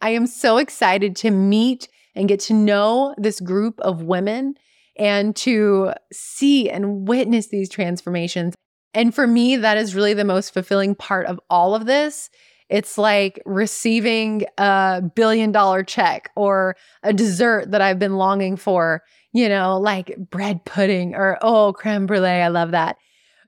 I 0.00 0.10
am 0.10 0.26
so 0.26 0.58
excited 0.58 1.16
to 1.16 1.30
meet 1.30 1.88
and 2.14 2.28
get 2.28 2.40
to 2.40 2.54
know 2.54 3.14
this 3.18 3.40
group 3.40 3.78
of 3.80 4.02
women 4.02 4.54
and 4.96 5.34
to 5.36 5.92
see 6.12 6.70
and 6.70 7.08
witness 7.08 7.48
these 7.48 7.68
transformations. 7.68 8.54
And 8.94 9.14
for 9.14 9.26
me, 9.26 9.56
that 9.56 9.76
is 9.76 9.94
really 9.94 10.14
the 10.14 10.24
most 10.24 10.54
fulfilling 10.54 10.94
part 10.94 11.26
of 11.26 11.40
all 11.50 11.74
of 11.74 11.86
this. 11.86 12.30
It's 12.68 12.98
like 12.98 13.40
receiving 13.46 14.44
a 14.58 15.02
billion 15.14 15.52
dollar 15.52 15.82
check 15.82 16.30
or 16.36 16.76
a 17.02 17.12
dessert 17.12 17.70
that 17.70 17.80
I've 17.80 17.98
been 17.98 18.16
longing 18.16 18.56
for, 18.56 19.02
you 19.32 19.48
know, 19.48 19.78
like 19.78 20.16
bread 20.30 20.64
pudding 20.64 21.14
or, 21.14 21.38
oh, 21.40 21.72
creme 21.72 22.06
brulee. 22.06 22.28
I 22.28 22.48
love 22.48 22.72
that. 22.72 22.96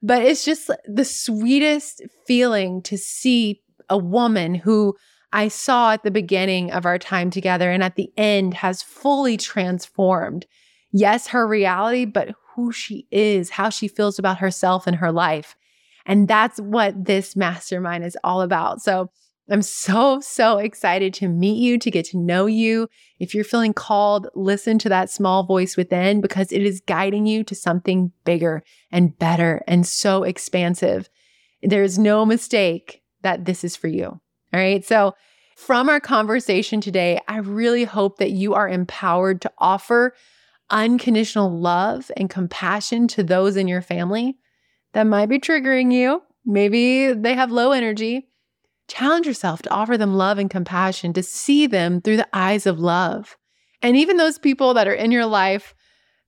But 0.03 0.23
it's 0.23 0.45
just 0.45 0.71
the 0.87 1.05
sweetest 1.05 2.03
feeling 2.27 2.83
to 2.83 2.97
see 2.97 3.61
a 3.91 3.99
woman 3.99 4.55
who 4.55 4.97
I 5.33 5.49
saw 5.49 5.93
at 5.93 6.03
the 6.03 6.11
beginning 6.11 6.71
of 6.73 6.87
our 6.87 6.99
time 6.99 7.31
together 7.31 7.71
and 7.71 7.83
at 7.83 7.97
the 7.97 8.11
end 8.17 8.55
has 8.55 8.83
fully 8.83 9.37
transformed. 9.37 10.47
Yes, 10.93 11.29
her 11.29 11.47
reality, 11.47 12.05
but 12.05 12.31
who 12.55 12.73
she 12.73 13.07
is, 13.11 13.51
how 13.51 13.69
she 13.69 13.87
feels 13.87 14.19
about 14.19 14.39
herself 14.39 14.87
and 14.87 14.97
her 14.97 15.13
life. 15.13 15.55
And 16.07 16.29
that's 16.29 16.61
what 16.61 17.05
this 17.05 17.37
mastermind 17.37 18.05
is 18.05 18.17
all 18.25 18.43
about. 18.43 18.83
So 18.83 19.11
I'm 19.51 19.63
so, 19.63 20.21
so 20.21 20.59
excited 20.59 21.13
to 21.15 21.29
meet 21.29 21.59
you, 21.61 21.77
to 21.79 21.91
get 21.91 22.07
to 22.07 22.19
know 22.19 22.47
you. 22.47 22.89
If 23.19 23.35
you're 23.35 23.43
feeling 23.43 23.75
called, 23.75 24.29
listen 24.37 24.79
to 24.79 24.89
that 24.91 25.11
small 25.11 25.43
voice 25.43 25.77
within 25.77 26.21
because 26.21 26.53
it 26.53 26.63
is 26.63 26.81
guiding 26.87 27.27
you 27.27 27.43
to 27.45 27.55
something 27.57 28.13
bigger 28.25 28.63
and 28.93 29.19
better 29.19 29.63
and 29.67 29.85
so 29.85 30.23
expansive. 30.23 31.11
There's 31.63 31.99
no 31.99 32.25
mistake 32.25 33.03
that 33.23 33.45
this 33.45 33.65
is 33.65 33.75
for 33.75 33.89
you. 33.89 34.07
All 34.07 34.21
right. 34.61 34.85
So, 34.85 35.15
from 35.57 35.91
our 35.91 36.01
conversation 36.01 36.81
today, 36.81 37.21
I 37.29 37.39
really 37.39 37.85
hope 37.85 38.17
that 38.17 38.31
you 38.31 38.55
are 38.55 38.67
empowered 38.67 39.43
to 39.43 39.53
offer 39.59 40.15
unconditional 40.71 41.51
love 41.51 42.11
and 42.17 42.31
compassion 42.31 43.07
to 43.09 43.23
those 43.23 43.57
in 43.57 43.69
your 43.69 43.83
family 43.83 44.39
that 44.93 45.05
might 45.05 45.29
be 45.29 45.39
triggering 45.39 45.93
you. 45.93 46.23
Maybe 46.45 47.13
they 47.13 47.35
have 47.35 47.51
low 47.51 47.73
energy 47.73 48.31
Challenge 48.91 49.25
yourself 49.25 49.63
to 49.63 49.71
offer 49.71 49.97
them 49.97 50.17
love 50.17 50.39
and 50.39 50.51
compassion, 50.51 51.13
to 51.13 51.23
see 51.23 51.69
them 51.69 52.01
through 52.01 52.17
the 52.17 52.29
eyes 52.33 52.67
of 52.67 52.81
love. 52.81 53.37
And 53.83 53.97
even 53.97 54.17
those 54.17 54.37
people 54.37 54.75
that 54.75 54.89
are 54.89 54.93
in 54.93 55.13
your 55.13 55.27
life 55.27 55.77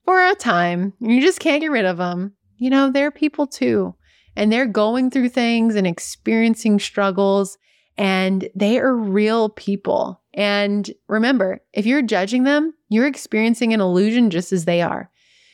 for 0.05 0.25
a 0.25 0.33
time, 0.33 0.93
you 1.01 1.19
just 1.19 1.41
can't 1.41 1.59
get 1.59 1.71
rid 1.71 1.83
of 1.83 1.97
them. 1.97 2.31
You 2.55 2.69
know, 2.69 2.89
they're 2.89 3.11
people 3.11 3.47
too. 3.47 3.95
And 4.37 4.49
they're 4.49 4.65
going 4.65 5.11
through 5.11 5.29
things 5.29 5.75
and 5.75 5.85
experiencing 5.85 6.79
struggles, 6.79 7.57
and 7.97 8.47
they 8.55 8.79
are 8.79 8.95
real 8.95 9.49
people. 9.49 10.21
And 10.33 10.89
remember, 11.09 11.59
if 11.73 11.85
you're 11.85 12.01
judging 12.01 12.45
them, 12.45 12.73
you're 12.87 13.07
experiencing 13.07 13.73
an 13.73 13.81
illusion 13.81 14.29
just 14.29 14.53
as 14.53 14.63
they 14.63 14.81
are. 14.81 15.11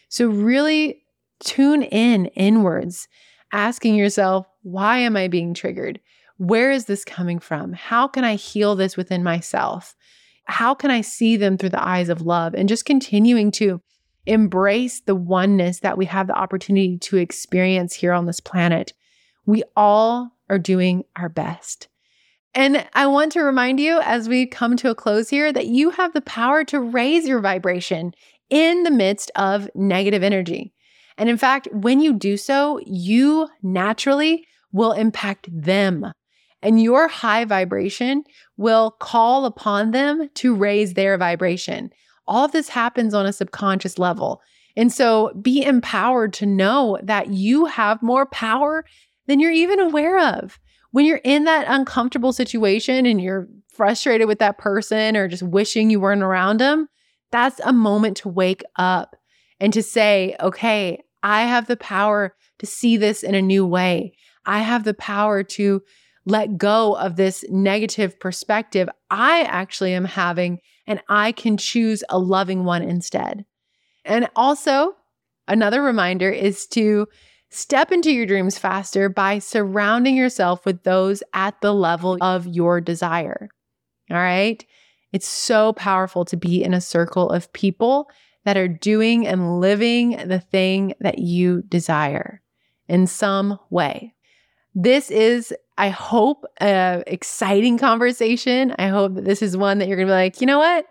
So, 0.10 0.28
really 0.28 0.99
tune 1.40 1.84
in 1.84 2.28
inwards, 2.28 3.08
asking 3.52 3.96
yourself, 3.96 4.48
why 4.62 5.00
am 5.00 5.16
I 5.16 5.28
being 5.28 5.54
triggered? 5.54 6.00
where 6.40 6.72
is 6.72 6.86
this 6.86 7.04
coming 7.04 7.38
from? 7.38 7.74
How 7.74 8.08
can 8.08 8.24
I 8.24 8.36
heal 8.36 8.74
this 8.76 8.96
within 8.96 9.24
myself? 9.24 9.94
How 10.46 10.74
can 10.74 10.90
I 10.90 11.02
see 11.02 11.36
them 11.36 11.58
through 11.58 11.70
the 11.70 11.86
eyes 11.86 12.08
of 12.08 12.22
love? 12.22 12.56
And 12.56 12.70
just 12.70 12.86
continuing 12.86 13.52
to 13.52 13.82
embrace 14.26 15.02
the 15.02 15.16
oneness 15.16 15.82
that 15.82 15.98
we 15.98 16.06
have 16.06 16.28
the 16.28 16.38
opportunity 16.38 16.98
to 16.98 17.18
experience 17.18 17.94
here 17.94 18.14
on 18.14 18.26
this 18.26 18.40
planet. 18.40 18.94
We 19.46 19.64
all 19.76 20.32
are 20.50 20.58
doing 20.58 21.04
our 21.18 21.28
best. 21.28 21.90
And 22.56 22.88
I 22.94 23.06
want 23.08 23.34
to 23.34 23.42
remind 23.42 23.82
you 23.82 24.00
as 24.00 24.30
we 24.30 24.46
come 24.46 24.78
to 24.78 24.90
a 24.90 24.96
close 24.96 25.30
here 25.30 25.52
that 25.52 25.68
you 25.68 25.90
have 25.92 26.14
the 26.14 26.22
power 26.22 26.64
to 26.66 26.80
raise 26.80 27.28
your 27.28 27.42
vibration 27.42 28.14
in 28.50 28.84
the 28.84 28.92
midst 28.92 29.30
of 29.36 29.70
negative 29.76 30.24
energy. 30.24 30.74
And 31.20 31.30
in 31.30 31.38
fact, 31.38 31.68
when 31.74 32.00
you 32.00 32.14
do 32.14 32.38
so, 32.38 32.80
you 32.86 33.50
naturally 33.62 34.48
will 34.72 34.94
impact 34.94 35.50
them. 35.52 36.12
And 36.62 36.82
your 36.82 37.10
high 37.10 37.46
vibration 37.46 38.24
will 38.58 38.92
call 38.92 39.46
upon 39.46 39.92
them 39.92 40.30
to 40.36 40.56
raise 40.56 40.94
their 40.94 41.18
vibration. 41.18 41.92
All 42.26 42.46
of 42.46 42.54
this 42.54 42.70
happens 42.70 43.14
on 43.14 43.26
a 43.26 43.34
subconscious 43.34 44.00
level. 44.00 44.42
And 44.78 44.94
so 44.94 45.34
be 45.42 45.64
empowered 45.64 46.32
to 46.34 46.46
know 46.46 46.98
that 47.04 47.28
you 47.28 47.66
have 47.66 48.02
more 48.02 48.26
power 48.26 48.86
than 49.28 49.42
you're 49.42 49.52
even 49.52 49.80
aware 49.80 50.20
of. 50.20 50.58
When 50.92 51.06
you're 51.06 51.22
in 51.24 51.44
that 51.44 51.66
uncomfortable 51.68 52.32
situation 52.32 53.06
and 53.06 53.22
you're 53.22 53.48
frustrated 53.68 54.28
with 54.28 54.40
that 54.40 54.58
person 54.58 55.18
or 55.18 55.28
just 55.28 55.44
wishing 55.44 55.90
you 55.90 56.00
weren't 56.00 56.24
around 56.24 56.60
them, 56.60 56.88
that's 57.32 57.60
a 57.66 57.74
moment 57.74 58.18
to 58.18 58.30
wake 58.30 58.64
up 58.78 59.16
and 59.60 59.74
to 59.74 59.84
say, 59.84 60.36
okay, 60.40 61.04
I 61.24 61.44
have 61.44 61.68
the 61.68 61.78
power 61.78 62.36
to 62.60 62.66
see 62.66 62.98
this 62.98 63.24
in 63.24 63.36
a 63.36 63.42
new 63.42 63.66
way. 63.66 64.14
I 64.46 64.60
have 64.60 64.84
the 64.84 64.94
power 64.94 65.44
to 65.44 65.82
let 66.26 66.58
go 66.58 66.96
of 66.96 67.16
this 67.16 67.44
negative 67.50 68.20
perspective 68.20 68.90
I 69.10 69.42
actually 69.44 69.94
am 69.94 70.06
having, 70.06 70.60
and 70.86 71.02
I 71.10 71.32
can 71.32 71.58
choose 71.58 72.04
a 72.10 72.20
loving 72.20 72.64
one 72.64 72.84
instead. 72.84 73.46
And 74.06 74.30
also, 74.36 74.96
another 75.48 75.82
reminder 75.82 76.30
is 76.30 76.68
to 76.68 77.08
step 77.50 77.92
into 77.92 78.12
your 78.12 78.26
dreams 78.26 78.58
faster 78.58 79.10
by 79.10 79.40
surrounding 79.40 80.16
yourself 80.16 80.66
with 80.66 80.84
those 80.84 81.24
at 81.34 81.60
the 81.62 81.74
level 81.74 82.18
of 82.22 82.46
your 82.46 82.80
desire. 82.80 83.50
All 84.12 84.18
right. 84.18 84.64
It's 85.12 85.28
so 85.28 85.74
powerful 85.74 86.26
to 86.26 86.38
be 86.38 86.64
in 86.64 86.74
a 86.74 86.82
circle 86.82 87.30
of 87.30 87.52
people 87.54 88.10
that 88.46 88.58
are 88.58 88.68
doing 88.68 89.28
and 89.28 89.60
living 89.60 90.12
the 90.28 90.40
thing 90.40 90.94
that 91.00 91.20
you 91.20 91.62
desire 91.64 92.42
in 92.88 93.06
some 93.08 93.60
way. 93.70 94.14
This 94.76 95.12
is, 95.12 95.54
I 95.78 95.90
hope, 95.90 96.46
a 96.62 97.04
exciting 97.08 97.78
conversation. 97.78 98.74
I 98.80 98.88
hope 98.88 99.16
that 99.16 99.26
this 99.26 99.42
is 99.42 99.58
one 99.58 99.80
that 99.80 99.88
you're 99.88 99.98
going 99.98 100.08
to 100.08 100.12
be 100.12 100.16
like, 100.16 100.42
you 100.42 100.48
know 100.48 100.60
what? 100.60 100.86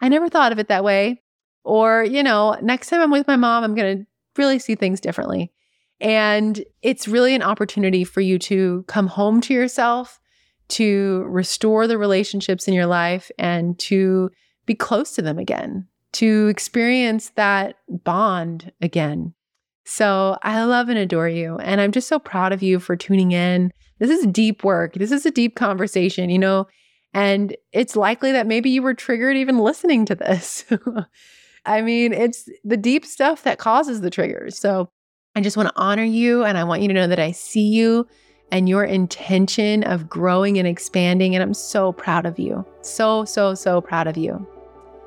I 0.00 0.08
never 0.08 0.28
thought 0.28 0.52
of 0.52 0.58
it 0.58 0.68
that 0.68 0.84
way. 0.84 1.22
Or, 1.64 2.04
you 2.04 2.22
know, 2.22 2.58
next 2.62 2.88
time 2.88 3.00
I'm 3.00 3.10
with 3.10 3.26
my 3.26 3.36
mom, 3.36 3.64
I'm 3.64 3.74
going 3.74 3.98
to 3.98 4.06
really 4.36 4.58
see 4.58 4.74
things 4.74 5.00
differently. 5.00 5.52
And 6.00 6.64
it's 6.80 7.06
really 7.06 7.34
an 7.34 7.42
opportunity 7.42 8.04
for 8.04 8.20
you 8.20 8.38
to 8.40 8.84
come 8.88 9.06
home 9.06 9.40
to 9.42 9.54
yourself, 9.54 10.18
to 10.68 11.24
restore 11.28 11.86
the 11.86 11.98
relationships 11.98 12.66
in 12.66 12.74
your 12.74 12.86
life, 12.86 13.30
and 13.38 13.78
to 13.80 14.30
be 14.64 14.74
close 14.74 15.12
to 15.12 15.22
them 15.22 15.38
again, 15.38 15.86
to 16.12 16.48
experience 16.48 17.30
that 17.36 17.76
bond 17.88 18.72
again. 18.80 19.34
So 19.84 20.38
I 20.42 20.62
love 20.64 20.88
and 20.88 20.98
adore 20.98 21.28
you. 21.28 21.56
And 21.58 21.80
I'm 21.80 21.92
just 21.92 22.08
so 22.08 22.18
proud 22.18 22.52
of 22.52 22.62
you 22.62 22.78
for 22.78 22.96
tuning 22.96 23.32
in. 23.32 23.72
This 23.98 24.10
is 24.10 24.26
deep 24.26 24.64
work. 24.64 24.94
This 24.94 25.12
is 25.12 25.26
a 25.26 25.30
deep 25.30 25.56
conversation, 25.56 26.30
you 26.30 26.38
know, 26.38 26.66
and 27.12 27.56
it's 27.72 27.96
likely 27.96 28.32
that 28.32 28.46
maybe 28.46 28.70
you 28.70 28.82
were 28.82 28.94
triggered 28.94 29.36
even 29.36 29.58
listening 29.58 30.04
to 30.06 30.14
this. 30.14 30.64
I 31.66 31.82
mean, 31.82 32.12
it's 32.12 32.48
the 32.64 32.76
deep 32.76 33.04
stuff 33.04 33.42
that 33.42 33.58
causes 33.58 34.00
the 34.00 34.10
triggers. 34.10 34.58
So 34.58 34.88
I 35.34 35.40
just 35.40 35.56
want 35.56 35.68
to 35.68 35.80
honor 35.80 36.04
you 36.04 36.44
and 36.44 36.56
I 36.56 36.64
want 36.64 36.82
you 36.82 36.88
to 36.88 36.94
know 36.94 37.06
that 37.06 37.18
I 37.18 37.32
see 37.32 37.68
you 37.68 38.06
and 38.52 38.68
your 38.68 38.84
intention 38.84 39.84
of 39.84 40.08
growing 40.08 40.58
and 40.58 40.66
expanding. 40.66 41.34
And 41.34 41.42
I'm 41.42 41.54
so 41.54 41.92
proud 41.92 42.26
of 42.26 42.38
you. 42.38 42.64
So, 42.82 43.24
so, 43.24 43.54
so 43.54 43.80
proud 43.80 44.06
of 44.06 44.16
you. 44.16 44.46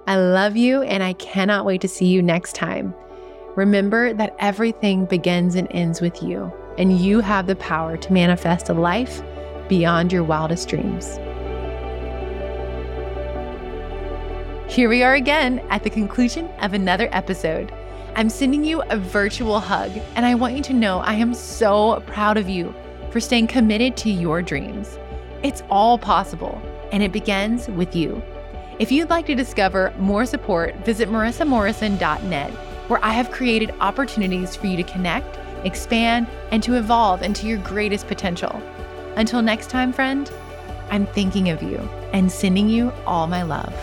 I 0.05 0.17
love 0.17 0.57
you 0.57 0.81
and 0.81 1.01
I 1.01 1.13
cannot 1.13 1.65
wait 1.65 1.79
to 1.81 1.87
see 1.87 2.07
you 2.07 2.21
next 2.21 2.55
time. 2.55 2.93
Remember 3.55 4.13
that 4.13 4.35
everything 4.37 5.05
begins 5.05 5.55
and 5.55 5.67
ends 5.71 6.01
with 6.01 6.21
you, 6.21 6.51
and 6.77 6.99
you 6.99 7.21
have 7.21 7.47
the 7.47 7.55
power 7.55 7.95
to 7.95 8.13
manifest 8.13 8.67
a 8.67 8.73
life 8.73 9.21
beyond 9.69 10.11
your 10.11 10.23
wildest 10.25 10.67
dreams. 10.67 11.17
Here 14.67 14.89
we 14.89 15.03
are 15.03 15.13
again 15.13 15.59
at 15.69 15.83
the 15.83 15.89
conclusion 15.89 16.49
of 16.59 16.73
another 16.73 17.07
episode. 17.11 17.71
I'm 18.15 18.29
sending 18.29 18.65
you 18.65 18.81
a 18.89 18.97
virtual 18.97 19.61
hug, 19.61 19.91
and 20.15 20.25
I 20.25 20.35
want 20.35 20.57
you 20.57 20.63
to 20.63 20.73
know 20.73 20.99
I 20.99 21.13
am 21.13 21.33
so 21.33 22.03
proud 22.07 22.37
of 22.37 22.49
you 22.49 22.73
for 23.11 23.21
staying 23.21 23.47
committed 23.47 23.95
to 23.97 24.09
your 24.09 24.41
dreams. 24.41 24.97
It's 25.43 25.63
all 25.69 25.97
possible, 25.97 26.61
and 26.91 27.01
it 27.03 27.13
begins 27.13 27.69
with 27.69 27.95
you. 27.95 28.21
If 28.79 28.91
you'd 28.91 29.09
like 29.09 29.27
to 29.27 29.35
discover 29.35 29.93
more 29.99 30.25
support, 30.25 30.75
visit 30.85 31.07
marissamorrison.net 31.09 32.51
where 32.89 33.03
I 33.03 33.13
have 33.13 33.31
created 33.31 33.73
opportunities 33.79 34.55
for 34.55 34.67
you 34.67 34.77
to 34.77 34.83
connect, 34.83 35.37
expand, 35.63 36.27
and 36.51 36.61
to 36.63 36.75
evolve 36.75 37.21
into 37.21 37.47
your 37.47 37.59
greatest 37.59 38.07
potential. 38.07 38.61
Until 39.15 39.41
next 39.41 39.69
time, 39.69 39.93
friend, 39.93 40.29
I'm 40.89 41.05
thinking 41.05 41.49
of 41.49 41.61
you 41.63 41.77
and 42.13 42.31
sending 42.31 42.67
you 42.67 42.91
all 43.05 43.27
my 43.27 43.43
love. 43.43 43.73